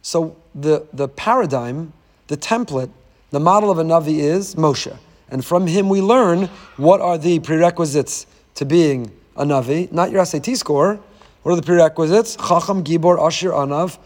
So, 0.00 0.36
the, 0.54 0.86
the 0.92 1.08
paradigm, 1.08 1.92
the 2.28 2.36
template, 2.36 2.90
the 3.30 3.40
model 3.40 3.72
of 3.72 3.78
a 3.78 3.82
Navi 3.82 4.20
is 4.20 4.54
Moshe. 4.54 4.96
And 5.28 5.44
from 5.44 5.66
him 5.66 5.88
we 5.88 6.00
learn 6.00 6.44
what 6.76 7.00
are 7.00 7.18
the 7.18 7.40
prerequisites 7.40 8.26
to 8.54 8.64
being 8.64 9.10
a 9.36 9.44
Navi, 9.44 9.90
not 9.90 10.12
your 10.12 10.24
SAT 10.24 10.56
score. 10.56 11.00
What 11.42 11.52
are 11.52 11.56
the 11.56 11.62
prerequisites? 11.62 12.36
Chacham, 12.36 12.84
Gibor, 12.84 13.18
Ashir, 13.18 13.50
Anav. 13.50 13.98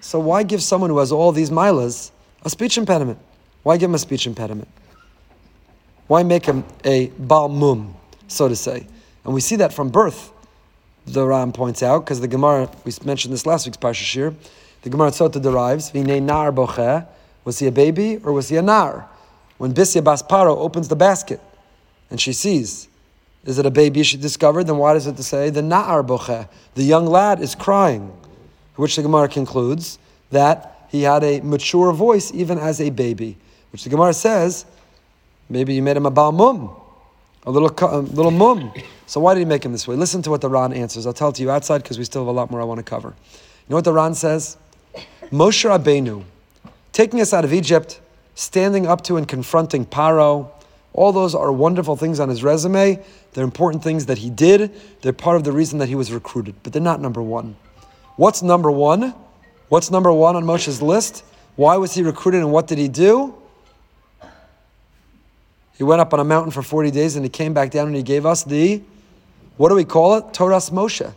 So 0.00 0.20
why 0.20 0.42
give 0.42 0.62
someone 0.62 0.90
who 0.90 0.98
has 0.98 1.12
all 1.12 1.32
these 1.32 1.48
milas 1.48 2.10
a 2.44 2.50
speech 2.50 2.76
impediment? 2.76 3.18
Why 3.62 3.78
give 3.78 3.88
him 3.88 3.94
a 3.94 3.98
speech 3.98 4.26
impediment? 4.26 4.68
Why 6.10 6.24
make 6.24 6.44
him 6.44 6.64
a 6.84 7.06
balmum, 7.06 7.92
so 8.26 8.48
to 8.48 8.56
say? 8.56 8.84
And 9.24 9.32
we 9.32 9.40
see 9.40 9.54
that 9.54 9.72
from 9.72 9.90
birth, 9.90 10.32
the 11.06 11.24
Ram 11.24 11.52
points 11.52 11.84
out, 11.84 12.04
because 12.04 12.20
the 12.20 12.26
Gemara, 12.26 12.68
we 12.82 12.90
mentioned 13.04 13.32
this 13.32 13.46
last 13.46 13.64
week's 13.64 13.76
Parsha 13.76 14.02
Shir, 14.02 14.34
the 14.82 14.90
Gemara 14.90 15.10
Sota 15.10 15.40
derives, 15.40 15.92
Vine 15.92 16.26
nar 16.26 16.50
boche, 16.50 17.06
was 17.44 17.60
he 17.60 17.68
a 17.68 17.70
baby 17.70 18.16
or 18.24 18.32
was 18.32 18.48
he 18.48 18.56
a 18.56 18.62
nar? 18.62 19.08
when 19.58 19.72
Bisya 19.72 20.02
bas 20.02 20.20
Paro 20.20 20.56
opens 20.56 20.88
the 20.88 20.96
basket 20.96 21.40
and 22.10 22.20
she 22.20 22.32
sees, 22.32 22.88
is 23.44 23.60
it 23.60 23.64
a 23.64 23.70
baby 23.70 24.02
she 24.02 24.16
discovered? 24.16 24.64
Then 24.64 24.78
why 24.78 24.94
does 24.94 25.06
it 25.06 25.16
say 25.22 25.48
the 25.50 25.60
Na'ar 25.60 26.04
Boche, 26.04 26.48
the 26.74 26.82
young 26.82 27.06
lad 27.06 27.40
is 27.40 27.54
crying? 27.54 28.12
Which 28.74 28.96
the 28.96 29.02
Gemara 29.02 29.28
concludes 29.28 30.00
that 30.30 30.88
he 30.88 31.02
had 31.02 31.22
a 31.22 31.40
mature 31.42 31.92
voice 31.92 32.32
even 32.34 32.58
as 32.58 32.80
a 32.80 32.90
baby. 32.90 33.38
Which 33.70 33.84
the 33.84 33.90
Gemara 33.90 34.12
says, 34.12 34.66
maybe 35.50 35.74
you 35.74 35.82
made 35.82 35.96
him 35.96 36.06
a 36.06 36.10
Baal 36.10 36.32
Mum, 36.32 36.70
a 37.44 37.50
little, 37.50 37.70
a 37.88 38.00
little 38.00 38.30
mum. 38.30 38.72
So 39.06 39.20
why 39.20 39.34
did 39.34 39.40
he 39.40 39.46
make 39.46 39.64
him 39.64 39.72
this 39.72 39.88
way? 39.88 39.96
Listen 39.96 40.22
to 40.22 40.30
what 40.30 40.40
the 40.40 40.48
Ran 40.48 40.72
answers. 40.72 41.06
I'll 41.06 41.12
tell 41.12 41.30
it 41.30 41.34
to 41.34 41.42
you 41.42 41.50
outside 41.50 41.82
because 41.82 41.98
we 41.98 42.04
still 42.04 42.22
have 42.22 42.28
a 42.28 42.32
lot 42.32 42.50
more 42.50 42.60
I 42.60 42.64
want 42.64 42.78
to 42.78 42.84
cover. 42.84 43.08
You 43.34 43.70
know 43.70 43.76
what 43.76 43.84
the 43.84 43.92
Ran 43.92 44.14
says? 44.14 44.56
Moshe 45.30 45.68
Rabbeinu, 45.68 46.24
taking 46.92 47.20
us 47.20 47.32
out 47.32 47.44
of 47.44 47.52
Egypt, 47.52 48.00
standing 48.34 48.86
up 48.86 49.02
to 49.04 49.16
and 49.16 49.26
confronting 49.26 49.84
Paro. 49.84 50.50
All 50.92 51.12
those 51.12 51.34
are 51.34 51.52
wonderful 51.52 51.96
things 51.96 52.20
on 52.20 52.28
his 52.28 52.42
resume. 52.42 53.02
They're 53.32 53.44
important 53.44 53.84
things 53.84 54.06
that 54.06 54.18
he 54.18 54.30
did. 54.30 54.72
They're 55.02 55.12
part 55.12 55.36
of 55.36 55.44
the 55.44 55.52
reason 55.52 55.78
that 55.78 55.88
he 55.88 55.94
was 55.94 56.12
recruited, 56.12 56.56
but 56.62 56.72
they're 56.72 56.82
not 56.82 57.00
number 57.00 57.22
one. 57.22 57.56
What's 58.16 58.42
number 58.42 58.70
one? 58.70 59.14
What's 59.68 59.90
number 59.90 60.12
one 60.12 60.34
on 60.36 60.44
Moshe's 60.44 60.82
list? 60.82 61.24
Why 61.56 61.76
was 61.76 61.94
he 61.94 62.02
recruited 62.02 62.40
and 62.40 62.50
what 62.50 62.66
did 62.66 62.78
he 62.78 62.88
do? 62.88 63.34
He 65.80 65.84
went 65.84 66.02
up 66.02 66.12
on 66.12 66.20
a 66.20 66.24
mountain 66.24 66.50
for 66.50 66.62
40 66.62 66.90
days 66.90 67.16
and 67.16 67.24
he 67.24 67.30
came 67.30 67.54
back 67.54 67.70
down 67.70 67.86
and 67.86 67.96
he 67.96 68.02
gave 68.02 68.26
us 68.26 68.44
the, 68.44 68.82
what 69.56 69.70
do 69.70 69.74
we 69.74 69.86
call 69.86 70.16
it? 70.16 70.24
Toras 70.26 70.70
Moshe. 70.70 71.10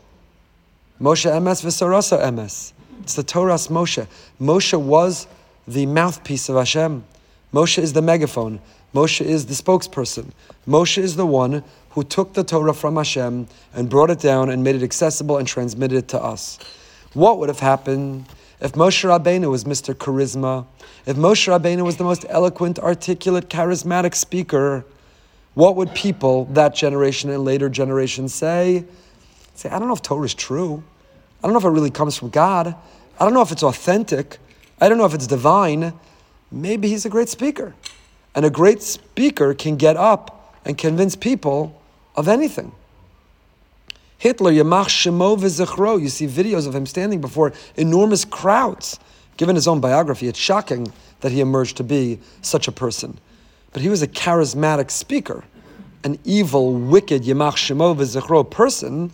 Moshe 1.01 1.29
Emes 1.29 1.61
Visarasa 1.65 2.23
Emes. 2.23 2.71
It's 3.01 3.15
the 3.15 3.25
Toras 3.25 3.67
Moshe. 3.67 4.07
Moshe 4.39 4.79
was 4.79 5.27
the 5.67 5.85
mouthpiece 5.85 6.47
of 6.47 6.55
Hashem. 6.55 7.03
Moshe 7.53 7.77
is 7.77 7.91
the 7.91 8.01
megaphone. 8.01 8.61
Moshe 8.95 9.19
is 9.19 9.47
the 9.47 9.53
spokesperson. 9.53 10.31
Moshe 10.65 10.97
is 10.97 11.17
the 11.17 11.25
one 11.25 11.61
who 11.89 12.01
took 12.05 12.31
the 12.31 12.45
Torah 12.45 12.73
from 12.73 12.95
Hashem 12.95 13.47
and 13.73 13.89
brought 13.89 14.11
it 14.11 14.19
down 14.19 14.49
and 14.49 14.63
made 14.63 14.77
it 14.77 14.83
accessible 14.83 15.39
and 15.39 15.45
transmitted 15.45 15.97
it 15.97 16.07
to 16.07 16.23
us. 16.23 16.57
What 17.11 17.37
would 17.39 17.49
have 17.49 17.59
happened 17.59 18.27
if 18.63 18.71
Moshe 18.71 19.03
Rabbeinu 19.03 19.51
was 19.51 19.65
Mr. 19.65 19.93
Charisma? 19.93 20.65
If 21.05 21.17
Moshe 21.17 21.49
Rabbeinu 21.49 21.83
was 21.83 21.97
the 21.97 22.05
most 22.05 22.25
eloquent, 22.29 22.79
articulate, 22.79 23.49
charismatic 23.49 24.15
speaker? 24.15 24.85
What 25.53 25.75
would 25.75 25.93
people 25.93 26.45
that 26.45 26.73
generation 26.73 27.29
and 27.29 27.43
later 27.43 27.67
generations 27.67 28.33
say? 28.33 28.85
Say, 29.53 29.69
I 29.69 29.79
don't 29.79 29.89
know 29.89 29.93
if 29.93 30.01
Torah 30.01 30.23
is 30.23 30.33
true. 30.33 30.81
I 31.43 31.47
don't 31.47 31.51
know 31.51 31.59
if 31.59 31.65
it 31.65 31.71
really 31.71 31.91
comes 31.91 32.17
from 32.17 32.29
God. 32.29 32.73
I 33.19 33.25
don't 33.25 33.33
know 33.33 33.41
if 33.41 33.51
it's 33.51 33.63
authentic. 33.63 34.37
I 34.79 34.87
don't 34.87 34.97
know 34.97 35.05
if 35.05 35.13
it's 35.13 35.27
divine. 35.27 35.91
Maybe 36.49 36.87
he's 36.87 37.05
a 37.05 37.09
great 37.09 37.27
speaker. 37.27 37.75
And 38.33 38.45
a 38.45 38.49
great 38.49 38.81
speaker 38.81 39.53
can 39.53 39.75
get 39.75 39.97
up 39.97 40.55
and 40.63 40.77
convince 40.77 41.17
people 41.17 41.81
of 42.15 42.29
anything. 42.29 42.71
Hitler, 44.23 44.53
Yamach 44.53 44.87
Shemo 44.87 45.37
v'Zichro, 45.37 46.01
you 46.01 46.07
see 46.07 46.27
videos 46.27 46.65
of 46.65 46.73
him 46.73 46.85
standing 46.85 47.19
before 47.19 47.51
enormous 47.75 48.23
crowds. 48.23 48.97
Given 49.35 49.57
his 49.57 49.67
own 49.67 49.81
biography, 49.81 50.29
it's 50.29 50.39
shocking 50.39 50.93
that 51.19 51.33
he 51.33 51.41
emerged 51.41 51.75
to 51.75 51.83
be 51.83 52.21
such 52.41 52.69
a 52.69 52.71
person. 52.71 53.19
But 53.73 53.81
he 53.81 53.89
was 53.89 54.01
a 54.01 54.07
charismatic 54.07 54.91
speaker, 54.91 55.43
an 56.05 56.19
evil, 56.23 56.73
wicked 56.73 57.23
Yamach 57.23 57.55
Shemo 57.57 57.93
v'Zichro 57.97 58.49
person. 58.49 59.11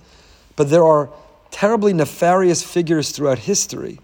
But 0.55 0.70
there 0.70 0.86
are 0.86 1.10
terribly 1.49 1.91
nefarious 1.91 2.62
figures 2.62 3.10
throughout 3.10 3.39
history 3.39 3.99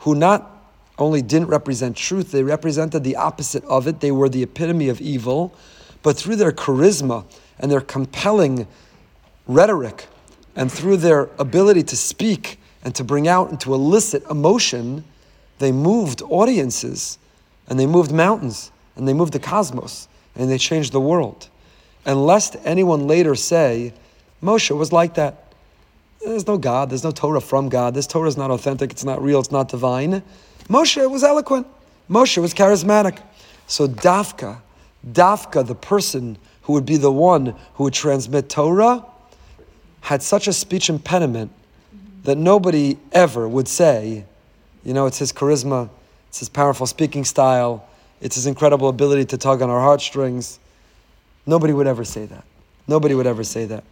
who 0.00 0.16
not 0.16 0.64
only 0.98 1.22
didn't 1.22 1.50
represent 1.50 1.96
truth, 1.96 2.32
they 2.32 2.42
represented 2.42 3.04
the 3.04 3.14
opposite 3.14 3.64
of 3.66 3.86
it. 3.86 4.00
They 4.00 4.10
were 4.10 4.28
the 4.28 4.42
epitome 4.42 4.88
of 4.88 5.00
evil, 5.00 5.54
but 6.02 6.16
through 6.16 6.34
their 6.34 6.50
charisma 6.50 7.26
and 7.60 7.70
their 7.70 7.80
compelling 7.80 8.66
rhetoric 9.46 10.08
and 10.56 10.70
through 10.70 10.98
their 10.98 11.30
ability 11.38 11.82
to 11.84 11.96
speak 11.96 12.58
and 12.84 12.94
to 12.94 13.04
bring 13.04 13.28
out 13.28 13.50
and 13.50 13.60
to 13.60 13.74
elicit 13.74 14.24
emotion, 14.30 15.04
they 15.58 15.72
moved 15.72 16.22
audiences 16.22 17.18
and 17.68 17.78
they 17.78 17.86
moved 17.86 18.12
mountains 18.12 18.70
and 18.96 19.06
they 19.06 19.12
moved 19.12 19.32
the 19.32 19.38
cosmos 19.38 20.08
and 20.34 20.50
they 20.50 20.58
changed 20.58 20.92
the 20.92 21.00
world. 21.00 21.48
And 22.04 22.26
lest 22.26 22.56
anyone 22.64 23.06
later 23.06 23.34
say, 23.34 23.92
Moshe 24.42 24.76
was 24.76 24.92
like 24.92 25.14
that. 25.14 25.54
There's 26.24 26.46
no 26.46 26.58
God, 26.58 26.90
there's 26.90 27.04
no 27.04 27.10
Torah 27.10 27.40
from 27.40 27.68
God. 27.68 27.94
This 27.94 28.06
Torah 28.06 28.28
is 28.28 28.36
not 28.36 28.50
authentic, 28.50 28.90
it's 28.90 29.04
not 29.04 29.22
real, 29.22 29.40
it's 29.40 29.50
not 29.50 29.68
divine. 29.68 30.22
Moshe 30.68 31.10
was 31.10 31.24
eloquent. 31.24 31.66
Moshe 32.10 32.38
was 32.38 32.52
charismatic. 32.54 33.20
So 33.66 33.88
Dafka, 33.88 34.60
Dafka, 35.06 35.66
the 35.66 35.74
person 35.74 36.36
who 36.62 36.74
would 36.74 36.86
be 36.86 36.96
the 36.96 37.10
one 37.12 37.54
who 37.74 37.84
would 37.84 37.94
transmit 37.94 38.48
Torah, 38.48 39.04
had 40.02 40.22
such 40.22 40.46
a 40.46 40.52
speech 40.52 40.88
impediment 40.88 41.50
that 42.24 42.36
nobody 42.36 42.98
ever 43.12 43.48
would 43.48 43.66
say, 43.66 44.24
you 44.84 44.94
know, 44.94 45.06
it's 45.06 45.18
his 45.18 45.32
charisma, 45.32 45.88
it's 46.28 46.40
his 46.40 46.48
powerful 46.48 46.86
speaking 46.86 47.24
style, 47.24 47.86
it's 48.20 48.36
his 48.36 48.46
incredible 48.46 48.88
ability 48.88 49.24
to 49.24 49.38
tug 49.38 49.62
on 49.62 49.70
our 49.70 49.80
heartstrings. 49.80 50.58
Nobody 51.46 51.72
would 51.72 51.86
ever 51.86 52.04
say 52.04 52.26
that. 52.26 52.44
Nobody 52.86 53.14
would 53.14 53.26
ever 53.26 53.42
say 53.42 53.64
that. 53.66 53.84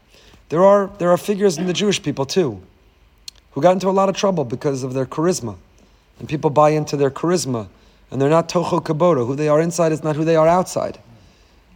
There 0.49 0.65
are, 0.65 0.91
there 0.99 1.11
are 1.11 1.17
figures 1.17 1.59
in 1.59 1.67
the 1.67 1.73
Jewish 1.73 2.03
people 2.03 2.27
too 2.27 2.61
who 3.53 3.61
got 3.61 3.73
into 3.73 3.89
a 3.89 3.91
lot 3.91 4.09
of 4.09 4.17
trouble 4.17 4.45
because 4.45 4.83
of 4.83 4.95
their 4.95 5.07
charisma. 5.07 5.57
And 6.19 6.29
people 6.29 6.51
buy 6.51 6.71
into 6.71 6.97
their 6.97 7.11
charisma. 7.11 7.69
And 8.11 8.21
they're 8.21 8.31
not 8.31 8.49
Toho 8.49 8.83
Kaboda. 8.83 9.27
Who 9.27 9.35
they 9.35 9.49
are 9.49 9.61
inside 9.61 9.93
is 9.93 10.05
not 10.05 10.17
who 10.17 10.25
they 10.25 10.37
are 10.37 10.47
outside. 10.47 10.99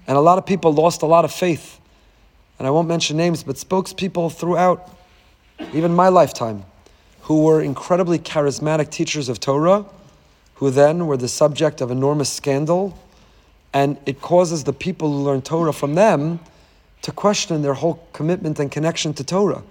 And 0.07 0.17
a 0.17 0.21
lot 0.21 0.39
of 0.39 0.47
people 0.47 0.73
lost 0.73 1.03
a 1.03 1.07
lot 1.07 1.25
of 1.25 1.33
faith. 1.33 1.81
And 2.59 2.67
I 2.67 2.71
won't 2.71 2.89
mention 2.89 3.17
names, 3.17 3.43
but 3.43 3.57
spokespeople 3.57 4.33
throughout 4.33 4.91
even 5.73 5.95
my 5.95 6.09
lifetime 6.09 6.65
who 7.23 7.43
were 7.43 7.63
incredibly 7.63 8.19
charismatic 8.19 8.91
teachers 8.91 9.29
of 9.29 9.41
Torah, 9.41 9.87
who 10.57 10.71
then 10.71 11.07
were 11.07 11.17
the 11.17 11.29
subject 11.29 11.81
of 11.81 11.91
enormous 11.91 12.31
scandal. 12.31 12.99
And 13.73 13.99
it 14.07 14.21
causes 14.21 14.65
the 14.65 14.73
people 14.73 15.11
who 15.11 15.23
learn 15.23 15.43
Torah 15.43 15.73
from 15.73 15.95
them 15.95 16.39
to 17.03 17.13
question 17.13 17.63
their 17.63 17.75
whole 17.75 18.07
commitment 18.13 18.59
and 18.59 18.71
connection 18.71 19.15
to 19.15 19.25
Torah. 19.25 19.63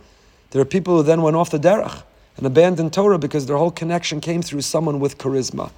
There 0.52 0.62
are 0.62 0.66
people 0.66 0.98
who 0.98 1.04
then 1.04 1.22
went 1.22 1.36
off 1.36 1.52
the 1.52 1.60
derech 1.60 2.04
and 2.38 2.46
abandoned 2.46 2.94
Torah 2.94 3.18
because 3.18 3.46
their 3.46 3.58
whole 3.58 3.72
connection 3.72 4.20
came 4.20 4.42
through 4.42 4.62
someone 4.62 5.00
with 5.00 5.18
charisma. 5.18 5.72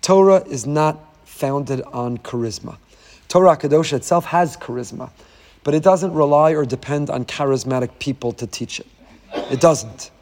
Torah 0.00 0.44
is 0.46 0.66
not 0.66 0.98
founded 1.26 1.82
on 1.82 2.18
charisma. 2.18 2.76
Torah 3.28 3.56
Kadosha 3.56 3.94
itself 3.94 4.26
has 4.26 4.56
charisma, 4.56 5.10
but 5.66 5.74
it 5.74 5.82
doesn't 5.82 6.14
rely 6.14 6.52
or 6.52 6.64
depend 6.64 7.10
on 7.10 7.24
charismatic 7.24 7.98
people 7.98 8.30
to 8.30 8.46
teach 8.46 8.78
it. 8.78 8.86
It 9.50 9.60
doesn't. 9.60 10.12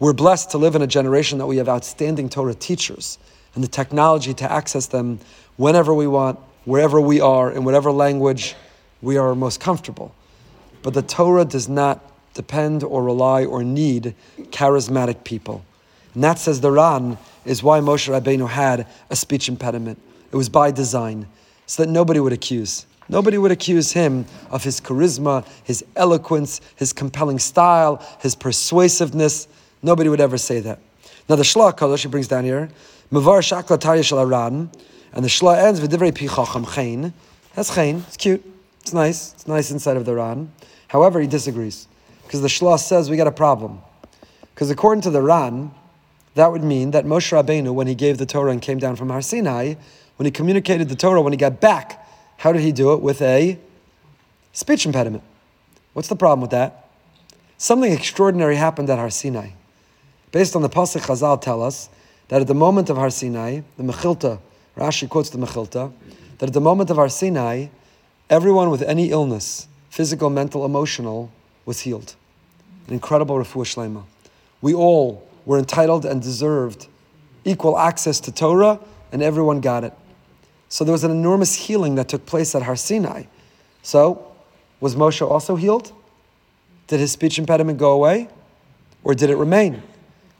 We're 0.00 0.12
blessed 0.12 0.50
to 0.50 0.58
live 0.58 0.74
in 0.74 0.82
a 0.82 0.88
generation 0.88 1.38
that 1.38 1.46
we 1.46 1.58
have 1.58 1.68
outstanding 1.68 2.28
Torah 2.28 2.52
teachers 2.52 3.16
and 3.54 3.62
the 3.62 3.68
technology 3.68 4.34
to 4.34 4.50
access 4.50 4.86
them 4.86 5.20
whenever 5.56 5.94
we 5.94 6.08
want, 6.08 6.40
wherever 6.64 7.00
we 7.00 7.20
are, 7.20 7.52
in 7.52 7.62
whatever 7.62 7.92
language 7.92 8.56
we 9.00 9.16
are 9.16 9.36
most 9.36 9.60
comfortable. 9.60 10.16
But 10.82 10.94
the 10.94 11.02
Torah 11.02 11.44
does 11.44 11.68
not 11.68 12.04
depend 12.34 12.82
or 12.82 13.04
rely 13.04 13.44
or 13.44 13.62
need 13.62 14.16
charismatic 14.50 15.22
people. 15.22 15.64
And 16.14 16.24
that, 16.24 16.40
says 16.40 16.60
the 16.60 16.72
Ran, 16.72 17.18
is 17.44 17.62
why 17.62 17.78
Moshe 17.78 18.10
Rabbeinu 18.10 18.48
had 18.48 18.88
a 19.10 19.14
speech 19.14 19.48
impediment. 19.48 20.02
It 20.32 20.36
was 20.36 20.48
by 20.48 20.72
design, 20.72 21.28
so 21.66 21.84
that 21.84 21.88
nobody 21.88 22.18
would 22.18 22.32
accuse. 22.32 22.84
Nobody 23.08 23.38
would 23.38 23.50
accuse 23.50 23.92
him 23.92 24.26
of 24.50 24.64
his 24.64 24.80
charisma, 24.80 25.46
his 25.64 25.84
eloquence, 25.96 26.60
his 26.76 26.92
compelling 26.92 27.38
style, 27.38 28.04
his 28.20 28.34
persuasiveness. 28.34 29.48
Nobody 29.82 30.08
would 30.08 30.20
ever 30.20 30.38
say 30.38 30.60
that. 30.60 30.78
Now 31.28 31.36
the 31.36 31.42
Shla 31.42 31.76
Kadosh 31.76 32.02
he 32.02 32.08
brings 32.08 32.28
down 32.28 32.44
here, 32.44 32.70
Mavar 33.10 33.40
Shakla 33.40 33.78
Tarya 33.78 34.04
Shel 34.04 34.20
Aran, 34.20 34.70
and 35.12 35.24
the 35.24 35.28
Shla 35.28 35.62
ends 35.62 35.80
with 35.80 35.92
Divrei 35.92 36.16
Pi 36.16 36.26
Chacham 36.26 36.64
Chain. 36.64 37.12
That's 37.54 37.74
Chain. 37.74 38.04
It's 38.08 38.16
cute. 38.16 38.44
It's 38.80 38.92
nice. 38.92 39.32
It's 39.34 39.46
nice 39.46 39.70
inside 39.70 39.96
of 39.96 40.04
the 40.04 40.14
Ran. 40.14 40.50
However, 40.88 41.20
he 41.20 41.26
disagrees 41.26 41.86
because 42.24 42.42
the 42.42 42.48
Shlosh 42.48 42.80
says 42.80 43.10
we 43.10 43.16
got 43.16 43.26
a 43.26 43.32
problem. 43.32 43.80
Because 44.54 44.70
according 44.70 45.02
to 45.02 45.10
the 45.10 45.22
Ran, 45.22 45.70
that 46.34 46.50
would 46.50 46.64
mean 46.64 46.92
that 46.92 47.04
Moshe 47.04 47.30
Rabbeinu, 47.32 47.72
when 47.74 47.86
he 47.86 47.94
gave 47.94 48.18
the 48.18 48.26
Torah 48.26 48.50
and 48.50 48.60
came 48.60 48.78
down 48.78 48.96
from 48.96 49.10
Har 49.10 49.22
Sinai, 49.22 49.74
when 50.16 50.24
he 50.24 50.30
communicated 50.30 50.88
the 50.88 50.96
Torah, 50.96 51.20
when 51.20 51.32
he 51.32 51.36
got 51.36 51.60
back, 51.60 52.01
how 52.42 52.50
did 52.50 52.62
he 52.62 52.72
do 52.72 52.92
it? 52.92 53.00
With 53.00 53.22
a 53.22 53.56
speech 54.52 54.84
impediment. 54.84 55.22
What's 55.92 56.08
the 56.08 56.16
problem 56.16 56.40
with 56.40 56.50
that? 56.50 56.88
Something 57.56 57.92
extraordinary 57.92 58.56
happened 58.56 58.90
at 58.90 58.98
Har 58.98 59.10
Sinai. 59.10 59.50
Based 60.32 60.56
on 60.56 60.62
the 60.62 60.68
Pasuk 60.68 61.02
Chazal 61.02 61.40
tell 61.40 61.62
us 61.62 61.88
that 62.26 62.40
at 62.40 62.48
the 62.48 62.54
moment 62.54 62.90
of 62.90 62.96
Har 62.96 63.10
Sinai, 63.10 63.60
the 63.76 63.84
Mechilta, 63.84 64.40
Rashi 64.76 65.08
quotes 65.08 65.30
the 65.30 65.38
Mechilta, 65.38 65.92
that 66.38 66.48
at 66.48 66.52
the 66.52 66.60
moment 66.60 66.90
of 66.90 66.96
Har 66.96 67.08
Sinai, 67.08 67.68
everyone 68.28 68.70
with 68.70 68.82
any 68.82 69.12
illness, 69.12 69.68
physical, 69.88 70.28
mental, 70.28 70.64
emotional, 70.64 71.30
was 71.64 71.82
healed 71.82 72.16
an 72.88 72.94
incredible 72.94 73.36
refuah 73.36 73.64
shlema. 73.64 74.02
We 74.60 74.74
all 74.74 75.24
were 75.46 75.60
entitled 75.60 76.04
and 76.04 76.20
deserved 76.20 76.88
equal 77.44 77.78
access 77.78 78.18
to 78.18 78.32
Torah, 78.32 78.80
and 79.12 79.22
everyone 79.22 79.60
got 79.60 79.84
it. 79.84 79.92
So 80.72 80.84
there 80.84 80.92
was 80.92 81.04
an 81.04 81.10
enormous 81.10 81.54
healing 81.54 81.96
that 81.96 82.08
took 82.08 82.24
place 82.24 82.54
at 82.54 82.62
Har 82.62 82.76
Sinai. 82.76 83.24
So, 83.82 84.26
was 84.80 84.96
Moshe 84.96 85.20
also 85.20 85.54
healed? 85.54 85.92
Did 86.86 86.98
his 86.98 87.12
speech 87.12 87.38
impediment 87.38 87.78
go 87.78 87.92
away? 87.92 88.30
Or 89.04 89.14
did 89.14 89.28
it 89.28 89.36
remain? 89.36 89.82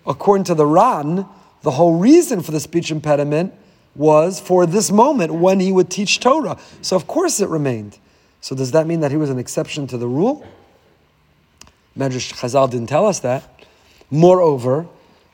According 0.07 0.45
to 0.45 0.55
the 0.55 0.65
Ran, 0.65 1.27
the 1.61 1.73
whole 1.73 1.99
reason 1.99 2.41
for 2.41 2.51
the 2.51 2.61
speech 2.61 2.91
impediment 2.91 3.53
was 3.95 4.41
for 4.41 4.65
this 4.65 4.91
moment 4.91 5.35
when 5.35 5.61
he 5.61 5.71
would 5.71 5.91
teach 5.91 6.19
Torah. 6.19 6.59
So, 6.81 6.97
of 6.97 7.07
course, 7.07 7.39
it 7.41 7.51
remained. 7.51 7.99
So, 8.41 8.57
does 8.57 8.71
that 8.71 8.87
mean 8.87 9.01
that 9.01 9.11
he 9.11 9.19
was 9.19 9.29
an 9.29 9.39
exception 9.39 9.87
to 9.89 9.99
the 9.99 10.09
rule? 10.09 10.47
Medrash 11.95 12.33
Chazal 12.33 12.71
didn't 12.71 12.89
tell 12.89 13.05
us 13.05 13.21
that. 13.21 13.67
Moreover, 14.11 14.87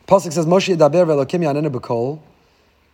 Pasuk 0.08 0.32
says 0.32 0.44
Moshe 0.44 0.76
Yedaber 0.76 1.06
ve'Elokim 1.06 1.44
Yanenu. 1.44 2.20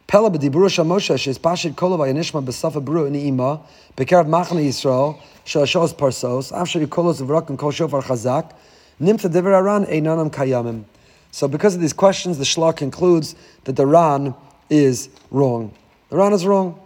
Pella 0.06 0.30
b'diburu 0.30 0.68
shel 0.70 0.84
Moshe 0.84 1.18
she's 1.18 1.38
pashit 1.38 1.76
kol 1.76 1.96
v'yanishma 1.96 2.44
b'safa 2.44 2.84
bru 2.84 3.06
in 3.06 3.14
ima 3.14 3.60
b'kerav 3.96 4.26
machne 4.26 4.64
Yisrael 4.64 5.18
she'ashos 5.44 5.94
parsos 5.94 6.52
after 6.52 6.78
yikolos 6.78 7.22
v'rak 7.22 7.48
and 7.48 7.58
kol 7.58 7.70
shofar 7.70 8.02
chazak 8.02 8.52
nimta 9.00 9.30
divrei 9.30 9.54
aran 9.54 9.86
einanam 9.86 10.30
kayamim. 10.30 10.84
So 11.30 11.48
because 11.48 11.74
of 11.74 11.80
these 11.80 11.92
questions, 11.92 12.38
the 12.38 12.44
Shla 12.44 12.76
concludes 12.76 13.34
that 13.64 13.74
the 13.74 13.86
Ran 13.86 14.34
is 14.70 15.08
wrong. 15.32 15.74
The 16.10 16.16
Ran 16.16 16.32
is 16.32 16.46
wrong. 16.46 16.78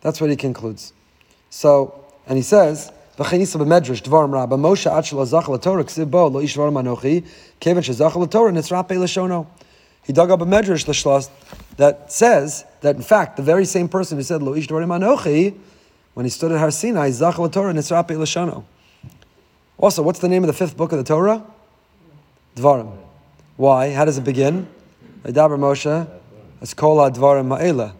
That's 0.00 0.20
what 0.20 0.28
he 0.28 0.34
concludes. 0.34 0.92
So, 1.50 2.04
and 2.26 2.36
he 2.36 2.42
says, 2.42 2.90
V'chenisa 3.16 3.60
b'medrash 3.64 4.02
dvarim 4.02 4.32
rabba 4.32 4.56
Moshe 4.56 4.90
ad 4.90 5.04
shelo 5.04 5.24
zach 5.24 5.46
l'torah 5.48 5.84
ksiv 5.84 6.10
bo 6.10 6.26
lo 6.26 6.40
ish 6.40 6.56
dvarim 6.56 6.82
anochi 6.82 7.24
kevin 7.60 7.82
shezach 7.82 8.14
l'torah 8.16 8.50
nitzrape 8.50 8.98
l'shono. 8.98 9.46
He 10.02 10.12
dug 10.12 10.30
up 10.30 10.40
a 10.40 10.44
medrash 10.44 10.86
l'shlas 10.88 11.30
that 11.76 12.10
says 12.12 12.64
that 12.80 12.96
in 12.96 13.02
fact 13.02 13.36
the 13.36 13.42
very 13.42 13.64
same 13.64 13.88
person 13.88 14.18
who 14.18 14.22
said 14.22 14.42
lo 14.42 14.54
ish 14.54 14.68
anochi 14.68 15.58
when 16.14 16.24
he 16.24 16.30
stood 16.30 16.52
at 16.52 16.58
Har 16.58 16.70
Sinai 16.70 17.10
zach 17.10 17.38
l'torah 17.38 17.74
nitzrape 17.74 18.18
l'shono. 18.18 18.64
Also, 19.78 20.02
what's 20.02 20.20
the 20.20 20.28
name 20.28 20.42
of 20.42 20.46
the 20.46 20.54
fifth 20.54 20.76
book 20.76 20.92
of 20.92 20.98
the 20.98 21.04
Torah? 21.04 21.44
Dvarim. 22.56 22.96
Why? 23.56 23.92
How 23.92 24.06
does 24.06 24.16
it 24.16 24.24
begin? 24.24 24.66
Vaydaber 25.22 25.58
Moshe 25.58 26.08
as 26.62 26.72
kol 26.72 26.96
dvarim 27.10 27.46
ma'ela. 27.58 27.92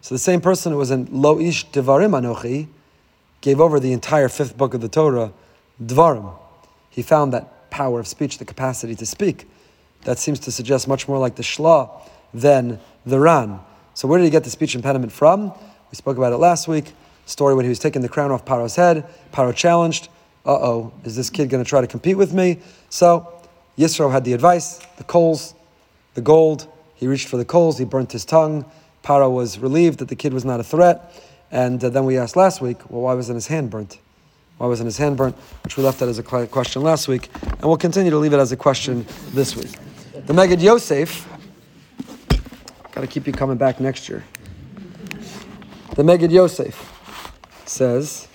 So 0.00 0.14
the 0.14 0.20
same 0.20 0.40
person 0.40 0.72
who 0.72 0.78
was 0.78 0.92
in 0.92 1.08
lo 1.10 1.40
ish 1.40 1.66
dvarim 1.70 2.20
anochi 2.20 2.68
gave 3.40 3.60
over 3.60 3.78
the 3.78 3.92
entire 3.92 4.28
fifth 4.28 4.56
book 4.56 4.74
of 4.74 4.80
the 4.80 4.88
Torah, 4.88 5.32
Dvarim. 5.80 6.36
He 6.90 7.02
found 7.02 7.32
that 7.32 7.70
power 7.70 8.00
of 8.00 8.08
speech, 8.08 8.38
the 8.38 8.44
capacity 8.44 8.96
to 8.96 9.06
speak. 9.06 9.48
That 10.02 10.18
seems 10.18 10.40
to 10.40 10.50
suggest 10.50 10.88
much 10.88 11.06
more 11.06 11.18
like 11.18 11.36
the 11.36 11.44
Shla 11.44 11.90
than 12.32 12.80
the 13.06 13.18
Ran. 13.18 13.60
So 13.94 14.08
where 14.08 14.18
did 14.18 14.24
he 14.24 14.30
get 14.30 14.44
the 14.44 14.50
speech 14.50 14.74
impediment 14.74 15.12
from? 15.12 15.52
We 15.90 15.94
spoke 15.94 16.18
about 16.18 16.32
it 16.32 16.38
last 16.38 16.68
week. 16.68 16.92
Story 17.24 17.54
when 17.54 17.64
he 17.64 17.68
was 17.68 17.78
taking 17.78 18.02
the 18.02 18.08
crown 18.08 18.30
off 18.30 18.44
Paro's 18.44 18.76
head. 18.76 19.06
Paro 19.32 19.54
challenged, 19.54 20.08
uh 20.44 20.52
oh, 20.52 20.92
is 21.04 21.16
this 21.16 21.30
kid 21.30 21.48
going 21.48 21.62
to 21.62 21.68
try 21.68 21.80
to 21.80 21.86
compete 21.86 22.16
with 22.16 22.34
me? 22.34 22.58
So 22.90 23.32
Yisro 23.78 24.10
had 24.10 24.24
the 24.24 24.32
advice, 24.32 24.78
the 24.96 25.04
coals, 25.04 25.54
the 26.14 26.20
gold. 26.20 26.68
He 26.94 27.06
reached 27.06 27.28
for 27.28 27.36
the 27.36 27.44
coals, 27.44 27.78
he 27.78 27.84
burnt 27.84 28.12
his 28.12 28.24
tongue. 28.24 28.64
Paro 29.02 29.32
was 29.32 29.58
relieved 29.58 30.00
that 30.00 30.08
the 30.08 30.16
kid 30.16 30.34
was 30.34 30.44
not 30.44 30.60
a 30.60 30.64
threat. 30.64 31.22
And 31.52 31.82
uh, 31.82 31.90
then 31.90 32.04
we 32.04 32.18
asked 32.18 32.36
last 32.36 32.60
week, 32.60 32.90
well, 32.90 33.02
why 33.02 33.14
wasn't 33.14 33.36
his 33.36 33.46
hand 33.46 33.70
burnt? 33.70 33.98
Why 34.58 34.66
wasn't 34.66 34.86
his 34.86 34.98
hand 34.98 35.16
burnt? 35.16 35.36
Which 35.62 35.76
we 35.76 35.84
left 35.84 36.00
that 36.00 36.08
as 36.08 36.18
a 36.18 36.22
question 36.22 36.82
last 36.82 37.06
week. 37.06 37.28
And 37.42 37.62
we'll 37.62 37.76
continue 37.76 38.10
to 38.10 38.18
leave 38.18 38.32
it 38.32 38.38
as 38.38 38.50
a 38.52 38.56
question 38.56 39.06
this 39.32 39.54
week. 39.54 39.70
The 40.12 40.32
Megid 40.32 40.60
Yosef, 40.60 41.28
got 42.96 43.02
to 43.02 43.06
keep 43.06 43.26
you 43.26 43.32
coming 43.34 43.58
back 43.58 43.78
next 43.78 44.08
year. 44.08 44.24
The 45.96 46.02
Megid 46.02 46.30
Yosef 46.30 47.30
says 47.66 48.26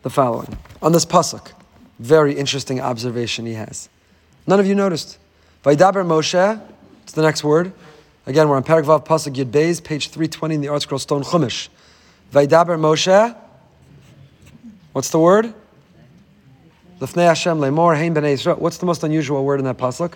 the 0.00 0.08
following 0.08 0.56
on 0.80 0.92
this 0.92 1.04
pasuk. 1.04 1.52
Very 1.98 2.32
interesting 2.32 2.80
observation 2.80 3.44
he 3.44 3.52
has. 3.52 3.90
None 4.46 4.58
of 4.58 4.66
you 4.66 4.74
noticed. 4.74 5.18
Vaidaber 5.64 6.02
Moshe, 6.02 6.62
it's 7.02 7.12
the 7.12 7.20
next 7.20 7.44
word. 7.44 7.72
Again, 8.24 8.48
we're 8.48 8.56
on 8.56 8.64
Paragvav 8.64 9.04
Pasuk 9.04 9.34
Yud 9.34 9.50
Beis, 9.50 9.84
page 9.84 10.08
320 10.08 10.54
in 10.54 10.60
the 10.62 10.68
ArtScroll 10.68 10.98
Stone 10.98 11.24
Chumash. 11.24 11.68
Vaidaber 12.32 12.78
Moshe. 12.78 13.36
What's 14.94 15.10
the 15.10 15.18
word? 15.18 15.52
Lefnei 17.00 17.26
Hashem 17.26 17.58
lemor 17.58 17.94
hein 17.94 18.14
b'nei 18.14 18.32
Yisrael. 18.32 18.58
What's 18.58 18.78
the 18.78 18.86
most 18.86 19.04
unusual 19.04 19.44
word 19.44 19.58
in 19.58 19.66
that 19.66 19.76
pasuk? 19.76 20.14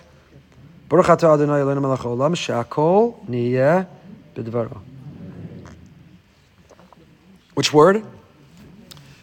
Baruch 0.93 1.07
atah 1.07 1.33
Adonai 1.33 1.61
Eloheinu 1.61 1.81
melech 1.81 2.01
haolam 2.01 2.37
she'akol 2.37 3.19
niyeh 3.27 3.87
b'dvaro. 4.35 4.77
Which 7.55 7.73
word? 7.73 8.05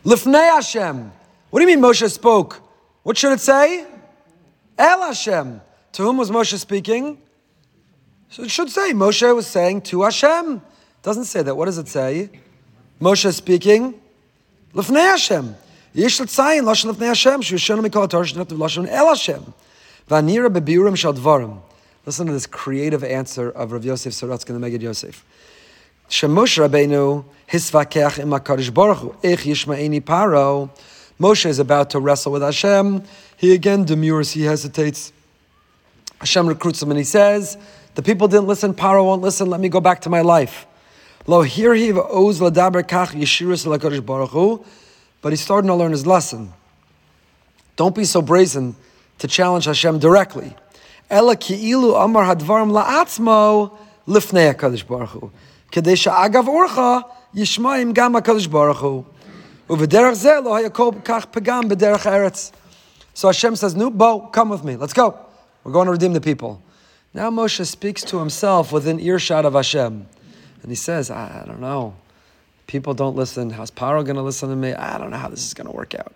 Lefnei 0.04 0.50
Hashem. 0.50 1.12
What 1.50 1.60
do 1.60 1.64
you 1.64 1.76
mean 1.76 1.80
Moshe 1.80 2.10
spoke? 2.10 2.60
What 3.04 3.16
should 3.16 3.30
it 3.30 3.38
say? 3.38 3.86
El 4.76 5.00
Hashem. 5.00 5.60
To 5.92 6.02
whom 6.02 6.16
was 6.16 6.28
Moshe 6.32 6.58
speaking? 6.58 7.22
So 8.30 8.42
it 8.42 8.50
should 8.50 8.70
say 8.70 8.90
Moshe 8.90 9.32
was 9.32 9.46
saying 9.46 9.82
to 9.82 10.02
Hashem. 10.02 10.56
It 10.56 11.02
doesn't 11.04 11.26
say 11.26 11.44
that. 11.44 11.56
What 11.56 11.66
does 11.66 11.78
it 11.78 11.86
say? 11.86 12.30
Moshe 13.00 13.32
speaking, 13.32 13.94
Lefnei 14.74 15.08
Hashem. 15.12 15.54
Yesh 15.92 16.18
l'tzayin 16.18 16.64
lashon 16.64 16.98
Hashem. 16.98 17.42
Shushonim 17.42 17.86
mikol 17.86 18.10
Torah 18.10 18.24
shenot 18.24 18.46
lashon 18.46 18.88
el 18.88 19.06
Hashem. 19.06 19.54
Vanira 20.10 20.50
bebiurim 20.50 20.96
shal 20.96 21.14
dvarim. 21.14 21.60
Listen 22.04 22.26
to 22.26 22.32
this 22.32 22.46
creative 22.46 23.04
answer 23.04 23.48
of 23.48 23.70
Rav 23.70 23.84
Yosef 23.84 24.12
Sorotzkin, 24.12 24.60
the 24.60 24.66
Megid 24.70 24.82
Yosef. 24.82 25.24
Shemosh 26.08 26.58
Rabbeinu 26.58 27.24
hisvakeach 27.48 28.18
im 28.18 28.30
HaKadosh 28.30 28.74
Baruch 28.74 28.98
Hu. 28.98 29.14
Ich 29.22 29.40
yishma'eni 29.40 30.00
paro. 30.00 30.68
Moshe 31.20 31.46
is 31.46 31.60
about 31.60 31.90
to 31.90 32.00
wrestle 32.00 32.32
with 32.32 32.42
Hashem. 32.42 33.04
He 33.36 33.54
again 33.54 33.84
demurs, 33.84 34.32
he 34.32 34.42
hesitates. 34.42 35.12
Hashem 36.18 36.48
recruits 36.48 36.82
him 36.82 36.90
and 36.90 36.98
he 36.98 37.04
says, 37.04 37.56
the 37.94 38.02
people 38.02 38.26
didn't 38.26 38.48
listen. 38.48 38.74
Paro 38.74 39.04
won't 39.04 39.22
listen. 39.22 39.48
Let 39.48 39.60
me 39.60 39.68
go 39.68 39.80
back 39.80 40.00
to 40.02 40.10
my 40.10 40.22
life. 40.22 40.66
Lo 41.28 41.44
hirhiv 41.44 41.98
oz 41.98 42.40
ladaber 42.40 42.82
kach 42.82 43.12
yeshirus 43.12 43.64
lakadosh 43.64 44.04
baruch 44.04 44.30
hu. 44.30 44.64
But 45.22 45.30
he's 45.30 45.40
starting 45.40 45.68
to 45.68 45.74
learn 45.76 45.92
his 45.92 46.04
lesson. 46.04 46.52
Don't 47.76 47.94
be 47.94 48.04
so 48.04 48.20
brazen 48.22 48.74
to 49.20 49.28
challenge 49.28 49.66
Hashem 49.66 49.98
directly. 49.98 50.54
Ela 51.08 51.36
ki'ilu 51.36 51.94
amar 52.02 52.24
hadvarim 52.24 52.72
la'atzmo 52.72 53.76
lifnei 54.06 54.54
HaKadosh 54.54 54.86
Baruch 54.86 55.10
Hu. 55.10 55.30
Orcha 55.72 57.04
yishmaim 57.34 57.94
gam 57.94 58.14
HaKadosh 58.14 58.50
Baruch 58.50 58.78
Hu. 58.78 59.06
Uvederach 59.68 60.16
zeh 60.16 60.42
lo 60.42 60.52
hayakol 60.52 61.02
kach 61.02 61.26
pegam 61.30 61.70
b'derech 61.70 62.06
eretz. 62.06 62.52
So 63.14 63.28
Hashem 63.28 63.56
says, 63.56 63.74
no, 63.74 63.90
Bo, 63.90 64.20
come 64.28 64.48
with 64.48 64.64
me. 64.64 64.76
Let's 64.76 64.92
go. 64.92 65.18
We're 65.64 65.72
going 65.72 65.86
to 65.86 65.92
redeem 65.92 66.12
the 66.12 66.20
people. 66.20 66.62
Now 67.12 67.28
Moshe 67.30 67.66
speaks 67.66 68.02
to 68.04 68.18
himself 68.18 68.72
within 68.72 68.98
earshot 69.00 69.44
of 69.44 69.52
Hashem. 69.54 70.06
And 70.62 70.70
he 70.70 70.76
says, 70.76 71.10
I, 71.10 71.42
I 71.42 71.46
don't 71.46 71.60
know. 71.60 71.94
People 72.66 72.94
don't 72.94 73.16
listen. 73.16 73.50
How's 73.50 73.70
Paro 73.70 74.04
going 74.04 74.16
to 74.16 74.22
listen 74.22 74.48
to 74.48 74.56
me? 74.56 74.72
I 74.72 74.96
don't 74.96 75.10
know 75.10 75.16
how 75.16 75.28
this 75.28 75.44
is 75.44 75.54
going 75.54 75.66
to 75.66 75.72
work 75.72 75.94
out. 75.94 76.14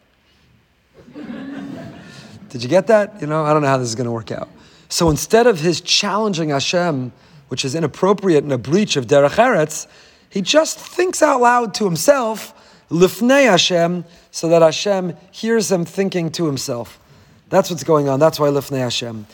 Did 2.55 2.63
you 2.63 2.69
get 2.69 2.87
that? 2.87 3.21
You 3.21 3.27
know, 3.27 3.45
I 3.45 3.53
don't 3.53 3.63
know 3.63 3.69
how 3.69 3.79
this 3.79 3.89
is 3.89 3.97
going 3.97 4.05
to 4.05 4.13
work 4.13 4.31
out. 4.31 4.49
So 4.89 5.11
instead 5.11 5.49
of 5.49 5.59
his 5.59 5.81
challenging 5.81 6.51
Hashem, 6.51 7.11
which 7.49 7.65
is 7.65 7.75
inappropriate 7.75 8.45
and 8.45 8.53
a 8.53 8.59
breach 8.59 8.95
of 8.95 9.09
Derech 9.09 9.31
Eretz, 9.31 9.89
he 10.31 10.41
just 10.41 10.79
thinks 10.79 11.21
out 11.21 11.41
loud 11.41 11.75
to 11.75 11.85
himself, 11.85 12.55
Lifnei 12.91 13.51
Hashem, 13.51 14.05
so 14.31 14.49
that 14.49 14.63
Hashem 14.63 15.17
hears 15.33 15.73
him 15.73 15.85
thinking 15.85 16.31
to 16.31 16.47
himself. 16.47 17.01
That's 17.49 17.71
what's 17.71 17.83
going 17.83 18.09
on. 18.09 18.21
That's 18.21 18.39
why 18.39 18.51
lifnei 18.51 18.79
Hashem. 18.79 19.27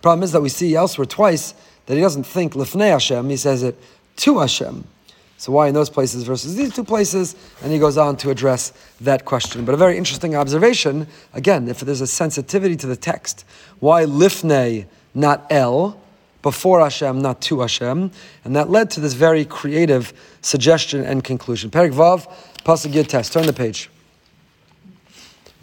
Problem 0.00 0.22
is 0.22 0.32
that 0.32 0.40
we 0.40 0.48
see 0.48 0.74
elsewhere 0.74 1.04
twice 1.04 1.54
that 1.84 1.94
he 1.96 2.00
doesn't 2.00 2.24
think 2.24 2.54
lifnei 2.54 2.92
Hashem. 2.92 3.28
He 3.28 3.36
says 3.36 3.62
it 3.62 3.76
to 4.16 4.38
Hashem. 4.38 4.84
So 5.39 5.51
why 5.51 5.67
in 5.67 5.73
those 5.73 5.89
places 5.89 6.23
versus 6.23 6.55
these 6.55 6.73
two 6.73 6.83
places? 6.83 7.35
And 7.61 7.71
he 7.71 7.79
goes 7.79 7.97
on 7.97 8.15
to 8.17 8.29
address 8.29 8.71
that 9.01 9.25
question. 9.25 9.65
But 9.65 9.75
a 9.75 9.77
very 9.77 9.97
interesting 9.97 10.35
observation. 10.35 11.07
Again, 11.33 11.67
if 11.67 11.81
there's 11.81 12.01
a 12.01 12.07
sensitivity 12.07 12.75
to 12.77 12.87
the 12.87 12.95
text, 12.95 13.45
why 13.79 14.05
lifnei, 14.05 14.85
not 15.13 15.45
el? 15.49 15.99
before 16.45 16.79
Hashem, 16.79 17.23
not 17.23 17.41
to 17.47 17.61
Hashem, 17.61 18.11
and 18.43 18.55
that 18.55 18.69
led 18.69 18.91
to 18.91 18.99
this 18.99 19.13
very 19.13 19.45
creative 19.45 20.13
suggestion 20.43 21.03
and 21.03 21.23
conclusion. 21.23 21.71
Perik 21.71 21.91
Vav, 21.91 22.31
Pasuk 22.63 22.91
Yud 22.91 23.07
Test. 23.07 23.33
Turn 23.33 23.47
the 23.47 23.53
page. 23.53 23.89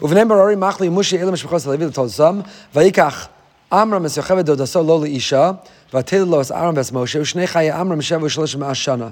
ובני 0.01 0.23
מחלי 0.57 0.89
מושי 0.89 1.21
אלה 1.21 1.31
משפחות 1.31 1.65
הלוי 1.65 1.85
לתולזם, 1.85 2.39
ויקח 2.75 3.27
עמרם 3.73 4.05
את 4.05 4.17
יוכבד 4.17 4.45
דודסו 4.45 4.83
לא 4.83 5.01
לאישה, 5.01 5.51
ותל 5.93 6.17
לו 6.17 6.41
את 6.41 6.51
עמרם 6.51 6.73
ואת 6.75 6.91
משה, 6.91 7.21
ושני 7.21 7.47
חיי 7.47 7.71
עמרם 7.71 8.01
שבע 8.01 8.25
ושלוש 8.25 8.55
מאה 8.55 8.75
שנה. 8.75 9.09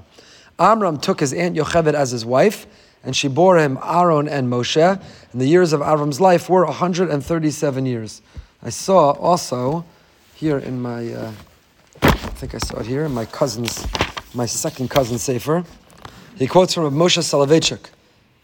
Amram 0.58 0.98
took 0.98 1.20
his 1.20 1.32
aunt 1.32 1.56
Yocheved 1.56 1.94
as 1.94 2.10
his 2.10 2.24
wife, 2.24 2.66
and 3.04 3.14
she 3.14 3.28
bore 3.28 3.58
him 3.58 3.78
Aaron 3.84 4.28
and 4.28 4.50
Moshe, 4.50 5.00
and 5.32 5.40
the 5.40 5.46
years 5.46 5.72
of 5.72 5.82
Amram's 5.82 6.20
life 6.20 6.48
were 6.48 6.64
137 6.64 7.86
years. 7.86 8.22
I 8.62 8.70
saw 8.70 9.12
also 9.12 9.84
here 10.34 10.58
in 10.58 10.80
my, 10.80 11.12
uh, 11.12 11.32
I 12.02 12.10
think 12.10 12.54
I 12.54 12.58
saw 12.58 12.80
it 12.80 12.86
here 12.86 13.04
in 13.04 13.12
my 13.12 13.26
cousin's, 13.26 13.86
my 14.34 14.46
second 14.46 14.90
cousin 14.90 15.18
Sefer. 15.18 15.64
He 16.36 16.46
quotes 16.46 16.74
from 16.74 16.92
Moshe 16.94 17.18
Soloveitchik, 17.22 17.90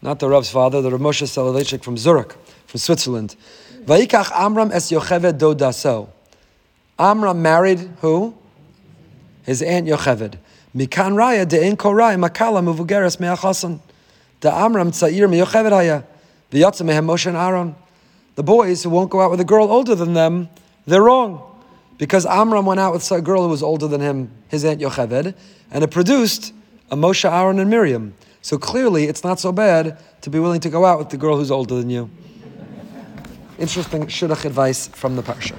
not 0.01 0.19
the 0.19 0.29
Rav's 0.29 0.49
father, 0.49 0.81
the 0.81 0.91
Rav 0.91 1.01
Moshe 1.01 1.27
Soloveitchik 1.27 1.83
from 1.83 1.97
Zurich, 1.97 2.33
from 2.67 2.79
Switzerland. 2.79 3.35
Vaikach 3.85 4.31
Amram 4.31 4.71
es 4.71 4.91
Yocheved 4.91 5.37
do 5.37 5.53
daso. 5.53 6.09
Amram 6.97 7.41
married 7.41 7.79
who? 8.01 8.35
His 9.43 9.61
aunt 9.61 9.87
Yocheved. 9.87 10.37
Mikan 10.75 11.13
raya 11.13 11.47
de 11.47 11.63
ein 11.63 11.77
korai 11.77 12.15
makala 12.15 12.63
muvugeres 12.63 13.19
me'achasan. 13.19 13.79
The 14.39 14.51
Amram 14.51 14.91
tzair 14.91 15.29
me 15.29 15.39
Yocheved 15.39 15.71
haya. 15.71 16.03
V'yatza 16.51 16.81
mehem 16.81 17.05
Moshe 17.05 17.27
and 17.27 17.37
Aaron. 17.37 17.75
The 18.35 18.43
boys 18.43 18.83
who 18.83 18.89
won't 18.89 19.11
go 19.11 19.21
out 19.21 19.29
with 19.29 19.39
a 19.39 19.45
girl 19.45 19.71
older 19.71 19.93
than 19.93 20.13
them, 20.13 20.49
they're 20.87 21.03
wrong. 21.03 21.41
Because 21.99 22.25
Amram 22.25 22.65
went 22.65 22.79
out 22.79 22.93
with 22.93 23.09
a 23.11 23.21
girl 23.21 23.43
who 23.43 23.49
was 23.49 23.61
older 23.61 23.87
than 23.87 24.01
him, 24.01 24.31
his 24.47 24.65
aunt 24.65 24.81
Yocheved, 24.81 25.35
and 25.71 25.83
it 25.83 25.91
produced 25.91 26.53
a 26.89 26.95
Moshe, 26.95 27.29
Aaron, 27.31 27.59
and 27.59 27.69
Miriam. 27.69 28.15
So 28.41 28.57
clearly, 28.57 29.05
it's 29.05 29.23
not 29.23 29.39
so 29.39 29.51
bad 29.51 29.97
to 30.21 30.29
be 30.29 30.39
willing 30.39 30.59
to 30.61 30.69
go 30.69 30.85
out 30.85 30.97
with 30.99 31.09
the 31.09 31.17
girl 31.17 31.37
who's 31.37 31.51
older 31.51 31.75
than 31.75 31.89
you. 31.89 32.09
Interesting 33.59 34.07
shidduch 34.07 34.45
advice 34.45 34.87
from 34.87 35.15
the 35.15 35.21
parsha. 35.21 35.55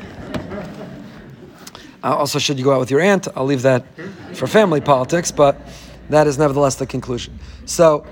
Uh, 2.05 2.15
also, 2.15 2.39
should 2.39 2.59
you 2.59 2.65
go 2.65 2.75
out 2.75 2.81
with 2.81 2.91
your 2.91 3.01
aunt? 3.01 3.29
I'll 3.35 3.47
leave 3.47 3.63
that 3.63 3.83
for 4.35 4.47
family 4.47 4.83
politics, 4.83 5.31
but 5.31 5.59
that 6.11 6.27
is 6.27 6.37
nevertheless 6.37 6.75
the 6.75 6.85
conclusion. 6.85 7.39
So, 7.65 8.05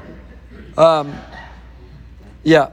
um, 0.78 1.14
yeah. 2.43 2.70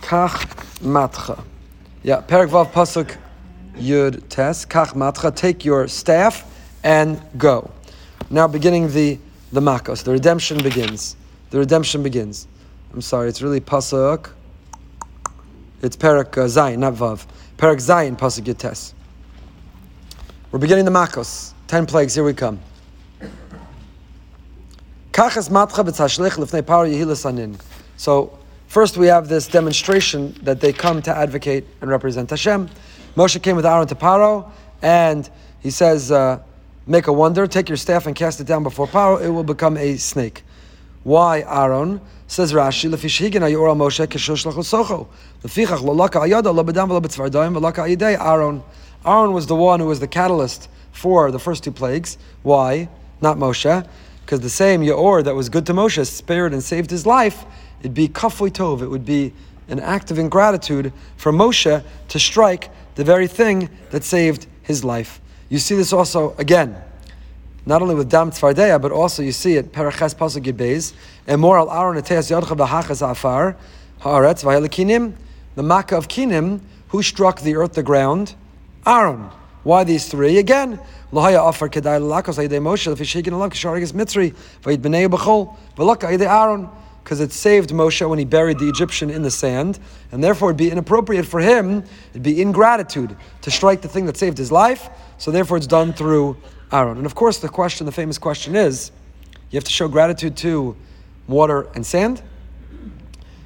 Kach 0.00 0.30
matcha. 0.80 1.42
Yeah, 2.04 2.20
Perak 2.20 2.50
Vav 2.50 2.70
Pasuk 2.70 3.16
Yud 3.76 4.28
Tes. 4.28 4.64
Kach 4.64 4.92
matcha. 4.92 5.34
Take 5.34 5.64
your 5.64 5.88
staff 5.88 6.48
and 6.84 7.20
go. 7.36 7.68
Now, 8.30 8.46
beginning 8.46 8.92
the 8.92 9.18
the 9.50 9.60
Makos, 9.60 10.04
the 10.04 10.12
redemption 10.12 10.62
begins. 10.62 11.16
The 11.50 11.58
redemption 11.58 12.04
begins. 12.04 12.46
I'm 12.92 13.00
sorry, 13.00 13.28
it's 13.28 13.42
really 13.42 13.60
Pasuk. 13.60 14.30
It's 15.82 15.96
Perak 15.96 16.38
uh, 16.38 16.42
Zayin, 16.42 16.78
not 16.78 16.94
Vav. 16.94 17.26
Perak 17.56 17.78
Zayin, 17.78 18.16
Pasuk 18.16 18.44
Yud 18.44 18.58
Tes. 18.58 18.94
We're 20.50 20.58
beginning 20.58 20.84
the 20.84 20.90
Makos. 20.90 21.52
Ten 21.66 21.84
plagues, 21.86 22.14
here 22.14 22.24
we 22.24 22.32
come. 22.32 22.60
So, 27.96 28.38
first 28.68 28.96
we 28.96 29.06
have 29.06 29.28
this 29.28 29.46
demonstration 29.46 30.34
that 30.42 30.60
they 30.60 30.72
come 30.72 31.02
to 31.02 31.16
advocate 31.16 31.64
and 31.80 31.90
represent 31.90 32.30
Hashem. 32.30 32.68
Moshe 33.16 33.42
came 33.42 33.56
with 33.56 33.66
Aaron 33.66 33.86
to 33.88 33.94
Paro, 33.94 34.50
and 34.82 35.28
he 35.60 35.70
says, 35.70 36.10
uh, 36.10 36.42
Make 36.86 37.06
a 37.06 37.12
wonder, 37.12 37.46
take 37.46 37.68
your 37.68 37.76
staff 37.76 38.06
and 38.06 38.14
cast 38.14 38.40
it 38.40 38.46
down 38.46 38.62
before 38.62 38.86
Paro, 38.86 39.22
it 39.22 39.30
will 39.30 39.44
become 39.44 39.76
a 39.76 39.96
snake. 39.96 40.42
Why 41.02 41.40
Aaron? 41.40 42.00
Says 42.26 42.52
Rashi, 42.52 42.90
Aaron. 48.18 48.62
Aaron 49.04 49.32
was 49.34 49.46
the 49.46 49.54
one 49.54 49.80
who 49.80 49.86
was 49.86 50.00
the 50.00 50.08
catalyst 50.08 50.68
for 50.90 51.30
the 51.30 51.38
first 51.38 51.64
two 51.64 51.70
plagues. 51.70 52.16
Why? 52.42 52.88
Not 53.20 53.36
Moshe. 53.36 53.86
Because 54.22 54.40
the 54.40 54.48
same 54.48 54.80
Yaor 54.80 55.22
that 55.22 55.34
was 55.34 55.50
good 55.50 55.66
to 55.66 55.74
Moshe 55.74 56.06
spared 56.06 56.54
and 56.54 56.62
saved 56.62 56.90
his 56.90 57.04
life, 57.04 57.44
it'd 57.80 57.92
be 57.92 58.08
kafui 58.08 58.50
tov. 58.50 58.80
It 58.80 58.88
would 58.88 59.04
be 59.04 59.34
an 59.68 59.80
act 59.80 60.10
of 60.10 60.18
ingratitude 60.18 60.94
for 61.18 61.30
Moshe 61.30 61.84
to 62.08 62.18
strike 62.18 62.70
the 62.94 63.04
very 63.04 63.26
thing 63.26 63.68
that 63.90 64.02
saved 64.02 64.46
his 64.62 64.82
life. 64.82 65.20
You 65.50 65.58
see 65.58 65.74
this 65.74 65.92
also 65.92 66.34
again, 66.38 66.74
not 67.66 67.82
only 67.82 67.94
with 67.94 68.08
Dam 68.08 68.30
Tzfardeya, 68.30 68.80
but 68.80 68.92
also 68.92 69.22
you 69.22 69.32
see 69.32 69.56
it, 69.56 69.72
Paraches 69.72 70.14
Pasuk 70.14 70.44
Yibez, 70.44 70.94
Emor 71.28 71.58
al 71.58 71.70
Aaron 71.70 72.02
Eteas 72.02 72.30
Yodcha 72.30 72.56
B'Hachas 72.56 73.02
Afar, 73.06 73.58
Haaretz 74.00 74.42
Vayel 74.42 74.66
the 75.54 75.62
Makkah 75.62 75.96
of 75.96 76.08
Kinim, 76.08 76.60
who 76.88 77.02
struck 77.02 77.40
the 77.40 77.56
earth, 77.56 77.74
the 77.74 77.82
ground? 77.82 78.34
Aaron. 78.86 79.30
Why 79.62 79.84
these 79.84 80.08
three? 80.08 80.38
Again, 80.38 80.78
kedai 81.12 82.00
lakos 82.00 82.38
ayidei 82.38 82.60
Moshe 82.60 82.94
b'nei 84.78 85.08
b'chol 85.08 85.56
v'lak 85.76 86.00
ayidei 86.00 86.26
Aaron 86.26 86.68
because 87.04 87.20
it 87.20 87.32
saved 87.32 87.70
Moshe 87.70 88.08
when 88.08 88.18
he 88.18 88.24
buried 88.24 88.58
the 88.58 88.66
Egyptian 88.66 89.10
in 89.10 89.22
the 89.22 89.30
sand, 89.30 89.78
and 90.10 90.24
therefore 90.24 90.48
it'd 90.48 90.56
be 90.56 90.70
inappropriate 90.70 91.26
for 91.26 91.38
him, 91.38 91.84
it'd 92.10 92.22
be 92.22 92.40
ingratitude 92.40 93.14
to 93.42 93.50
strike 93.50 93.82
the 93.82 93.88
thing 93.88 94.06
that 94.06 94.16
saved 94.16 94.38
his 94.38 94.50
life, 94.50 94.88
so 95.18 95.30
therefore 95.30 95.58
it's 95.58 95.66
done 95.66 95.92
through 95.92 96.34
Aaron. 96.72 96.96
And 96.96 97.04
of 97.04 97.14
course, 97.14 97.38
the 97.38 97.48
question, 97.50 97.84
the 97.84 97.92
famous 97.92 98.16
question 98.16 98.56
is 98.56 98.90
you 99.50 99.58
have 99.58 99.64
to 99.64 99.70
show 99.70 99.86
gratitude 99.86 100.34
to 100.38 100.74
water 101.28 101.68
and 101.74 101.84
sand, 101.84 102.22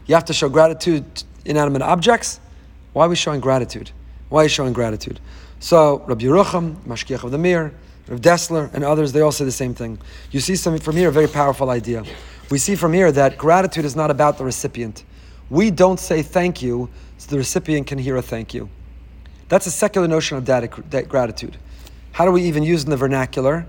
you 0.07 0.15
have 0.15 0.27
to 0.27 0.33
show 0.33 0.49
gratitude 0.49 1.05
inanimate 1.49 1.83
objects. 1.83 2.41
Why 2.93 3.07
are 3.07 3.09
we 3.09 3.17
showing 3.17 3.41
gratitude? 3.41 3.91
Why 4.29 4.41
are 4.41 4.45
you 4.45 4.49
showing 4.49 4.73
gratitude? 4.73 5.21
So, 5.61 6.05
Rabbi 6.07 6.25
Yerucham, 6.25 6.77
Mashkiach 6.87 7.25
of 7.25 7.31
the 7.31 7.39
Mir, 7.39 7.73
Rav 8.07 8.21
Dessler, 8.21 8.73
and 8.73 8.85
others, 8.85 9.13
they 9.13 9.21
all 9.21 9.33
say 9.33 9.45
the 9.45 9.53
same 9.53 9.75
thing. 9.75 9.99
You 10.31 10.41
see 10.41 10.57
from 10.57 10.97
here 10.97 11.09
a 11.09 11.13
very 11.13 11.27
powerful 11.27 11.71
idea. 11.71 12.05
We 12.51 12.59
see 12.59 12.75
from 12.77 12.93
here 12.93 13.11
that 13.13 13.37
gratitude 13.37 13.85
is 13.85 13.97
not 13.97 14.11
about 14.11 14.39
the 14.39 14.45
recipient. 14.45 15.05
We 15.51 15.71
don't 15.71 15.99
say 15.99 16.23
thank 16.23 16.63
you 16.63 16.89
so 17.19 17.31
the 17.31 17.39
recipient 17.39 17.87
can 17.87 17.99
hear 17.99 18.17
a 18.17 18.23
thank 18.23 18.55
you. 18.55 18.69
That's 19.49 19.67
a 19.67 19.71
secular 19.71 20.07
notion 20.07 20.37
of 20.37 20.45
gratitude. 21.09 21.57
How 22.13 22.25
do 22.25 22.31
we 22.33 22.43
even 22.43 22.63
use 22.63 22.85
in 22.85 22.91
the 22.91 22.97
vernacular? 22.97 23.67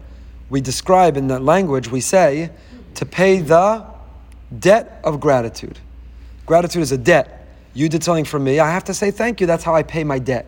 We 0.49 0.61
describe 0.61 1.17
in 1.17 1.27
the 1.27 1.39
language, 1.39 1.89
we 1.89 2.01
say, 2.01 2.51
to 2.95 3.05
pay 3.05 3.39
the 3.39 3.85
debt 4.57 4.99
of 5.03 5.19
gratitude. 5.19 5.79
Gratitude 6.45 6.81
is 6.81 6.91
a 6.91 6.97
debt. 6.97 7.38
You 7.79 7.87
did 7.87 8.03
something 8.03 8.25
for 8.25 8.39
me, 8.39 8.59
I 8.59 8.71
have 8.71 8.83
to 8.85 8.93
say 8.93 9.09
thank 9.09 9.39
you. 9.39 9.47
That's 9.47 9.63
how 9.63 9.73
I 9.73 9.83
pay 9.83 10.03
my 10.03 10.19
debt. 10.19 10.45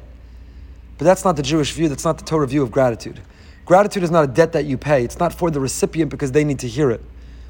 But 0.97 1.05
that's 1.05 1.23
not 1.23 1.37
the 1.37 1.41
Jewish 1.41 1.71
view, 1.71 1.87
that's 1.87 2.03
not 2.03 2.17
the 2.17 2.25
Torah 2.25 2.45
view 2.45 2.61
of 2.61 2.71
gratitude. 2.71 3.21
Gratitude 3.63 4.03
is 4.03 4.11
not 4.11 4.25
a 4.25 4.27
debt 4.27 4.51
that 4.51 4.65
you 4.65 4.77
pay, 4.77 5.05
it's 5.05 5.17
not 5.17 5.33
for 5.33 5.49
the 5.49 5.61
recipient 5.61 6.11
because 6.11 6.33
they 6.33 6.43
need 6.43 6.59
to 6.59 6.67
hear 6.67 6.91
it. 6.91 6.99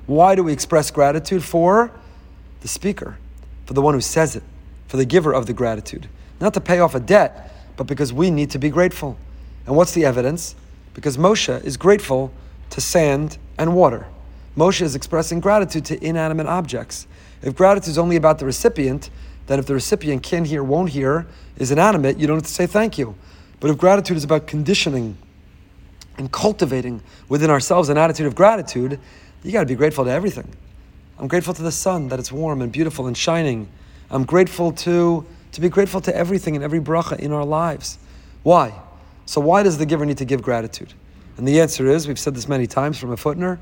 Why 0.05 0.35
do 0.35 0.43
we 0.43 0.53
express 0.53 0.91
gratitude? 0.91 1.43
For 1.43 1.91
the 2.59 2.67
speaker, 2.67 3.17
for 3.65 3.73
the 3.73 3.81
one 3.81 3.95
who 3.95 4.01
says 4.01 4.35
it, 4.35 4.43
for 4.87 4.97
the 4.97 5.05
giver 5.05 5.33
of 5.33 5.47
the 5.47 5.53
gratitude. 5.53 6.07
Not 6.39 6.53
to 6.53 6.61
pay 6.61 6.77
off 6.77 6.93
a 6.93 6.99
debt, 6.99 7.51
but 7.75 7.87
because 7.87 8.13
we 8.13 8.29
need 8.29 8.51
to 8.51 8.59
be 8.59 8.69
grateful. 8.69 9.17
And 9.65 9.75
what's 9.75 9.93
the 9.93 10.05
evidence? 10.05 10.55
Because 10.93 11.17
Moshe 11.17 11.63
is 11.63 11.75
grateful 11.75 12.31
to 12.69 12.81
sand 12.81 13.39
and 13.57 13.75
water. 13.75 14.05
Moshe 14.55 14.83
is 14.83 14.93
expressing 14.93 15.39
gratitude 15.39 15.85
to 15.85 16.05
inanimate 16.05 16.45
objects. 16.45 17.07
If 17.41 17.55
gratitude 17.55 17.89
is 17.89 17.97
only 17.97 18.15
about 18.15 18.37
the 18.37 18.45
recipient, 18.45 19.09
then 19.47 19.59
if 19.59 19.65
the 19.65 19.73
recipient 19.73 20.23
can't 20.23 20.47
hear, 20.47 20.63
won't 20.63 20.89
hear, 20.89 21.27
is 21.57 21.71
inanimate, 21.71 22.17
you 22.17 22.27
don't 22.27 22.37
have 22.37 22.45
to 22.45 22.51
say 22.51 22.65
thank 22.65 22.97
you. 22.97 23.15
But 23.59 23.69
if 23.69 23.77
gratitude 23.77 24.17
is 24.17 24.23
about 24.23 24.47
conditioning 24.47 25.17
and 26.17 26.31
cultivating 26.31 27.01
within 27.29 27.49
ourselves 27.49 27.89
an 27.89 27.97
attitude 27.97 28.27
of 28.27 28.35
gratitude, 28.35 28.99
you 29.43 29.51
got 29.51 29.61
to 29.61 29.65
be 29.65 29.75
grateful 29.75 30.05
to 30.05 30.11
everything. 30.11 30.47
I'm 31.17 31.27
grateful 31.27 31.53
to 31.53 31.61
the 31.61 31.71
sun 31.71 32.07
that 32.09 32.19
it's 32.19 32.31
warm 32.31 32.61
and 32.61 32.71
beautiful 32.71 33.07
and 33.07 33.15
shining. 33.15 33.69
I'm 34.09 34.23
grateful 34.23 34.71
to 34.73 35.25
to 35.51 35.61
be 35.61 35.69
grateful 35.69 36.01
to 36.01 36.15
everything 36.15 36.55
and 36.55 36.63
every 36.63 36.79
bracha 36.79 37.19
in 37.19 37.31
our 37.31 37.45
lives. 37.45 37.97
Why? 38.43 38.73
So 39.25 39.41
why 39.41 39.63
does 39.63 39.77
the 39.77 39.85
giver 39.85 40.05
need 40.05 40.17
to 40.17 40.25
give 40.25 40.41
gratitude? 40.41 40.93
And 41.37 41.47
the 41.47 41.59
answer 41.59 41.87
is, 41.87 42.07
we've 42.07 42.19
said 42.19 42.35
this 42.35 42.47
many 42.47 42.67
times 42.67 42.97
from 42.97 43.11
a 43.11 43.17
footnote, 43.17 43.59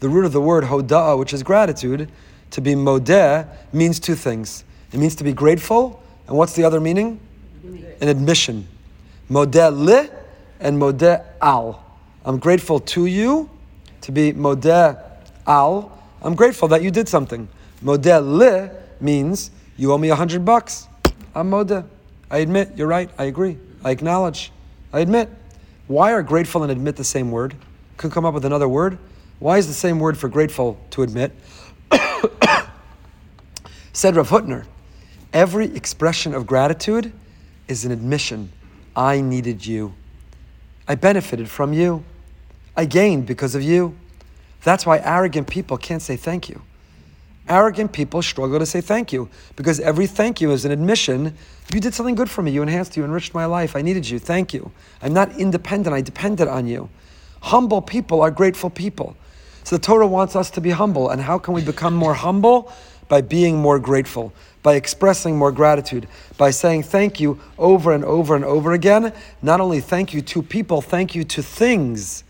the 0.00 0.08
root 0.08 0.24
of 0.24 0.32
the 0.32 0.40
word 0.40 0.64
hoda'ah, 0.64 1.18
which 1.18 1.32
is 1.32 1.42
gratitude, 1.42 2.10
to 2.50 2.60
be 2.60 2.74
modeh, 2.74 3.48
means 3.72 3.98
two 4.00 4.14
things. 4.14 4.64
It 4.92 4.98
means 4.98 5.14
to 5.16 5.24
be 5.24 5.32
grateful, 5.32 6.02
and 6.26 6.36
what's 6.36 6.54
the 6.54 6.64
other 6.64 6.80
meaning? 6.80 7.20
An 8.00 8.08
admission. 8.08 8.66
Modeh 9.30 9.76
li 9.76 10.08
and 10.60 10.80
modeh 10.80 11.24
al. 11.42 11.84
I'm 12.24 12.38
grateful 12.38 12.80
to 12.80 13.06
you, 13.06 13.50
to 14.02 14.12
be 14.12 14.32
modeh 14.32 15.00
al. 15.46 15.92
I'm 16.22 16.34
grateful 16.34 16.68
that 16.68 16.82
you 16.82 16.90
did 16.90 17.08
something. 17.08 17.48
Modeh 17.82 18.20
li 18.20 18.70
means 19.00 19.50
you 19.76 19.92
owe 19.92 19.98
me 19.98 20.08
a 20.10 20.16
hundred 20.16 20.44
bucks. 20.44 20.88
I'm 21.34 21.50
modeh. 21.50 21.84
I 22.30 22.38
admit, 22.38 22.72
you're 22.76 22.88
right, 22.88 23.10
I 23.18 23.24
agree. 23.24 23.58
I 23.84 23.90
acknowledge. 23.90 24.52
I 24.92 25.00
admit. 25.00 25.28
Why 25.86 26.12
are 26.12 26.22
grateful 26.22 26.62
and 26.62 26.72
admit 26.72 26.96
the 26.96 27.04
same 27.04 27.30
word? 27.30 27.54
Could 27.96 28.12
come 28.12 28.24
up 28.24 28.34
with 28.34 28.44
another 28.44 28.68
word. 28.68 28.98
Why 29.38 29.58
is 29.58 29.66
the 29.66 29.74
same 29.74 29.98
word 30.00 30.18
for 30.18 30.28
grateful 30.28 30.78
to 30.90 31.02
admit? 31.02 31.32
Said 33.92 34.16
Rav 34.16 34.28
Hutner, 34.28 34.66
Every 35.32 35.66
expression 35.74 36.34
of 36.34 36.46
gratitude 36.46 37.12
is 37.66 37.84
an 37.84 37.92
admission 37.92 38.50
I 38.96 39.20
needed 39.20 39.66
you. 39.66 39.94
I 40.86 40.94
benefited 40.94 41.48
from 41.48 41.72
you. 41.72 42.04
I 42.76 42.86
gained 42.86 43.26
because 43.26 43.54
of 43.54 43.62
you. 43.62 43.96
That's 44.64 44.86
why 44.86 44.98
arrogant 44.98 45.48
people 45.48 45.76
can't 45.76 46.02
say 46.02 46.16
thank 46.16 46.48
you. 46.48 46.62
Arrogant 47.48 47.92
people 47.92 48.22
struggle 48.22 48.58
to 48.58 48.66
say 48.66 48.80
thank 48.80 49.12
you 49.12 49.28
because 49.56 49.80
every 49.80 50.06
thank 50.06 50.40
you 50.40 50.50
is 50.50 50.64
an 50.64 50.70
admission 50.70 51.34
you 51.72 51.80
did 51.80 51.92
something 51.92 52.14
good 52.14 52.30
for 52.30 52.40
me, 52.40 52.50
you 52.50 52.62
enhanced, 52.62 52.96
you 52.96 53.04
enriched 53.04 53.34
my 53.34 53.44
life, 53.44 53.76
I 53.76 53.82
needed 53.82 54.08
you, 54.08 54.18
thank 54.18 54.54
you. 54.54 54.72
I'm 55.02 55.12
not 55.12 55.38
independent, 55.38 55.94
I 55.94 56.00
depended 56.00 56.48
on 56.48 56.66
you. 56.66 56.88
Humble 57.42 57.82
people 57.82 58.22
are 58.22 58.30
grateful 58.30 58.70
people. 58.70 59.16
So 59.64 59.76
the 59.76 59.82
Torah 59.82 60.06
wants 60.06 60.34
us 60.34 60.50
to 60.52 60.62
be 60.62 60.70
humble. 60.70 61.10
And 61.10 61.20
how 61.20 61.38
can 61.38 61.52
we 61.52 61.62
become 61.62 61.94
more 61.94 62.14
humble? 62.14 62.72
By 63.08 63.20
being 63.20 63.58
more 63.58 63.78
grateful 63.78 64.32
by 64.68 64.74
expressing 64.74 65.34
more 65.34 65.50
gratitude, 65.50 66.06
by 66.36 66.50
saying 66.50 66.82
thank 66.82 67.18
you 67.18 67.40
over 67.56 67.90
and 67.94 68.04
over 68.04 68.36
and 68.36 68.44
over 68.44 68.72
again. 68.72 69.14
Not 69.40 69.62
only 69.62 69.80
thank 69.80 70.12
you 70.12 70.20
to 70.20 70.42
people, 70.42 70.82
thank 70.82 71.14
you 71.14 71.24
to 71.24 71.42
things. 71.42 72.22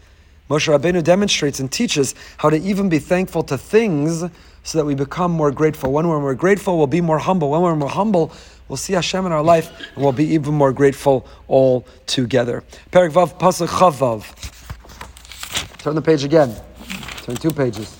Moshe 0.48 0.68
Rabbeinu 0.72 1.02
demonstrates 1.02 1.58
and 1.58 1.68
teaches 1.68 2.14
how 2.36 2.48
to 2.48 2.56
even 2.56 2.88
be 2.88 3.00
thankful 3.00 3.42
to 3.42 3.58
things 3.58 4.20
so 4.62 4.78
that 4.78 4.84
we 4.84 4.94
become 4.94 5.32
more 5.32 5.50
grateful. 5.50 5.90
When 5.90 6.06
we're 6.06 6.20
more 6.20 6.36
grateful, 6.36 6.78
we'll 6.78 6.86
be 6.86 7.00
more 7.00 7.18
humble. 7.18 7.50
When 7.50 7.62
we're 7.62 7.74
more 7.74 7.88
humble, 7.88 8.30
we'll 8.68 8.76
see 8.76 8.92
Hashem 8.92 9.26
in 9.26 9.32
our 9.32 9.42
life 9.42 9.72
and 9.96 10.04
we'll 10.04 10.12
be 10.12 10.26
even 10.26 10.54
more 10.54 10.72
grateful 10.72 11.26
all 11.48 11.84
together. 12.06 12.62
Perik 12.92 13.10
Vav 13.10 13.36
Pasuk 13.40 13.66
Chavav. 13.66 14.22
Turn 15.78 15.96
the 15.96 16.02
page 16.02 16.22
again. 16.22 16.54
Turn 17.24 17.34
two 17.34 17.50
pages. 17.50 17.97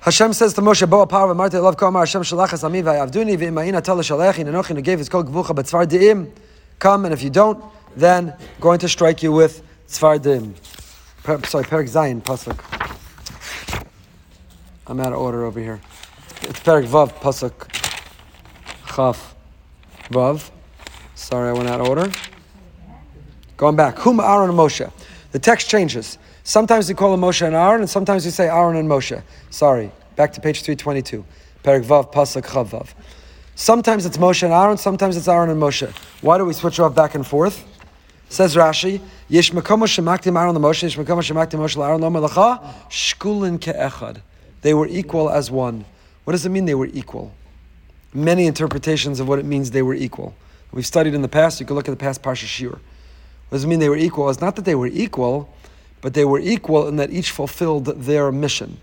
Hashem 0.00 0.32
says 0.32 0.54
to 0.54 0.62
Moshe, 0.62 0.88
Boa 0.88 1.06
Parva, 1.06 1.34
Marte 1.34 1.54
Love 1.54 1.76
Kamar, 1.76 2.06
Hashem 2.06 2.22
Shalachas 2.22 2.64
Ami 2.64 2.80
Vayavduni, 2.80 3.36
V'ima'ina 3.36 3.82
Tala 3.82 4.02
Shalechi, 4.02 4.46
Nenochi 4.46 4.74
Negev 4.74 5.10
Kol 5.10 5.24
Gvucha 5.24 5.54
B'tzvar 5.54 5.86
De'im. 5.86 6.30
Come, 6.78 7.04
and 7.04 7.12
if 7.12 7.22
you 7.22 7.28
don't, 7.28 7.62
then 7.94 8.34
going 8.60 8.78
to 8.78 8.88
strike 8.88 9.22
you 9.22 9.30
with 9.30 9.62
Tzvar 9.88 10.18
De'im. 10.18 10.54
Sorry, 11.46 11.64
Perik 11.64 11.90
Zayin, 11.90 12.22
Pasuk. 12.22 12.58
I'm 14.86 15.00
out 15.00 15.12
of 15.12 15.18
order 15.18 15.44
over 15.44 15.60
here. 15.60 15.78
It's 16.44 16.60
Perik 16.60 16.86
Vav, 16.86 17.12
Pasuk. 17.20 17.68
Chaf. 18.86 19.34
Vav. 20.08 20.50
Sorry, 21.14 21.50
I 21.50 21.52
went 21.52 21.68
out 21.68 21.82
of 21.82 21.88
order. 21.88 22.10
Going 23.58 23.76
back. 23.76 23.98
Whom 23.98 24.18
Aaron 24.18 24.52
Moshe. 24.52 24.90
The 25.32 25.38
text 25.38 25.68
changes. 25.68 26.16
Sometimes 26.50 26.88
we 26.88 26.96
call 26.96 27.14
him 27.14 27.20
Moshe 27.20 27.46
and 27.46 27.54
Aaron, 27.54 27.80
and 27.80 27.88
sometimes 27.88 28.24
we 28.24 28.32
say 28.32 28.48
Aaron 28.48 28.74
and 28.74 28.88
Moshe. 28.88 29.22
Sorry. 29.50 29.92
Back 30.16 30.32
to 30.32 30.40
page 30.40 30.62
322. 30.62 31.24
Perik 31.62 31.84
Vav, 31.84 32.12
Pasuk. 32.12 32.88
Sometimes 33.54 34.04
it's 34.04 34.16
Moshe 34.16 34.42
and 34.42 34.52
Aaron, 34.52 34.76
sometimes 34.76 35.16
it's 35.16 35.28
Aaron 35.28 35.48
and 35.50 35.62
Moshe. 35.62 35.88
Why 36.22 36.38
do 36.38 36.44
we 36.44 36.52
switch 36.52 36.80
off 36.80 36.92
back 36.92 37.14
and 37.14 37.24
forth? 37.24 37.64
Says 38.30 38.56
Rashi, 38.56 39.00
Yesh 39.28 39.52
Shemaktim 39.52 40.36
Aaron 40.36 40.52
the 40.54 40.60
Moshe, 40.60 40.82
Yesh 40.82 40.96
Mekomo 40.96 41.22
Shemaktim 41.22 41.60
Moshe 41.60 41.86
Aaron 41.86 42.00
Lo 42.00 42.10
Melacha, 42.10 42.60
Shkulin 42.88 43.60
Ke'echad. 43.60 44.20
They 44.62 44.74
were 44.74 44.88
equal 44.88 45.30
as 45.30 45.52
one. 45.52 45.84
What 46.24 46.32
does 46.32 46.44
it 46.44 46.48
mean 46.48 46.64
they 46.64 46.74
were 46.74 46.90
equal? 46.92 47.32
Many 48.12 48.48
interpretations 48.48 49.20
of 49.20 49.28
what 49.28 49.38
it 49.38 49.44
means 49.44 49.70
they 49.70 49.82
were 49.82 49.94
equal. 49.94 50.34
We've 50.72 50.84
studied 50.84 51.14
in 51.14 51.22
the 51.22 51.28
past, 51.28 51.60
you 51.60 51.66
can 51.66 51.76
look 51.76 51.86
at 51.86 51.92
the 51.92 52.04
past 52.04 52.24
Parsha 52.24 52.46
Shir. 52.46 52.70
What 52.70 52.80
does 53.52 53.62
it 53.62 53.68
mean 53.68 53.78
they 53.78 53.88
were 53.88 53.96
equal? 53.96 54.28
It's 54.30 54.40
not 54.40 54.56
that 54.56 54.64
they 54.64 54.74
were 54.74 54.88
equal, 54.88 55.54
but 56.00 56.14
they 56.14 56.24
were 56.24 56.38
equal 56.38 56.88
in 56.88 56.96
that 56.96 57.10
each 57.10 57.30
fulfilled 57.30 57.86
their 57.86 58.32
mission. 58.32 58.78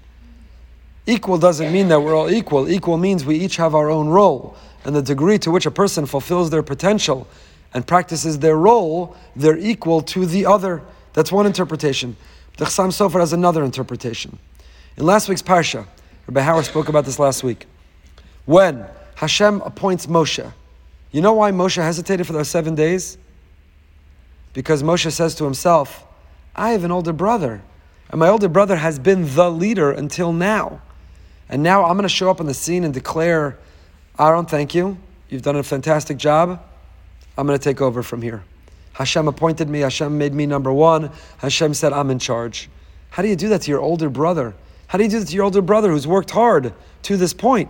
Equal 1.06 1.38
doesn't 1.38 1.72
mean 1.72 1.88
that 1.88 2.02
we're 2.02 2.16
all 2.16 2.30
equal. 2.30 2.70
Equal 2.70 2.98
means 2.98 3.26
we 3.26 3.38
each 3.38 3.56
have 3.56 3.74
our 3.74 3.90
own 3.90 4.10
role. 4.10 4.58
And 4.84 4.96
the 4.96 5.02
degree 5.02 5.38
to 5.40 5.52
which 5.52 5.66
a 5.66 5.72
person 5.72 6.06
fulfills 6.06 6.50
their 6.50 6.64
potential 6.64 7.28
and 7.74 7.86
practices 7.86 8.40
their 8.40 8.58
role, 8.58 9.16
they're 9.36 9.58
equal 9.58 10.02
to 10.02 10.26
the 10.26 10.46
other. 10.46 10.82
That's 11.14 11.32
one 11.32 11.46
interpretation. 11.46 12.16
The 12.58 12.66
Chassam 12.66 12.90
Sofer 12.90 13.20
has 13.20 13.34
another 13.34 13.64
interpretation. 13.64 14.38
In 14.98 15.06
last 15.06 15.30
week's 15.30 15.42
Parsha, 15.42 15.86
Rabbi 16.28 16.42
Howard 16.42 16.66
spoke 16.66 16.90
about 16.90 17.06
this 17.06 17.20
last 17.20 17.44
week. 17.44 17.68
When 18.46 18.86
Hashem 19.16 19.62
appoints 19.62 20.08
Moshe, 20.08 20.52
you 21.12 21.22
know 21.22 21.34
why 21.34 21.52
Moshe 21.52 21.82
hesitated 21.82 22.26
for 22.28 22.34
those 22.34 22.50
seven 22.50 22.76
days? 22.76 23.18
Because 24.54 24.84
Moshe 24.84 25.12
says 25.12 25.36
to 25.36 25.44
himself, 25.44 26.07
I 26.58 26.72
have 26.72 26.84
an 26.84 26.92
older 26.92 27.14
brother, 27.14 27.62
and 28.10 28.20
my 28.20 28.30
older 28.30 28.50
brother 28.50 28.78
has 28.78 28.98
been 28.98 29.34
the 29.36 29.52
leader 29.52 29.92
until 29.92 30.34
now. 30.34 30.82
And 31.50 31.64
now 31.64 31.86
I'm 31.86 31.94
going 31.94 32.04
to 32.04 32.10
show 32.10 32.30
up 32.30 32.40
on 32.40 32.46
the 32.46 32.54
scene 32.54 32.84
and 32.84 32.94
declare, 32.94 33.58
Aaron, 34.20 34.46
thank 34.46 34.74
you. 34.74 34.98
You've 35.30 35.44
done 35.44 35.56
a 35.56 35.64
fantastic 35.64 36.18
job. 36.18 36.62
I'm 37.38 37.46
going 37.46 37.58
to 37.58 37.64
take 37.64 37.82
over 37.82 38.02
from 38.02 38.22
here. 38.22 38.44
Hashem 38.94 39.28
appointed 39.28 39.70
me. 39.70 39.82
Hashem 39.82 40.18
made 40.18 40.34
me 40.34 40.48
number 40.48 40.74
one. 40.74 41.12
Hashem 41.38 41.76
said, 41.76 41.94
I'm 41.94 42.10
in 42.10 42.18
charge. 42.18 42.70
How 43.12 43.22
do 43.22 43.30
you 43.30 43.36
do 43.36 43.50
that 43.50 43.62
to 43.62 43.72
your 43.72 43.80
older 43.80 44.10
brother? 44.10 44.56
How 44.88 44.98
do 44.98 45.04
you 45.04 45.10
do 45.10 45.20
that 45.20 45.28
to 45.28 45.36
your 45.36 45.44
older 45.44 45.62
brother 45.62 45.92
who's 45.92 46.08
worked 46.08 46.32
hard 46.32 46.74
to 47.04 47.18
this 47.18 47.34
point? 47.34 47.70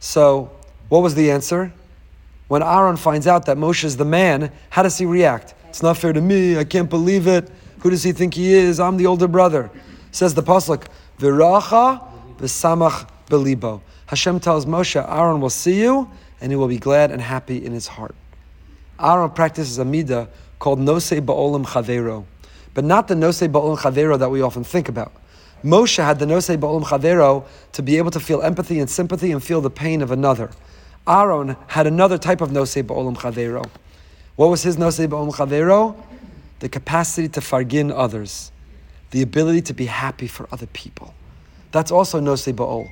So, 0.00 0.50
what 0.88 1.00
was 1.02 1.14
the 1.14 1.30
answer? 1.30 1.72
When 2.48 2.62
Aaron 2.62 2.96
finds 2.96 3.26
out 3.26 3.46
that 3.46 3.56
Moshe 3.56 3.84
is 3.84 3.96
the 3.96 4.04
man, 4.04 4.50
how 4.70 4.82
does 4.82 4.98
he 4.98 5.06
react? 5.06 5.54
It's 5.68 5.82
not 5.82 5.96
fair 5.96 6.12
to 6.12 6.20
me. 6.20 6.58
I 6.58 6.64
can't 6.64 6.90
believe 6.90 7.26
it. 7.26 7.50
Who 7.86 7.90
does 7.90 8.02
he 8.02 8.10
think 8.10 8.34
he 8.34 8.52
is? 8.52 8.80
I'm 8.80 8.96
the 8.96 9.06
older 9.06 9.28
brother. 9.28 9.70
Says 10.10 10.34
the 10.34 10.42
pasuk, 10.42 10.86
"Viracha 11.20 12.02
v'samach 12.36 13.06
belibo." 13.30 13.80
Hashem 14.06 14.40
tells 14.40 14.66
Moshe, 14.66 15.00
Aaron 15.08 15.40
will 15.40 15.50
see 15.50 15.80
you, 15.80 16.10
and 16.40 16.50
he 16.50 16.56
will 16.56 16.66
be 16.66 16.78
glad 16.78 17.12
and 17.12 17.22
happy 17.22 17.64
in 17.64 17.70
his 17.70 17.86
heart. 17.86 18.16
Aaron 18.98 19.30
practices 19.30 19.78
a 19.78 19.84
midah 19.84 20.26
called 20.58 20.80
nosei 20.80 21.24
ba'olam 21.24 21.64
chavero, 21.64 22.24
but 22.74 22.84
not 22.84 23.06
the 23.06 23.14
nosei 23.14 23.48
ba'olam 23.48 23.78
chavero 23.78 24.18
that 24.18 24.32
we 24.32 24.42
often 24.42 24.64
think 24.64 24.88
about. 24.88 25.12
Moshe 25.62 26.02
had 26.04 26.18
the 26.18 26.26
nosei 26.26 26.56
ba'olam 26.56 26.82
chavero 26.82 27.44
to 27.70 27.82
be 27.84 27.98
able 27.98 28.10
to 28.10 28.18
feel 28.18 28.42
empathy 28.42 28.80
and 28.80 28.90
sympathy 28.90 29.30
and 29.30 29.44
feel 29.44 29.60
the 29.60 29.70
pain 29.70 30.02
of 30.02 30.10
another. 30.10 30.50
Aaron 31.06 31.54
had 31.68 31.86
another 31.86 32.18
type 32.18 32.40
of 32.40 32.50
nosei 32.50 32.82
ba'olam 32.82 33.16
chavero. 33.16 33.64
What 34.34 34.50
was 34.50 34.64
his 34.64 34.76
nosei 34.76 35.06
ba'olam 35.06 35.32
chavero? 35.32 35.94
The 36.60 36.68
capacity 36.68 37.28
to 37.28 37.40
fargin 37.40 37.92
others, 37.94 38.50
the 39.10 39.22
ability 39.22 39.62
to 39.62 39.74
be 39.74 39.86
happy 39.86 40.26
for 40.26 40.48
other 40.50 40.66
people. 40.66 41.14
That's 41.72 41.90
also 41.90 42.20
nosei 42.20 42.54
ba'ol. 42.54 42.90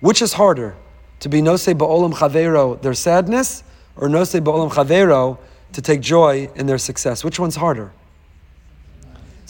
Which 0.00 0.22
is 0.22 0.34
harder, 0.34 0.76
to 1.20 1.28
be 1.28 1.40
nosei 1.40 1.74
ba'olam 1.74 2.14
chavero, 2.14 2.80
their 2.80 2.94
sadness, 2.94 3.64
or 3.96 4.08
nosei 4.08 4.40
ba'olam 4.40 4.70
chavero, 4.70 5.38
to 5.72 5.82
take 5.82 6.00
joy 6.00 6.48
in 6.54 6.66
their 6.66 6.78
success? 6.78 7.24
Which 7.24 7.38
one's 7.38 7.56
harder? 7.56 7.92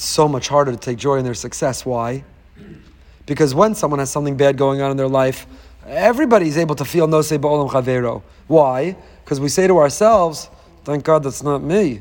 so 0.03 0.28
much 0.28 0.48
harder 0.48 0.72
to 0.72 0.76
take 0.76 0.98
joy 0.98 1.16
in 1.16 1.24
their 1.24 1.34
success. 1.34 1.86
Why? 1.86 2.24
Because 3.26 3.55
when 3.55 3.74
someone 3.74 4.00
has 4.00 4.11
something 4.11 4.36
bad 4.36 4.57
going 4.57 4.80
on 4.82 4.90
in 4.90 4.96
their 4.96 5.09
life, 5.09 5.46
everybody's 5.86 6.59
able 6.59 6.74
to 6.76 6.84
feel 6.84 7.07
nosei 7.07 7.38
ba'olam 7.38 7.70
chavero. 7.70 8.22
Why? 8.46 8.96
Because 9.24 9.40
we 9.40 9.48
say 9.48 9.66
to 9.66 9.78
ourselves, 9.78 10.48
thank 10.84 11.05
God 11.05 11.22
that's 11.22 11.42
not 11.42 11.62
me. 11.62 12.00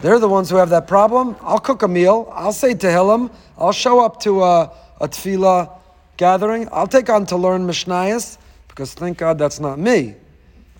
They're 0.00 0.18
the 0.18 0.28
ones 0.28 0.48
who 0.48 0.56
have 0.56 0.70
that 0.70 0.86
problem. 0.86 1.36
I'll 1.40 1.58
cook 1.58 1.82
a 1.82 1.88
meal. 1.88 2.32
I'll 2.32 2.52
say 2.52 2.74
Tehillim. 2.74 3.30
I'll 3.56 3.72
show 3.72 4.04
up 4.04 4.20
to 4.20 4.42
a, 4.42 4.70
a 5.00 5.08
tefillah 5.08 5.72
gathering. 6.16 6.68
I'll 6.70 6.86
take 6.86 7.10
on 7.10 7.26
to 7.26 7.36
learn 7.36 7.66
Mishnayos 7.66 8.38
because 8.68 8.94
thank 8.94 9.18
God 9.18 9.38
that's 9.38 9.58
not 9.58 9.78
me. 9.78 10.14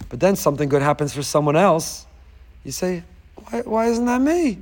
But 0.08 0.20
then 0.20 0.36
something 0.36 0.68
good 0.68 0.82
happens 0.82 1.12
for 1.12 1.22
someone 1.22 1.56
else. 1.56 2.06
You 2.64 2.70
say, 2.72 3.02
why, 3.34 3.60
why 3.62 3.86
isn't 3.86 4.06
that 4.06 4.20
me? 4.20 4.54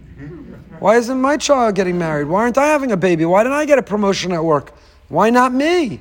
Why 0.79 0.97
isn't 0.97 1.21
my 1.21 1.37
child 1.37 1.75
getting 1.75 1.99
married? 1.99 2.27
Why 2.27 2.41
aren't 2.43 2.59
I 2.59 2.67
having 2.67 2.93
a 2.93 2.97
baby? 2.97 3.25
Why 3.25 3.43
didn't 3.43 3.59
I 3.59 3.67
get 3.67 3.79
a 3.79 3.83
promotion 3.83 4.33
at 4.33 4.43
work? 4.45 4.73
Why 5.09 5.31
not 5.31 5.53
me? 5.53 6.01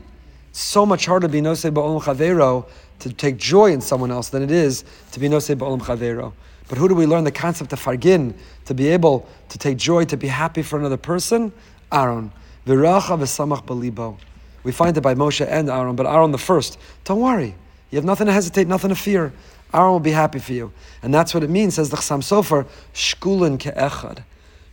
It's 0.49 0.59
so 0.61 0.85
much 0.85 1.05
harder 1.05 1.27
to 1.27 1.31
be 1.31 1.41
nosei 1.41 1.71
ba'olam 1.71 2.01
chavero 2.01 2.67
to 2.99 3.11
take 3.11 3.37
joy 3.37 3.71
in 3.71 3.81
someone 3.81 4.11
else 4.11 4.29
than 4.29 4.41
it 4.41 4.51
is 4.51 4.85
to 5.11 5.19
be 5.19 5.27
nosei 5.27 5.55
ba'olam 5.55 5.81
chavero. 5.81 6.33
But 6.67 6.77
who 6.77 6.87
do 6.87 6.95
we 6.95 7.05
learn 7.05 7.23
the 7.23 7.31
concept 7.31 7.73
of 7.73 7.83
fargin 7.83 8.33
to 8.65 8.73
be 8.73 8.87
able 8.89 9.27
to 9.49 9.57
take 9.57 9.77
joy, 9.77 10.05
to 10.05 10.17
be 10.17 10.27
happy 10.27 10.61
for 10.61 10.79
another 10.79 10.97
person? 10.97 11.51
Aaron. 11.91 12.31
Viracha 12.65 13.17
v'samach. 13.19 14.17
We 14.63 14.71
find 14.71 14.97
it 14.97 15.01
by 15.01 15.13
Moshe 15.13 15.45
and 15.47 15.69
Aaron, 15.69 15.95
but 15.95 16.07
Aaron 16.07 16.31
the 16.31 16.39
first. 16.39 16.79
Don't 17.03 17.21
worry. 17.21 17.55
You 17.91 17.97
have 17.97 18.05
nothing 18.05 18.25
to 18.27 18.33
hesitate, 18.33 18.67
nothing 18.67 18.89
to 18.89 18.95
fear. 18.95 19.31
Aaron 19.73 19.91
will 19.91 19.99
be 19.99 20.11
happy 20.11 20.39
for 20.39 20.53
you. 20.53 20.71
And 21.03 21.13
that's 21.13 21.33
what 21.33 21.43
it 21.43 21.49
means, 21.49 21.75
says 21.75 21.91
the 21.91 21.97
Chassam 21.97 22.21
Sofer, 22.21 22.67
shkulin 22.93 23.59
ke'echad. 23.59 24.23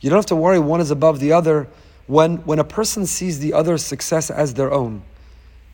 You 0.00 0.10
don't 0.10 0.16
have 0.16 0.26
to 0.26 0.36
worry 0.36 0.58
one 0.58 0.80
is 0.80 0.90
above 0.90 1.20
the 1.20 1.32
other 1.32 1.68
when, 2.06 2.38
when 2.38 2.58
a 2.58 2.64
person 2.64 3.06
sees 3.06 3.38
the 3.38 3.52
other's 3.52 3.84
success 3.84 4.30
as 4.30 4.54
their 4.54 4.72
own. 4.72 5.02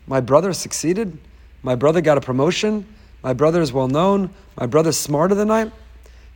My 0.05 0.19
brother 0.19 0.53
succeeded. 0.53 1.17
My 1.63 1.75
brother 1.75 2.01
got 2.01 2.17
a 2.17 2.21
promotion. 2.21 2.85
My 3.23 3.33
brother 3.33 3.61
is 3.61 3.71
well 3.71 3.87
known. 3.87 4.31
My 4.57 4.65
brother's 4.65 4.97
smarter 4.97 5.35
than 5.35 5.49
I. 5.51 5.71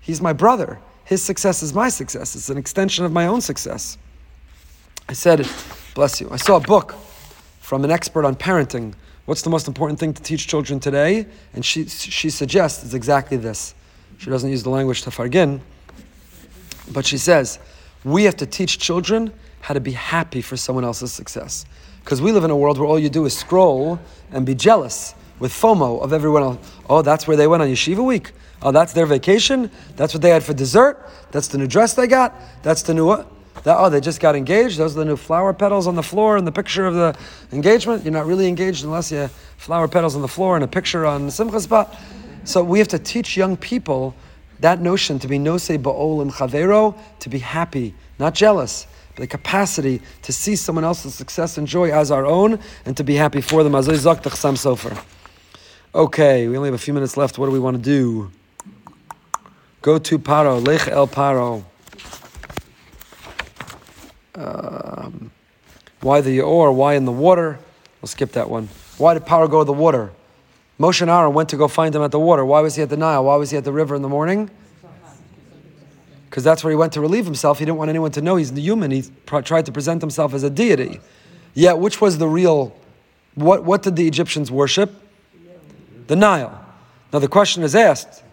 He's 0.04 0.22
my 0.22 0.34
brother. 0.34 0.80
His 1.06 1.22
success 1.22 1.64
is 1.64 1.74
my 1.74 1.90
success. 1.90 2.36
It's 2.36 2.50
an 2.50 2.58
extension 2.58 3.06
of 3.06 3.12
my 3.12 3.26
own 3.26 3.42
success. 3.42 3.98
I 5.10 5.14
said, 5.14 5.48
bless 5.96 6.22
you. 6.22 6.30
I 6.30 6.36
saw 6.36 6.58
a 6.58 6.60
book 6.60 6.96
from 7.62 7.84
an 7.84 7.92
expert 7.92 8.26
on 8.26 8.36
parenting. 8.36 8.94
What's 9.26 9.42
the 9.42 9.50
most 9.50 9.68
important 9.68 10.00
thing 10.00 10.14
to 10.14 10.22
teach 10.22 10.48
children 10.48 10.80
today? 10.80 11.26
And 11.54 11.66
she, 11.66 11.88
she 11.88 12.30
suggests 12.30 12.84
it's 12.84 12.94
exactly 12.94 13.38
this. 13.38 13.74
She 14.18 14.30
doesn't 14.30 14.50
use 14.50 14.64
the 14.64 14.70
language 14.70 15.04
to 15.04 15.10
fargin, 15.10 15.62
but 16.92 17.06
she 17.06 17.18
says, 17.18 17.60
we 18.04 18.26
have 18.26 18.36
to 18.38 18.46
teach 18.46 18.80
children 18.80 19.34
how 19.62 19.74
to 19.74 19.80
be 19.80 19.94
happy 19.94 20.42
for 20.42 20.58
someone 20.58 20.84
else's 20.84 21.14
success. 21.14 21.66
Because 22.04 22.22
we 22.22 22.34
live 22.34 22.44
in 22.44 22.52
a 22.52 22.58
world 22.58 22.78
where 22.78 22.88
all 22.88 23.00
you 23.00 23.10
do 23.10 23.24
is 23.26 23.38
scroll 23.38 23.98
and 24.32 24.46
be 24.46 24.54
jealous 24.54 25.16
with 25.40 25.54
FOMO 25.54 26.02
of 26.02 26.12
everyone 26.12 26.44
else. 26.44 26.72
Oh, 26.90 27.02
that's 27.02 27.28
where 27.28 27.38
they 27.38 27.48
went 27.48 27.64
on 27.64 27.70
yeshiva 27.70 28.06
week. 28.06 28.34
Oh, 28.64 28.72
that's 28.72 28.94
their 28.94 29.06
vacation. 29.06 29.70
That's 29.98 30.14
what 30.14 30.22
they 30.22 30.30
had 30.30 30.42
for 30.42 30.54
dessert. 30.54 31.10
That's 31.32 31.50
the 31.50 31.58
new 31.58 31.68
dress 31.68 31.94
they 31.94 32.08
got. 32.08 32.34
That's 32.64 32.82
the 32.82 32.94
new 32.94 33.06
what? 33.06 33.28
That, 33.64 33.78
oh, 33.78 33.90
they 33.90 34.00
just 34.02 34.20
got 34.20 34.36
engaged. 34.36 34.78
Those 34.78 34.96
are 34.96 35.00
the 35.00 35.06
new 35.06 35.18
flower 35.18 35.54
petals 35.54 35.86
on 35.86 35.96
the 35.96 36.04
floor 36.04 36.38
in 36.38 36.46
the 36.46 36.52
picture 36.52 36.86
of 36.86 36.96
the 36.96 37.16
engagement. 37.52 38.04
You're 38.04 38.14
not 38.14 38.26
really 38.26 38.48
engaged 38.48 38.84
unless 38.84 39.12
you 39.12 39.18
have 39.18 39.32
flower 39.58 39.88
petals 39.88 40.16
on 40.16 40.22
the 40.22 40.28
floor 40.28 40.56
and 40.56 40.64
a 40.64 40.68
picture 40.68 41.06
on 41.06 41.26
the 41.26 41.32
simcha 41.32 41.60
spot. 41.60 41.96
So 42.46 42.64
we 42.64 42.80
have 42.80 42.88
to 42.90 43.00
teach 43.00 43.38
young 43.38 43.56
people 43.58 44.16
that 44.60 44.82
notion 44.82 45.20
to 45.20 45.28
be 45.28 45.38
no 45.38 45.56
nosei 45.56 45.78
ba'olim 45.78 46.32
chavero, 46.32 46.98
to 47.20 47.30
be 47.30 47.40
happy, 47.40 47.94
not 48.18 48.34
jealous, 48.34 48.88
the 49.16 49.28
capacity 49.28 50.02
to 50.24 50.34
see 50.34 50.56
someone 50.56 50.86
else's 50.86 51.14
success 51.14 51.58
and 51.58 51.68
joy 51.68 51.92
as 51.92 52.12
our 52.12 52.26
own, 52.26 52.60
and 52.86 52.98
to 52.98 53.04
be 53.04 53.16
happy 53.16 53.42
for 53.42 53.64
them. 53.64 53.76
Okay, 55.96 56.48
we 56.48 56.58
only 56.58 56.68
have 56.68 56.74
a 56.74 56.78
few 56.78 56.94
minutes 56.94 57.18
left. 57.18 57.38
What 57.38 57.46
do 57.46 57.52
we 57.52 57.60
want 57.60 57.78
to 57.78 57.84
do? 57.84 58.32
Go 59.84 60.00
to 60.00 60.18
Paro, 60.18 60.66
Lech 60.66 60.88
El 60.88 61.10
Paro. 61.10 61.66
Um, 64.34 65.30
why 66.00 66.22
the 66.22 66.40
or? 66.40 66.72
Why 66.72 66.94
in 66.94 67.04
the 67.04 67.12
water? 67.12 67.60
We'll 68.02 68.08
skip 68.08 68.32
that 68.32 68.50
one. 68.50 68.70
Why 68.98 69.14
did 69.14 69.26
Paro 69.26 69.52
go 69.52 69.60
to 69.60 69.66
the 69.66 69.74
water? 69.74 70.12
Moshe 70.80 71.02
and 71.02 71.12
Aaron 71.12 71.34
went 71.34 71.50
to 71.50 71.58
go 71.58 71.68
find 71.68 71.94
him 71.94 72.02
at 72.02 72.12
the 72.12 72.20
water. 72.20 72.46
Why 72.46 72.62
was 72.62 72.76
he 72.76 72.82
at 72.82 72.90
the 72.90 72.96
Nile? 72.96 73.26
Why 73.26 73.36
was 73.36 73.52
he 73.52 73.58
at 73.58 73.66
the 73.66 73.74
river 73.74 73.94
in 73.94 74.02
the 74.02 74.08
morning? 74.08 74.50
Because 76.30 76.46
that's 76.46 76.64
where 76.64 76.72
he 76.72 76.78
went 76.78 76.94
to 76.94 77.02
relieve 77.02 77.26
himself. 77.26 77.60
He 77.60 77.66
didn't 77.66 77.78
want 77.78 77.90
anyone 77.90 78.12
to 78.12 78.22
know 78.22 78.38
he's 78.38 78.52
human. 78.52 78.90
He 78.90 79.04
pr- 79.26 79.42
tried 79.42 79.66
to 79.66 79.74
present 79.74 80.00
himself 80.00 80.34
as 80.34 80.44
a 80.44 80.50
deity. 80.50 81.02
Yet, 81.56 81.78
which 81.78 82.00
was 82.00 82.20
the 82.20 82.28
real? 82.30 82.74
What 83.36 83.66
what 83.66 83.84
did 83.84 83.98
the 83.98 84.08
Egyptians 84.08 84.50
worship? 84.50 84.94
The 86.08 86.16
Nile. 86.16 86.66
Now 87.12 87.20
the 87.20 87.28
question 87.28 87.64
is 87.64 87.76
asked. 87.76 88.24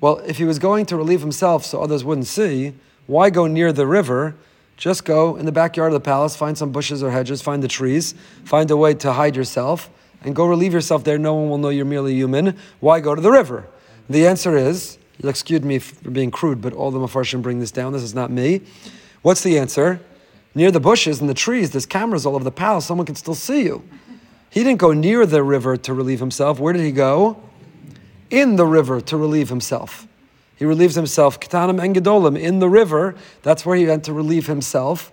Well, 0.00 0.18
if 0.18 0.38
he 0.38 0.44
was 0.44 0.58
going 0.58 0.86
to 0.86 0.96
relieve 0.96 1.20
himself 1.20 1.64
so 1.64 1.82
others 1.82 2.04
wouldn't 2.04 2.26
see, 2.26 2.74
why 3.06 3.30
go 3.30 3.46
near 3.46 3.72
the 3.72 3.86
river? 3.86 4.36
Just 4.76 5.04
go 5.04 5.36
in 5.36 5.44
the 5.44 5.52
backyard 5.52 5.88
of 5.88 5.94
the 5.94 6.04
palace, 6.04 6.36
find 6.36 6.56
some 6.56 6.70
bushes 6.70 7.02
or 7.02 7.10
hedges, 7.10 7.42
find 7.42 7.62
the 7.62 7.68
trees, 7.68 8.14
find 8.44 8.70
a 8.70 8.76
way 8.76 8.94
to 8.94 9.12
hide 9.12 9.34
yourself, 9.34 9.90
and 10.22 10.36
go 10.36 10.46
relieve 10.46 10.72
yourself 10.72 11.02
there. 11.02 11.18
No 11.18 11.34
one 11.34 11.50
will 11.50 11.58
know 11.58 11.68
you're 11.68 11.84
merely 11.84 12.14
human. 12.14 12.56
Why 12.78 13.00
go 13.00 13.14
to 13.14 13.20
the 13.20 13.30
river? 13.30 13.66
The 14.08 14.26
answer 14.26 14.56
is, 14.56 14.98
you'll 15.18 15.30
excuse 15.30 15.62
me 15.62 15.80
for 15.80 16.10
being 16.10 16.30
crude, 16.30 16.60
but 16.60 16.72
all 16.72 16.92
the 16.92 16.98
Mepharshim 17.00 17.42
bring 17.42 17.58
this 17.58 17.72
down. 17.72 17.92
This 17.92 18.02
is 18.02 18.14
not 18.14 18.30
me. 18.30 18.60
What's 19.22 19.42
the 19.42 19.58
answer? 19.58 20.00
Near 20.54 20.70
the 20.70 20.80
bushes 20.80 21.20
and 21.20 21.28
the 21.28 21.34
trees, 21.34 21.72
there's 21.72 21.86
cameras 21.86 22.24
all 22.24 22.36
over 22.36 22.44
the 22.44 22.52
palace. 22.52 22.86
Someone 22.86 23.06
can 23.06 23.16
still 23.16 23.34
see 23.34 23.62
you. 23.62 23.82
He 24.50 24.62
didn't 24.62 24.78
go 24.78 24.92
near 24.92 25.26
the 25.26 25.42
river 25.42 25.76
to 25.76 25.92
relieve 25.92 26.20
himself. 26.20 26.60
Where 26.60 26.72
did 26.72 26.82
he 26.82 26.92
go? 26.92 27.42
In 28.30 28.56
the 28.56 28.66
river 28.66 29.00
to 29.02 29.16
relieve 29.16 29.48
himself. 29.48 30.06
He 30.56 30.64
relieves 30.64 30.96
himself, 30.96 31.38
Ketanim 31.38 31.82
and 31.82 31.94
Gedolim, 31.94 32.38
in 32.38 32.58
the 32.58 32.68
river. 32.68 33.14
That's 33.42 33.64
where 33.64 33.76
he 33.76 33.86
went 33.86 34.04
to 34.04 34.12
relieve 34.12 34.48
himself, 34.48 35.12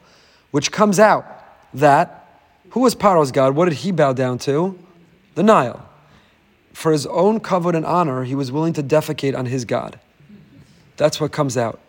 which 0.52 0.72
comes 0.72 1.00
out 1.00 1.26
that 1.74 2.26
who 2.72 2.82
was 2.82 2.96
Paro's 2.96 3.32
God? 3.32 3.56
What 3.56 3.70
did 3.70 3.76
he 3.76 3.92
bow 3.92 4.12
down 4.12 4.38
to? 4.40 4.78
The 5.36 5.44
Nile. 5.44 5.88
For 6.74 6.92
his 6.92 7.06
own 7.06 7.40
kavod 7.40 7.74
and 7.74 7.86
honor, 7.86 8.26
he 8.26 8.36
was 8.36 8.52
willing 8.52 8.74
to 8.74 8.84
defecate 8.84 9.38
on 9.38 9.46
his 9.46 9.64
God. 9.64 9.98
That's 10.98 11.22
what 11.22 11.32
comes 11.32 11.56
out. 11.56 11.80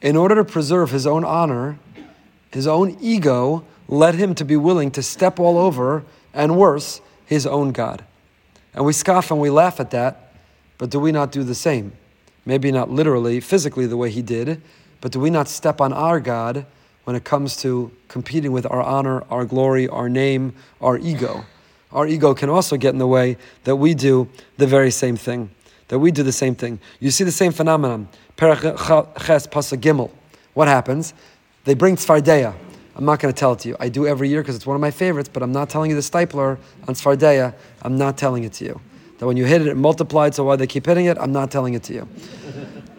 In 0.00 0.16
order 0.16 0.34
to 0.34 0.44
preserve 0.44 0.90
his 0.90 1.06
own 1.06 1.24
honor, 1.24 1.78
his 2.50 2.66
own 2.66 2.96
ego 3.00 3.64
led 3.86 4.16
him 4.16 4.34
to 4.34 4.44
be 4.44 4.56
willing 4.56 4.90
to 4.92 5.02
step 5.02 5.38
all 5.38 5.58
over, 5.58 6.02
and 6.34 6.56
worse, 6.56 7.00
his 7.24 7.46
own 7.46 7.70
God. 7.70 8.04
And 8.74 8.84
we 8.84 8.92
scoff 8.92 9.30
and 9.30 9.40
we 9.40 9.50
laugh 9.50 9.78
at 9.78 9.90
that, 9.92 10.31
but 10.82 10.90
do 10.90 10.98
we 10.98 11.12
not 11.12 11.30
do 11.30 11.44
the 11.44 11.54
same? 11.54 11.92
Maybe 12.44 12.72
not 12.72 12.90
literally, 12.90 13.38
physically, 13.38 13.86
the 13.86 13.96
way 13.96 14.10
he 14.10 14.20
did, 14.20 14.60
but 15.00 15.12
do 15.12 15.20
we 15.20 15.30
not 15.30 15.46
step 15.46 15.80
on 15.80 15.92
our 15.92 16.18
God 16.18 16.66
when 17.04 17.14
it 17.14 17.22
comes 17.22 17.56
to 17.58 17.92
competing 18.08 18.50
with 18.50 18.66
our 18.66 18.82
honor, 18.82 19.22
our 19.30 19.44
glory, 19.44 19.86
our 19.86 20.08
name, 20.08 20.54
our 20.80 20.98
ego? 20.98 21.44
Our 21.92 22.08
ego 22.08 22.34
can 22.34 22.50
also 22.50 22.76
get 22.76 22.94
in 22.94 22.98
the 22.98 23.06
way 23.06 23.36
that 23.62 23.76
we 23.76 23.94
do 23.94 24.28
the 24.56 24.66
very 24.66 24.90
same 24.90 25.14
thing. 25.14 25.50
That 25.86 26.00
we 26.00 26.10
do 26.10 26.24
the 26.24 26.32
same 26.32 26.56
thing. 26.56 26.80
You 26.98 27.12
see 27.12 27.22
the 27.22 27.30
same 27.30 27.52
phenomenon. 27.52 28.08
Perach 28.36 28.60
Ches 29.24 29.46
Gimel. 29.46 30.10
What 30.54 30.66
happens? 30.66 31.14
They 31.62 31.74
bring 31.74 31.94
Tzfardeya. 31.94 32.56
I'm 32.96 33.04
not 33.04 33.20
going 33.20 33.32
to 33.32 33.38
tell 33.38 33.52
it 33.52 33.60
to 33.60 33.68
you. 33.68 33.76
I 33.78 33.88
do 33.88 34.08
every 34.08 34.28
year 34.28 34.42
because 34.42 34.56
it's 34.56 34.66
one 34.66 34.74
of 34.74 34.80
my 34.80 34.90
favorites, 34.90 35.30
but 35.32 35.44
I'm 35.44 35.52
not 35.52 35.70
telling 35.70 35.90
you 35.92 35.94
the 35.94 36.02
Steipler 36.02 36.58
on 36.88 36.94
Tzfardeya. 36.96 37.54
I'm 37.82 37.96
not 37.96 38.18
telling 38.18 38.42
it 38.42 38.54
to 38.54 38.64
you. 38.64 38.80
That 39.22 39.28
when 39.28 39.36
you 39.36 39.44
hit 39.44 39.60
it, 39.60 39.68
it 39.68 39.76
multiplied, 39.76 40.34
so 40.34 40.42
why 40.42 40.56
they 40.56 40.66
keep 40.66 40.84
hitting 40.84 41.06
it, 41.06 41.16
I'm 41.16 41.30
not 41.30 41.52
telling 41.52 41.74
it 41.74 41.84
to 41.84 41.94
you. 41.94 42.08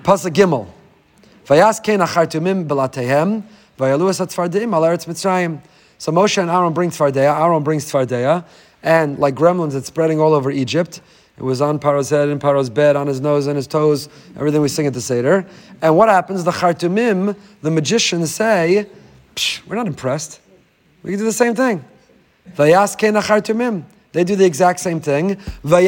Pasuk 0.03 0.31
Gimel. 0.31 0.69
Vayas 1.43 1.83
kein 1.83 1.99
achartumim 1.99 2.65
belatehem, 2.65 3.43
Mitzrayim. 3.77 5.59
So 5.97 6.13
Moshe 6.13 6.37
and 6.37 6.49
Aaron 6.49 6.71
bring 6.71 6.91
Tzfardeya, 6.91 7.37
Aaron 7.41 7.61
brings 7.61 7.91
Tzfardeya, 7.91 8.45
and 8.83 9.19
like 9.19 9.35
gremlins, 9.35 9.75
it's 9.75 9.87
spreading 9.87 10.21
all 10.21 10.33
over 10.33 10.49
Egypt. 10.49 11.01
It 11.37 11.43
was 11.43 11.59
on 11.59 11.77
Paro's 11.77 12.09
head, 12.09 12.29
in 12.29 12.39
Paro's 12.39 12.69
bed, 12.69 12.95
on 12.95 13.07
his 13.07 13.19
nose 13.19 13.47
and 13.47 13.57
his 13.57 13.67
toes, 13.67 14.07
everything 14.37 14.61
we 14.61 14.69
sing 14.69 14.87
at 14.87 14.93
the 14.93 15.01
Seder. 15.01 15.45
And 15.81 15.97
what 15.97 16.07
happens? 16.07 16.45
The 16.45 16.51
Chartumim, 16.51 17.35
the 17.61 17.69
magicians 17.69 18.33
say, 18.33 18.87
we're 19.67 19.75
not 19.75 19.87
impressed. 19.87 20.39
We 21.03 21.09
can 21.09 21.19
do 21.19 21.25
the 21.25 21.33
same 21.33 21.53
thing. 21.53 21.83
Vayaskein 22.55 23.21
achartumim. 23.21 23.83
They 24.13 24.23
do 24.23 24.35
the 24.35 24.45
exact 24.45 24.79
same 24.79 25.01
thing. 25.01 25.31
And 25.31 25.41
they 25.71 25.87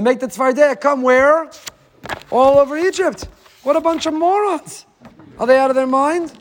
make 0.00 0.20
the 0.20 0.26
tzvardeh 0.26 0.80
come 0.80 1.02
where? 1.02 1.50
All 2.30 2.58
over 2.58 2.76
Egypt. 2.76 3.28
What 3.62 3.76
a 3.76 3.80
bunch 3.80 4.06
of 4.06 4.14
morons. 4.14 4.86
Are 5.38 5.46
they 5.46 5.56
out 5.58 5.70
of 5.70 5.76
their 5.76 5.86
mind? 5.86 6.32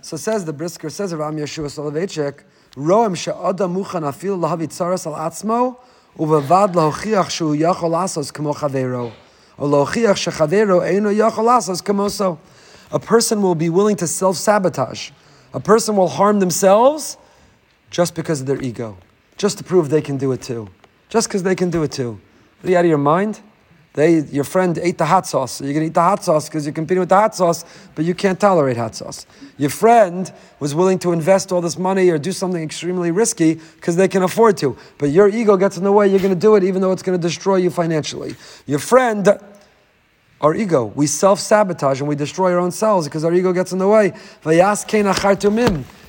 So 0.00 0.16
says 0.16 0.44
the 0.44 0.52
Brisker, 0.52 0.90
says 0.90 1.14
Ram 1.14 1.36
Yeshua 1.36 1.66
Soloveitchik, 1.66 2.44
Roem 2.76 3.14
she'ada 3.14 3.64
muchan 3.64 4.02
afil 4.02 4.38
lahavi 4.38 4.68
tzaras 4.68 5.06
al 5.06 5.14
atzmo, 5.14 5.76
uvevad 6.18 6.74
lahochiach 6.74 7.30
shu 7.30 7.54
yachol 7.56 7.92
asos 7.92 8.32
chavero, 8.32 9.12
or 9.58 9.68
lahochiach 9.68 10.30
shechavero 10.30 10.80
eino 10.82 11.14
yachol 11.14 11.48
asos 11.48 11.82
kamoso. 11.82 12.38
A 12.90 12.98
person 12.98 13.42
will 13.42 13.54
be 13.54 13.68
willing 13.68 13.96
to 13.96 14.06
self-sabotage. 14.06 15.10
A 15.52 15.60
person 15.60 15.96
will 15.96 16.08
harm 16.08 16.40
themselves 16.40 17.16
just 17.94 18.16
because 18.16 18.40
of 18.40 18.48
their 18.48 18.60
ego, 18.60 18.96
just 19.36 19.56
to 19.56 19.62
prove 19.62 19.88
they 19.88 20.02
can 20.02 20.16
do 20.18 20.32
it 20.32 20.42
too, 20.42 20.68
just 21.08 21.28
because 21.28 21.44
they 21.44 21.54
can 21.54 21.70
do 21.70 21.84
it 21.84 21.92
too. 21.92 22.20
Are 22.64 22.68
you 22.68 22.76
out 22.76 22.84
of 22.84 22.88
your 22.88 22.98
mind? 22.98 23.38
They, 23.92 24.18
your 24.18 24.42
friend 24.42 24.76
ate 24.78 24.98
the 24.98 25.04
hot 25.04 25.28
sauce. 25.28 25.60
You're 25.60 25.72
going 25.72 25.84
to 25.84 25.90
eat 25.90 25.94
the 25.94 26.02
hot 26.02 26.24
sauce 26.24 26.48
because 26.48 26.66
you're 26.66 26.72
competing 26.74 26.98
with 26.98 27.10
the 27.10 27.14
hot 27.14 27.36
sauce, 27.36 27.64
but 27.94 28.04
you 28.04 28.12
can't 28.12 28.40
tolerate 28.40 28.76
hot 28.76 28.96
sauce. 28.96 29.26
Your 29.58 29.70
friend 29.70 30.32
was 30.58 30.74
willing 30.74 30.98
to 30.98 31.12
invest 31.12 31.52
all 31.52 31.60
this 31.60 31.78
money 31.78 32.10
or 32.10 32.18
do 32.18 32.32
something 32.32 32.60
extremely 32.60 33.12
risky 33.12 33.60
because 33.76 33.94
they 33.94 34.08
can 34.08 34.24
afford 34.24 34.56
to. 34.56 34.76
But 34.98 35.10
your 35.10 35.28
ego 35.28 35.56
gets 35.56 35.76
in 35.76 35.84
the 35.84 35.92
way. 35.92 36.08
You're 36.08 36.18
going 36.18 36.34
to 36.34 36.40
do 36.40 36.56
it 36.56 36.64
even 36.64 36.82
though 36.82 36.90
it's 36.90 37.04
going 37.04 37.16
to 37.16 37.22
destroy 37.22 37.56
you 37.56 37.70
financially. 37.70 38.34
Your 38.66 38.80
friend, 38.80 39.38
our 40.40 40.52
ego, 40.52 40.86
we 40.86 41.06
self 41.06 41.38
sabotage 41.38 42.00
and 42.00 42.08
we 42.08 42.16
destroy 42.16 42.50
our 42.50 42.58
own 42.58 42.72
selves 42.72 43.06
because 43.06 43.24
our 43.24 43.32
ego 43.32 43.52
gets 43.52 43.70
in 43.70 43.78
the 43.78 43.86
way. 43.86 44.10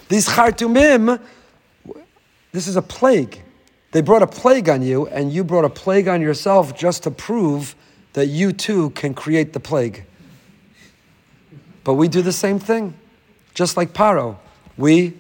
These 0.08 0.30
chartumim 0.30 1.20
this 2.56 2.68
is 2.68 2.78
a 2.78 2.82
plague. 2.82 3.42
They 3.92 4.02
brought 4.02 4.22
a 4.22 4.28
plague 4.28 4.70
on 4.70 4.82
you, 4.82 5.08
and 5.08 5.32
you 5.32 5.44
brought 5.44 5.66
a 5.66 5.70
plague 5.70 6.08
on 6.08 6.22
yourself 6.22 6.74
just 6.74 7.04
to 7.04 7.12
prove 7.12 7.76
that 8.14 8.28
you 8.28 8.54
too 8.54 8.92
can 8.92 9.14
create 9.14 9.52
the 9.52 9.60
plague. 9.60 10.06
But 11.84 11.96
we 11.96 12.08
do 12.08 12.22
the 12.22 12.32
same 12.32 12.58
thing. 12.58 12.94
Just 13.54 13.76
like 13.76 13.92
Paro, 13.92 14.38
we 14.78 15.18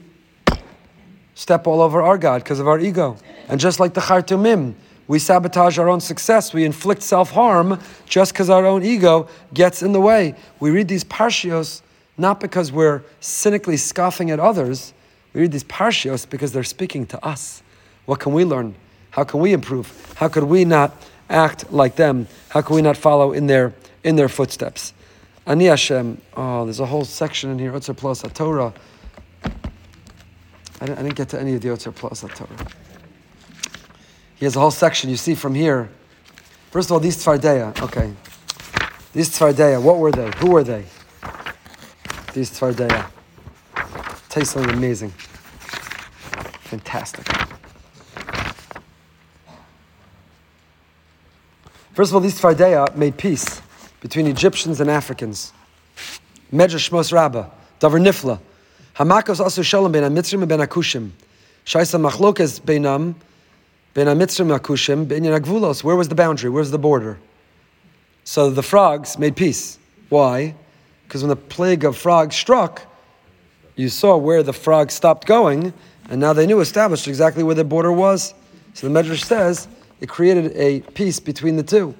step 1.33 1.67
all 1.67 1.81
over 1.81 2.01
our 2.01 2.17
God 2.17 2.41
because 2.41 2.61
of 2.61 2.69
our 2.69 2.79
ego. 2.79 3.17
And 3.49 3.59
just 3.59 3.81
like 3.81 3.93
the 3.93 4.01
Chartumim, 4.01 4.73
we 5.07 5.19
sabotage 5.19 5.77
our 5.77 5.89
own 5.89 5.99
success. 5.99 6.53
We 6.53 6.63
inflict 6.63 7.03
self 7.03 7.31
harm 7.31 7.81
just 8.05 8.31
because 8.31 8.49
our 8.49 8.65
own 8.65 8.81
ego 8.83 9.27
gets 9.53 9.83
in 9.83 9.91
the 9.91 10.01
way. 10.01 10.35
We 10.61 10.71
read 10.71 10.87
these 10.87 11.03
parshios 11.03 11.81
not 12.17 12.39
because 12.39 12.71
we're 12.71 13.03
cynically 13.19 13.75
scoffing 13.75 14.31
at 14.31 14.39
others, 14.39 14.93
we 15.35 15.41
read 15.41 15.51
these 15.51 15.65
parshios 15.65 16.27
because 16.27 16.53
they're 16.53 16.63
speaking 16.63 17.05
to 17.07 17.23
us. 17.23 17.61
What 18.05 18.21
can 18.21 18.31
we 18.31 18.45
learn? 18.45 18.73
How 19.11 19.25
can 19.25 19.41
we 19.41 19.51
improve? 19.51 20.13
How 20.15 20.29
could 20.29 20.45
we 20.45 20.63
not 20.63 20.95
act 21.29 21.71
like 21.73 21.97
them? 21.97 22.27
How 22.49 22.61
can 22.61 22.75
we 22.77 22.81
not 22.81 22.95
follow 22.95 23.33
in 23.33 23.47
their 23.47 23.73
in 24.03 24.15
their 24.15 24.29
footsteps? 24.29 24.93
Ani 25.45 25.65
Hashem. 25.65 26.21
Oh, 26.37 26.63
there's 26.63 26.79
a 26.79 26.85
whole 26.85 27.03
section 27.03 27.51
in 27.51 27.59
here. 27.59 27.73
Otzer 27.73 27.95
plus 27.95 28.21
Torah. 28.33 28.73
I 29.43 30.85
didn't, 30.85 30.99
I 30.99 31.03
didn't, 31.03 31.15
get 31.15 31.29
to 31.29 31.39
any 31.39 31.55
of 31.55 31.61
the 31.61 31.69
Otzer 31.69 31.93
plus 31.93 32.21
Torah. 32.21 32.67
He 34.35 34.45
has 34.45 34.55
a 34.55 34.59
whole 34.59 34.71
section. 34.71 35.09
You 35.09 35.17
see 35.17 35.35
from 35.35 35.53
here. 35.53 35.89
First 36.71 36.89
of 36.89 36.93
all, 36.93 36.99
these 36.99 37.17
Tzfardeya. 37.17 37.81
Okay. 37.81 38.13
These 39.11 39.31
Tzfardeya, 39.31 39.81
what 39.81 39.97
were 39.97 40.11
they? 40.11 40.31
Who 40.37 40.51
were 40.51 40.63
they? 40.63 40.85
These 42.33 42.51
Tzfardeya. 42.51 43.09
Tastes 44.29 44.53
something 44.53 44.73
amazing. 44.73 45.13
Fantastic. 46.65 47.27
First 51.93 52.11
of 52.11 52.15
all, 52.15 52.21
these 52.21 52.41
Tzfardeya 52.41 52.95
made 52.95 53.17
peace 53.17 53.61
between 54.01 54.25
Egyptians 54.25 54.81
and 54.81 54.89
Africans. 54.89 55.53
Medrash 56.51 56.89
Shmos 56.89 57.13
Rabbah, 57.13 57.49
Davar 57.79 58.01
Nifla. 58.01 58.39
Hamakos 58.95 59.39
also 59.39 59.61
Shalom 59.61 59.91
ben 59.91 60.03
Amitzrim 60.03 60.47
ben 60.47 60.59
Akushim. 60.59 61.11
Shaisa 61.65 62.01
Machlokes 62.01 62.59
benam, 62.59 63.13
ben 63.93 64.07
Amitzrim 64.07 64.57
Akushim, 64.57 65.07
ben 65.07 65.21
Agvulos. 65.23 65.83
Where 65.83 65.95
was 65.95 66.09
the 66.09 66.15
boundary? 66.15 66.49
Where's 66.49 66.71
the 66.71 66.79
border? 66.79 67.19
So 68.23 68.49
the 68.49 68.63
frogs 68.63 69.19
made 69.19 69.35
peace. 69.35 69.77
Why? 70.09 70.55
Because 71.03 71.21
when 71.21 71.29
the 71.29 71.35
plague 71.35 71.85
of 71.85 71.95
frogs 71.95 72.35
struck, 72.35 72.81
you 73.75 73.89
saw 73.89 74.17
where 74.17 74.41
the 74.41 74.53
frogs 74.53 74.95
stopped 74.95 75.27
going, 75.27 75.73
and 76.09 76.19
now 76.21 76.33
they 76.33 76.45
knew 76.45 76.59
established 76.59 77.07
exactly 77.07 77.43
where 77.43 77.55
the 77.55 77.63
border 77.63 77.91
was. 77.91 78.33
So 78.73 78.87
the 78.87 78.99
Medrash 78.99 79.23
says 79.23 79.67
it 80.01 80.09
created 80.09 80.51
a 80.55 80.81
peace 80.91 81.19
between 81.19 81.55
the 81.55 81.63
two. 81.63 81.95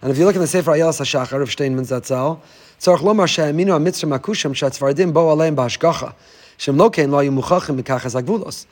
And 0.00 0.10
if 0.10 0.18
you 0.18 0.24
look 0.24 0.36
in 0.36 0.40
the 0.40 0.46
Sefer 0.46 0.72
Ayelas 0.72 1.00
HaShachar 1.00 1.42
of 1.42 1.50
Steinman 1.50 1.84
Zatzal, 1.84 2.40
tzarech 2.78 2.98
lomar 2.98 3.26
she'aminu 3.26 3.70
ha-mitzrim 3.70 4.16
akushim 4.16 4.54
she'atzvardim 4.54 5.12
bo 5.12 5.34
aleim 5.34 5.56
b'hashgacha, 5.56 6.14
shem 6.56 6.76
lo 6.76 6.86
lo 6.86 6.90
yimuchachim 6.90 7.80
mikachas 7.80 8.20
agvulos. 8.20 8.66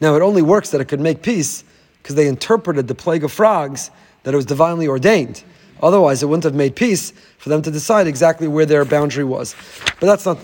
Now, 0.00 0.14
it 0.14 0.22
only 0.22 0.42
works 0.42 0.70
that 0.70 0.80
it 0.80 0.84
could 0.84 1.00
make 1.00 1.22
peace 1.22 1.64
because 2.02 2.14
they 2.14 2.28
interpreted 2.28 2.86
the 2.86 2.94
plague 2.94 3.24
of 3.24 3.32
frogs 3.32 3.90
that 4.22 4.32
it 4.32 4.36
was 4.36 4.46
divinely 4.46 4.86
ordained. 4.86 5.42
Otherwise, 5.82 6.22
it 6.22 6.26
wouldn't 6.26 6.44
have 6.44 6.54
made 6.54 6.76
peace 6.76 7.12
for 7.38 7.48
them 7.48 7.62
to 7.62 7.70
decide 7.70 8.06
exactly 8.06 8.46
where 8.46 8.66
their 8.66 8.84
boundary 8.84 9.24
was. 9.24 9.56
But 10.00 10.06
that's 10.06 10.24
not, 10.24 10.38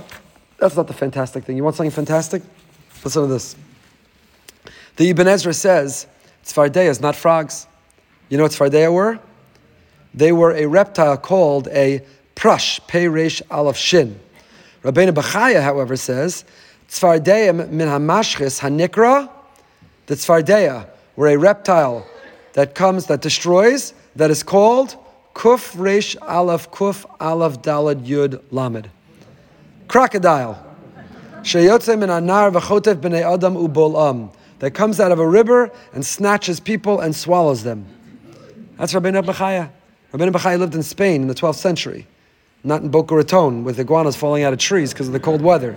that's 0.58 0.76
not 0.76 0.88
the 0.88 0.92
fantastic 0.92 1.44
thing. 1.44 1.56
You 1.56 1.64
want 1.64 1.76
something 1.76 1.90
fantastic? 1.90 2.42
Listen 3.04 3.22
to 3.22 3.28
this. 3.28 3.54
The 4.96 5.10
Ibn 5.10 5.26
Ezra 5.26 5.52
says, 5.52 6.06
Tzfardeya 6.44 6.88
is 6.88 7.00
not 7.00 7.16
frogs. 7.16 7.66
You 8.28 8.36
know 8.36 8.44
what 8.44 8.52
Tzfardeya 8.52 8.92
were? 8.92 9.18
They 10.12 10.30
were 10.30 10.52
a 10.52 10.66
reptile 10.66 11.16
called 11.16 11.68
a 11.68 12.02
prush, 12.34 12.80
pei 12.86 13.08
resh 13.08 13.42
aleph 13.50 13.76
shin. 13.76 14.20
Rabbeinu 14.82 15.12
Bechaya, 15.12 15.62
however, 15.62 15.96
says, 15.96 16.44
Tzfardeya 16.88 17.68
min 17.70 17.88
hamashchis 17.88 18.60
hanikra, 18.60 19.28
the 20.06 20.14
Tzfardeya 20.14 20.86
were 21.16 21.28
a 21.28 21.36
reptile 21.36 22.06
that 22.52 22.74
comes, 22.74 23.06
that 23.06 23.20
destroys, 23.20 23.94
that 24.14 24.30
is 24.30 24.42
called 24.42 24.96
Kuf 25.34 25.76
Resh 25.76 26.16
Aleph 26.22 26.70
Kuf 26.70 27.04
Aleph 27.18 27.60
Dalad 27.62 28.06
Yud 28.06 28.40
Lamed. 28.52 28.88
Crocodile. 29.88 30.64
Sheyotze 31.42 31.98
min 31.98 32.08
anar 32.08 32.52
v'chotev 32.52 32.96
b'nei 32.96 33.22
adam 33.22 33.56
ubolam. 33.56 34.30
That 34.64 34.70
comes 34.70 34.98
out 34.98 35.12
of 35.12 35.18
a 35.18 35.28
river 35.28 35.70
and 35.92 36.06
snatches 36.06 36.58
people 36.58 37.00
and 37.00 37.14
swallows 37.14 37.64
them. 37.64 37.84
That's 38.78 38.94
Rabbeinu 38.94 39.22
Bechaya. 39.22 39.70
Rabbeinu 40.10 40.32
Bechaya 40.32 40.58
lived 40.58 40.74
in 40.74 40.82
Spain 40.82 41.20
in 41.20 41.28
the 41.28 41.34
12th 41.34 41.56
century, 41.56 42.06
not 42.64 42.80
in 42.80 42.88
Boca 42.88 43.14
Raton 43.14 43.62
with 43.62 43.78
iguanas 43.78 44.16
falling 44.16 44.42
out 44.42 44.54
of 44.54 44.58
trees 44.58 44.94
because 44.94 45.06
of 45.06 45.12
the 45.12 45.20
cold 45.20 45.42
weather. 45.42 45.76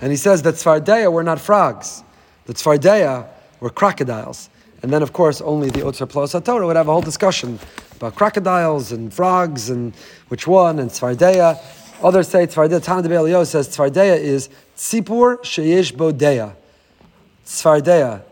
And 0.00 0.10
he 0.10 0.16
says 0.16 0.40
that 0.44 0.54
Tzfardeya 0.54 1.12
were 1.12 1.22
not 1.22 1.38
frogs. 1.38 2.02
The 2.46 2.54
Tzfardeya 2.54 3.28
were 3.60 3.68
crocodiles. 3.68 4.48
And 4.82 4.90
then, 4.90 5.02
of 5.02 5.12
course, 5.12 5.42
only 5.42 5.68
the 5.68 5.80
Otzar 5.80 6.08
Plus 6.08 6.32
Torah 6.32 6.66
would 6.66 6.76
have 6.76 6.88
a 6.88 6.92
whole 6.92 7.02
discussion 7.02 7.58
about 7.94 8.14
crocodiles 8.14 8.90
and 8.90 9.12
frogs 9.12 9.68
and 9.68 9.94
which 10.28 10.46
one, 10.46 10.78
and 10.78 10.88
Tzfardeya. 10.88 11.60
Others 12.02 12.28
say 12.28 12.46
Tzfardeya, 12.46 12.82
Tana 12.82 13.02
de 13.06 13.44
says 13.44 13.68
Tzfardeya 13.68 14.18
is 14.18 14.48
Tzipur 14.78 15.40
Sheyesh 15.42 15.92
Bodeya. 15.92 16.56
Tzfardeya. 17.46 18.22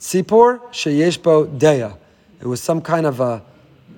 Tzipur 0.00 0.60
Sheyesh 0.70 1.18
deya. 1.58 1.96
It 2.40 2.46
was 2.46 2.62
some 2.62 2.80
kind 2.80 3.06
of 3.06 3.20
a, 3.20 3.42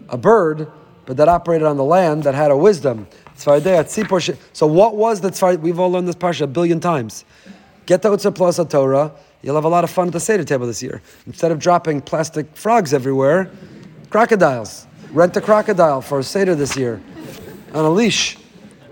a 0.08 0.18
bird, 0.18 0.70
but 1.06 1.16
that 1.16 1.28
operated 1.28 1.66
on 1.66 1.76
the 1.76 1.84
land 1.84 2.24
that 2.24 2.34
had 2.34 2.50
a 2.50 2.56
wisdom. 2.56 3.06
Tzfardeya, 3.36 3.84
Tzipur 3.84 4.36
So 4.52 4.66
what 4.66 4.96
was 4.96 5.20
the 5.20 5.30
Tzfardeya? 5.30 5.60
We've 5.60 5.78
all 5.78 5.90
learned 5.90 6.08
this 6.08 6.16
parsha 6.16 6.42
a 6.42 6.46
billion 6.46 6.80
times. 6.80 7.24
Get 7.86 8.02
the 8.02 8.10
Otzar 8.10 8.34
Plus 8.34 8.60
Torah 8.68 9.12
You'll 9.42 9.54
have 9.54 9.64
a 9.64 9.68
lot 9.68 9.84
of 9.84 9.90
fun 9.90 10.08
at 10.08 10.12
the 10.12 10.20
Seder 10.20 10.44
table 10.44 10.66
this 10.66 10.82
year. 10.82 11.00
Instead 11.26 11.50
of 11.50 11.58
dropping 11.58 12.02
plastic 12.02 12.54
frogs 12.54 12.92
everywhere, 12.92 13.50
crocodiles. 14.10 14.86
Rent 15.12 15.36
a 15.36 15.40
crocodile 15.40 16.02
for 16.02 16.18
a 16.18 16.22
Seder 16.22 16.54
this 16.54 16.76
year 16.76 17.00
on 17.72 17.84
a 17.84 17.90
leash 17.90 18.36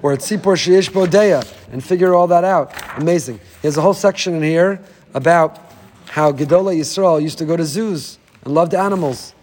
or 0.02 0.12
at 0.12 0.20
Sipor 0.20 0.56
Sheish 0.56 0.90
Bodea 0.90 1.46
and 1.70 1.84
figure 1.84 2.14
all 2.14 2.26
that 2.28 2.44
out. 2.44 2.72
Amazing. 2.96 3.40
He 3.60 3.68
has 3.68 3.76
a 3.76 3.82
whole 3.82 3.94
section 3.94 4.34
in 4.36 4.42
here 4.42 4.80
about 5.14 5.58
how 6.06 6.32
Gedola 6.32 6.76
Yisrael 6.76 7.20
used 7.20 7.38
to 7.38 7.44
go 7.44 7.56
to 7.56 7.64
zoos 7.64 8.18
and 8.44 8.54
loved 8.54 8.74
animals 8.74 9.34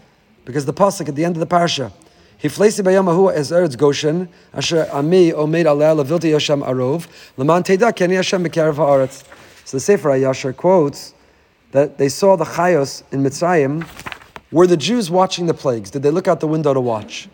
because 0.44 0.64
the 0.64 0.72
pasuk 0.72 1.08
at 1.08 1.14
the 1.14 1.24
end 1.24 1.36
of 1.36 1.40
the 1.40 1.46
parsha. 1.46 1.92
He 2.38 2.48
Hiflesi 2.48 2.84
bayamahu 2.84 3.32
as 3.32 3.50
eretz 3.50 3.76
Goshen, 3.76 4.28
asher 4.52 4.88
ami 4.92 5.32
omed 5.32 5.64
aleh 5.64 6.04
levilti 6.04 6.30
yasham 6.32 6.64
arov, 6.66 7.06
leman 7.36 7.62
teda 7.62 7.92
keni 7.92 8.16
Hashem 8.16 8.44
bekarav 8.44 8.74
haaretz. 8.74 9.24
So 9.64 9.78
the 9.78 9.80
Sefer 9.80 10.10
HaYashar 10.10 10.56
quotes 10.56 11.14
that 11.72 11.98
they 11.98 12.08
saw 12.08 12.36
the 12.36 12.44
Chayos 12.44 13.02
in 13.12 13.22
Mitzrayim. 13.22 13.86
Were 14.52 14.66
the 14.66 14.76
Jews 14.76 15.10
watching 15.10 15.46
the 15.46 15.54
plagues? 15.54 15.90
Did 15.90 16.02
they 16.02 16.10
look 16.10 16.28
out 16.28 16.40
the 16.40 16.46
window 16.46 16.72
to 16.72 16.80
watch? 16.80 17.28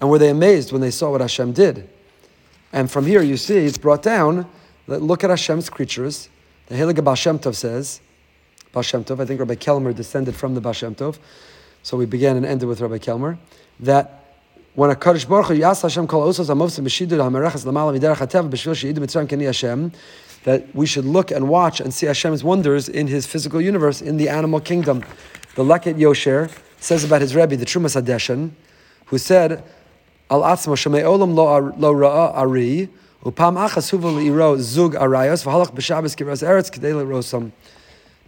And 0.00 0.10
were 0.10 0.18
they 0.18 0.28
amazed 0.28 0.70
when 0.72 0.82
they 0.82 0.90
saw 0.90 1.10
what 1.10 1.22
Hashem 1.22 1.52
did? 1.52 1.88
And 2.72 2.90
from 2.90 3.06
here 3.06 3.22
you 3.22 3.38
see 3.38 3.56
it's 3.58 3.78
brought 3.78 4.02
down 4.02 4.46
that 4.86 5.00
look 5.00 5.24
at 5.24 5.30
Hashem's 5.30 5.70
creatures. 5.70 6.28
The 6.66 6.74
Heilige 6.74 7.02
Baal 7.04 7.14
Shem 7.14 7.38
Tov 7.38 7.54
says, 7.54 8.00
Baal 8.72 8.82
Shem 8.82 9.04
Tov, 9.04 9.20
I 9.20 9.24
think 9.24 9.38
Rabbi 9.38 9.54
Kelmer 9.54 9.94
descended 9.94 10.34
from 10.34 10.54
the 10.54 10.60
Baal 10.60 10.72
Shem 10.72 10.94
Tov, 10.94 11.18
so 11.82 11.96
we 11.96 12.06
began 12.06 12.36
and 12.36 12.44
ended 12.44 12.68
with 12.68 12.80
Rabbi 12.80 12.98
Kelmer, 12.98 13.38
that 13.80 14.24
when 14.74 14.90
a 14.90 14.96
Kaddish 14.96 15.24
Baruch 15.24 15.46
Hu 15.46 15.54
Yas 15.54 15.82
Hashem 15.82 16.06
Kol 16.06 16.28
Osos 16.28 16.50
Amovs 16.50 16.78
Meshidud 16.78 17.18
HaMerechas 17.18 17.64
Lamala 17.64 17.96
Miderach 17.96 18.16
HaTev 18.16 18.50
B'Shvil 18.50 18.76
She'idu 18.76 19.00
Mitzrayim 19.00 19.28
Keni 19.28 19.46
Hashem 19.46 19.92
that 20.42 20.74
we 20.74 20.86
should 20.86 21.04
look 21.04 21.30
and 21.30 21.48
watch 21.48 21.80
and 21.80 21.94
see 21.94 22.06
Hashem's 22.06 22.44
wonders 22.44 22.88
in 22.88 23.06
His 23.06 23.26
physical 23.26 23.60
universe, 23.60 24.02
in 24.02 24.16
the 24.16 24.28
animal 24.28 24.60
kingdom. 24.60 25.04
The 25.54 25.64
Leket 25.64 25.98
Yosher 25.98 26.50
says 26.78 27.04
about 27.04 27.20
his 27.20 27.34
Rebbe, 27.34 27.56
the 27.56 27.64
Trumas 27.64 28.00
Hadeshen, 28.00 28.50
who 29.06 29.18
said, 29.18 29.64
Al 30.30 30.42
Atzmo 30.42 30.74
Shemei 30.74 31.02
Olam 31.02 31.34
Lo 31.34 31.94
Ra'a 31.94 32.34
Ari, 32.34 32.88
Upam 33.26 33.56
Achas 33.56 34.60
Zug 34.60 34.94
Arayos, 34.94 35.44
V'halach 35.44 35.72
Kivras 35.74 36.46
Eretz 36.46 36.70
Kedei 36.70 36.92
Rosam. 36.92 37.50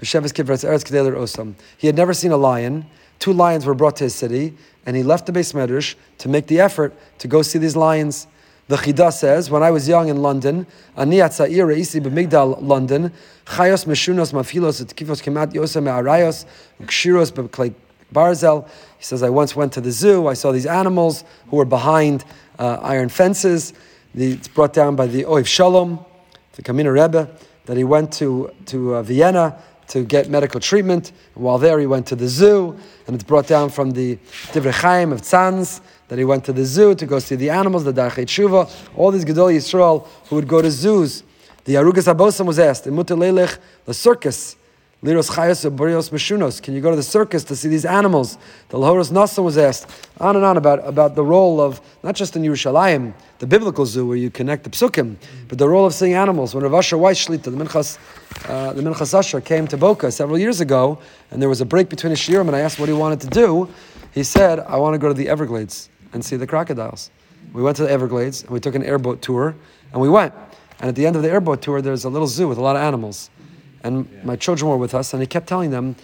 B'Shabbos 0.00 0.32
Kivras 0.32 0.68
Eretz 0.68 0.82
Kedei 0.82 1.08
Rosam. 1.14 1.54
He 1.76 1.86
had 1.86 1.94
never 1.94 2.12
seen 2.12 2.32
a 2.32 2.36
lion. 2.36 2.84
Two 3.20 3.32
lions 3.32 3.64
were 3.64 3.74
brought 3.74 3.94
to 3.98 4.04
his 4.04 4.16
city, 4.16 4.54
and 4.86 4.96
he 4.96 5.04
left 5.04 5.26
the 5.26 5.32
beis 5.32 5.54
medrash 5.54 5.94
to 6.18 6.28
make 6.28 6.48
the 6.48 6.58
effort 6.58 6.94
to 7.18 7.28
go 7.28 7.42
see 7.42 7.60
these 7.60 7.76
lions. 7.76 8.26
The 8.66 8.74
Chida 8.74 9.12
says, 9.12 9.48
when 9.48 9.62
I 9.62 9.70
was 9.70 9.86
young 9.86 10.08
in 10.08 10.20
London, 10.20 10.66
ani 10.96 11.18
atzair 11.18 11.48
reisi 11.48 12.00
b'migdal 12.02 12.60
London, 12.60 13.12
chayos 13.46 13.86
meshunos 13.86 14.32
mafilos 14.32 14.84
etkifos 14.84 15.22
kemat 15.22 15.52
yosem 15.52 15.84
me'arayos, 15.84 16.44
kshiros 16.82 17.30
b'klei 17.30 17.72
barzel. 18.12 18.68
He 18.98 19.04
says, 19.04 19.22
I 19.22 19.30
once 19.30 19.54
went 19.54 19.72
to 19.74 19.80
the 19.80 19.92
zoo, 19.92 20.26
I 20.26 20.34
saw 20.34 20.50
these 20.50 20.66
animals 20.66 21.22
who 21.50 21.56
were 21.56 21.64
behind 21.64 22.24
uh, 22.58 22.78
iron 22.82 23.08
fences. 23.08 23.72
The, 24.18 24.32
it's 24.32 24.48
brought 24.48 24.72
down 24.72 24.96
by 24.96 25.06
the 25.06 25.22
Oiv 25.22 25.46
Shalom, 25.46 26.04
the 26.54 26.62
Kamina 26.62 26.92
Rebbe, 26.92 27.30
that 27.66 27.76
he 27.76 27.84
went 27.84 28.12
to, 28.14 28.52
to 28.66 28.96
uh, 28.96 29.02
Vienna 29.04 29.56
to 29.90 30.02
get 30.02 30.28
medical 30.28 30.58
treatment. 30.58 31.12
And 31.36 31.44
while 31.44 31.56
there, 31.56 31.78
he 31.78 31.86
went 31.86 32.08
to 32.08 32.16
the 32.16 32.26
zoo, 32.26 32.76
and 33.06 33.14
it's 33.14 33.22
brought 33.22 33.46
down 33.46 33.68
from 33.68 33.92
the 33.92 34.16
Divrei 34.50 34.72
Chaim 34.72 35.12
of 35.12 35.20
Tzanz 35.20 35.80
that 36.08 36.18
he 36.18 36.24
went 36.24 36.44
to 36.46 36.52
the 36.52 36.64
zoo 36.64 36.96
to 36.96 37.06
go 37.06 37.20
see 37.20 37.36
the 37.36 37.48
animals, 37.48 37.84
the 37.84 37.92
Darchei 37.92 38.26
Tshuva, 38.26 38.68
all 38.96 39.12
these 39.12 39.24
Gedol 39.24 39.54
Yisrael 39.54 40.04
who 40.28 40.34
would 40.34 40.48
go 40.48 40.60
to 40.60 40.70
zoos. 40.72 41.22
The 41.62 41.74
Arugas 41.74 42.12
Abosim 42.12 42.44
was 42.44 42.58
asked, 42.58 42.88
in 42.88 42.94
Mutalelech, 42.94 43.56
the 43.84 43.94
circus, 43.94 44.56
Liros 45.00 45.30
Chayos 45.30 45.64
Burios 45.76 46.10
Meshunos. 46.10 46.60
Can 46.60 46.74
you 46.74 46.80
go 46.80 46.90
to 46.90 46.96
the 46.96 47.04
circus 47.04 47.44
to 47.44 47.54
see 47.54 47.68
these 47.68 47.84
animals? 47.84 48.36
The 48.70 48.78
Lehoros 48.78 49.12
Nosson 49.12 49.44
was 49.44 49.56
asked, 49.56 49.88
on 50.18 50.34
and 50.34 50.44
on 50.44 50.56
about, 50.56 50.84
about 50.84 51.14
the 51.14 51.22
role 51.22 51.60
of, 51.60 51.80
not 52.02 52.16
just 52.16 52.34
in 52.34 52.42
Yerushalayim, 52.42 53.14
the 53.38 53.46
biblical 53.46 53.86
zoo 53.86 54.08
where 54.08 54.16
you 54.16 54.28
connect 54.28 54.64
the 54.64 54.70
psukim, 54.70 55.14
but 55.46 55.58
the 55.58 55.68
role 55.68 55.86
of 55.86 55.94
seeing 55.94 56.14
animals. 56.14 56.52
When 56.52 56.64
Rav 56.64 56.74
Asher 56.74 56.98
Weiss 56.98 57.24
Shlita, 57.24 57.44
the 57.44 57.50
Minchas, 57.52 57.96
uh, 58.48 58.72
the 58.72 58.82
Minchas 58.82 59.16
Asher, 59.16 59.40
came 59.40 59.68
to 59.68 59.76
Boca 59.76 60.10
several 60.10 60.36
years 60.36 60.60
ago, 60.60 60.98
and 61.30 61.40
there 61.40 61.48
was 61.48 61.60
a 61.60 61.64
break 61.64 61.88
between 61.88 62.10
his 62.10 62.18
shiurim, 62.18 62.48
and 62.48 62.56
I 62.56 62.60
asked 62.60 62.80
what 62.80 62.88
he 62.88 62.92
wanted 62.92 63.20
to 63.20 63.28
do. 63.28 63.68
He 64.12 64.24
said, 64.24 64.58
I 64.58 64.78
want 64.78 64.94
to 64.94 64.98
go 64.98 65.06
to 65.06 65.14
the 65.14 65.28
Everglades 65.28 65.90
and 66.12 66.24
see 66.24 66.34
the 66.34 66.46
crocodiles. 66.48 67.12
We 67.52 67.62
went 67.62 67.76
to 67.76 67.84
the 67.84 67.90
Everglades, 67.90 68.42
and 68.42 68.50
we 68.50 68.58
took 68.58 68.74
an 68.74 68.82
airboat 68.82 69.22
tour, 69.22 69.54
and 69.92 70.00
we 70.02 70.08
went. 70.08 70.34
And 70.80 70.88
at 70.88 70.96
the 70.96 71.06
end 71.06 71.14
of 71.14 71.22
the 71.22 71.30
airboat 71.30 71.62
tour, 71.62 71.80
there's 71.80 72.04
a 72.04 72.08
little 72.08 72.26
zoo 72.26 72.48
with 72.48 72.58
a 72.58 72.62
lot 72.62 72.74
of 72.74 72.82
animals. 72.82 73.30
And 73.88 74.24
my 74.24 74.36
children 74.36 74.70
were 74.70 74.76
with 74.76 74.94
us, 74.94 75.12
and 75.12 75.20
he 75.20 75.26
kept 75.26 75.48
telling 75.48 75.70
them 75.70 75.96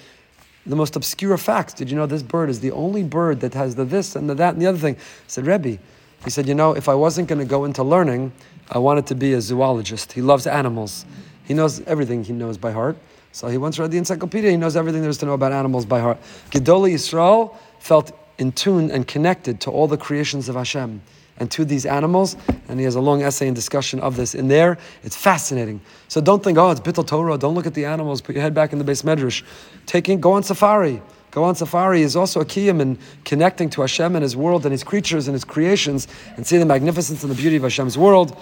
the 0.66 0.74
most 0.74 0.96
obscure 0.96 1.36
facts. 1.38 1.74
Did 1.74 1.90
you 1.90 1.96
know 1.96 2.06
this 2.06 2.22
bird 2.22 2.50
is 2.50 2.60
the 2.60 2.72
only 2.72 3.04
bird 3.04 3.40
that 3.40 3.54
has 3.54 3.74
the 3.76 3.84
this 3.84 4.16
and 4.16 4.28
the 4.28 4.34
that 4.34 4.54
and 4.54 4.62
the 4.62 4.66
other 4.66 4.78
thing? 4.78 4.96
I 4.96 5.28
said, 5.28 5.46
Rebbe, 5.46 5.78
he 6.24 6.30
said, 6.30 6.48
you 6.48 6.54
know, 6.54 6.72
if 6.72 6.88
I 6.88 6.94
wasn't 6.94 7.28
going 7.28 7.38
to 7.38 7.44
go 7.44 7.64
into 7.64 7.82
learning, 7.82 8.32
I 8.70 8.78
wanted 8.78 9.06
to 9.08 9.14
be 9.14 9.34
a 9.34 9.40
zoologist. 9.40 10.12
He 10.12 10.22
loves 10.22 10.46
animals. 10.46 11.04
He 11.44 11.54
knows 11.54 11.80
everything 11.82 12.24
he 12.24 12.32
knows 12.32 12.56
by 12.56 12.72
heart. 12.72 12.96
So 13.32 13.48
he 13.48 13.58
once 13.58 13.78
read 13.78 13.90
the 13.90 13.98
encyclopedia. 13.98 14.50
He 14.50 14.56
knows 14.56 14.74
everything 14.74 15.02
there 15.02 15.10
is 15.10 15.18
to 15.18 15.26
know 15.26 15.34
about 15.34 15.52
animals 15.52 15.84
by 15.84 16.00
heart. 16.00 16.18
Gedoli 16.50 16.94
Yisrael 16.94 17.54
felt 17.78 18.18
in 18.38 18.52
tune 18.52 18.90
and 18.90 19.06
connected 19.06 19.60
to 19.60 19.70
all 19.70 19.86
the 19.86 19.98
creations 19.98 20.48
of 20.48 20.56
Hashem 20.56 21.02
and 21.38 21.50
to 21.50 21.64
these 21.64 21.86
animals. 21.86 22.36
And 22.68 22.78
he 22.78 22.84
has 22.84 22.94
a 22.94 23.00
long 23.00 23.22
essay 23.22 23.46
and 23.46 23.56
discussion 23.56 24.00
of 24.00 24.16
this 24.16 24.34
in 24.34 24.48
there. 24.48 24.78
It's 25.02 25.16
fascinating. 25.16 25.80
So 26.08 26.20
don't 26.20 26.42
think, 26.42 26.58
oh, 26.58 26.70
it's 26.70 26.80
Bittul 26.80 27.06
Torah. 27.06 27.38
Don't 27.38 27.54
look 27.54 27.66
at 27.66 27.74
the 27.74 27.84
animals. 27.84 28.20
Put 28.20 28.34
your 28.34 28.42
head 28.42 28.54
back 28.54 28.72
in 28.72 28.78
the 28.78 28.84
beis 28.84 29.02
medrash. 29.02 29.42
Taking, 29.86 30.20
go 30.20 30.32
on 30.32 30.42
safari. 30.42 31.02
Go 31.30 31.42
on 31.42 31.56
safari 31.56 32.02
is 32.02 32.14
also 32.14 32.40
a 32.40 32.44
kiyum 32.44 32.80
in 32.80 32.96
connecting 33.24 33.68
to 33.70 33.80
Hashem 33.80 34.14
and 34.14 34.22
His 34.22 34.36
world 34.36 34.64
and 34.64 34.72
His 34.72 34.84
creatures 34.84 35.26
and 35.26 35.34
His 35.34 35.42
creations 35.42 36.06
and 36.36 36.46
see 36.46 36.58
the 36.58 36.64
magnificence 36.64 37.24
and 37.24 37.32
the 37.32 37.36
beauty 37.36 37.56
of 37.56 37.62
Hashem's 37.64 37.98
world. 37.98 38.40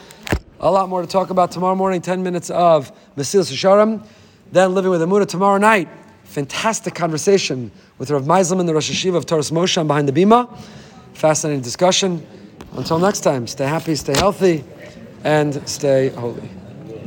A 0.61 0.71
lot 0.71 0.91
more 0.91 1.01
to 1.01 1.09
talk 1.09 1.31
about 1.31 1.51
tomorrow 1.51 1.75
morning. 1.75 2.03
Ten 2.03 2.23
minutes 2.23 2.51
of 2.51 2.93
Mesilas 3.17 3.51
Yesharim. 3.51 4.07
Then 4.53 4.75
living 4.75 4.91
with 4.91 5.01
Amunah 5.01 5.27
tomorrow 5.27 5.57
night. 5.57 5.89
Fantastic 6.25 6.95
conversation 6.95 7.71
with 7.97 8.11
Rav 8.11 8.29
and 8.29 8.69
the 8.69 8.75
Rosh 8.75 8.91
Hashiva 8.91 9.17
of 9.17 9.25
Toras 9.25 9.51
Moshe 9.51 9.87
behind 9.87 10.07
the 10.07 10.13
Bima. 10.13 10.55
Fascinating 11.15 11.63
discussion. 11.63 12.27
Until 12.75 12.99
next 12.99 13.21
time, 13.21 13.47
stay 13.47 13.67
happy, 13.67 13.95
stay 13.95 14.15
healthy, 14.15 14.65
and 15.25 15.69
stay 15.69 16.09
holy. 16.09 16.49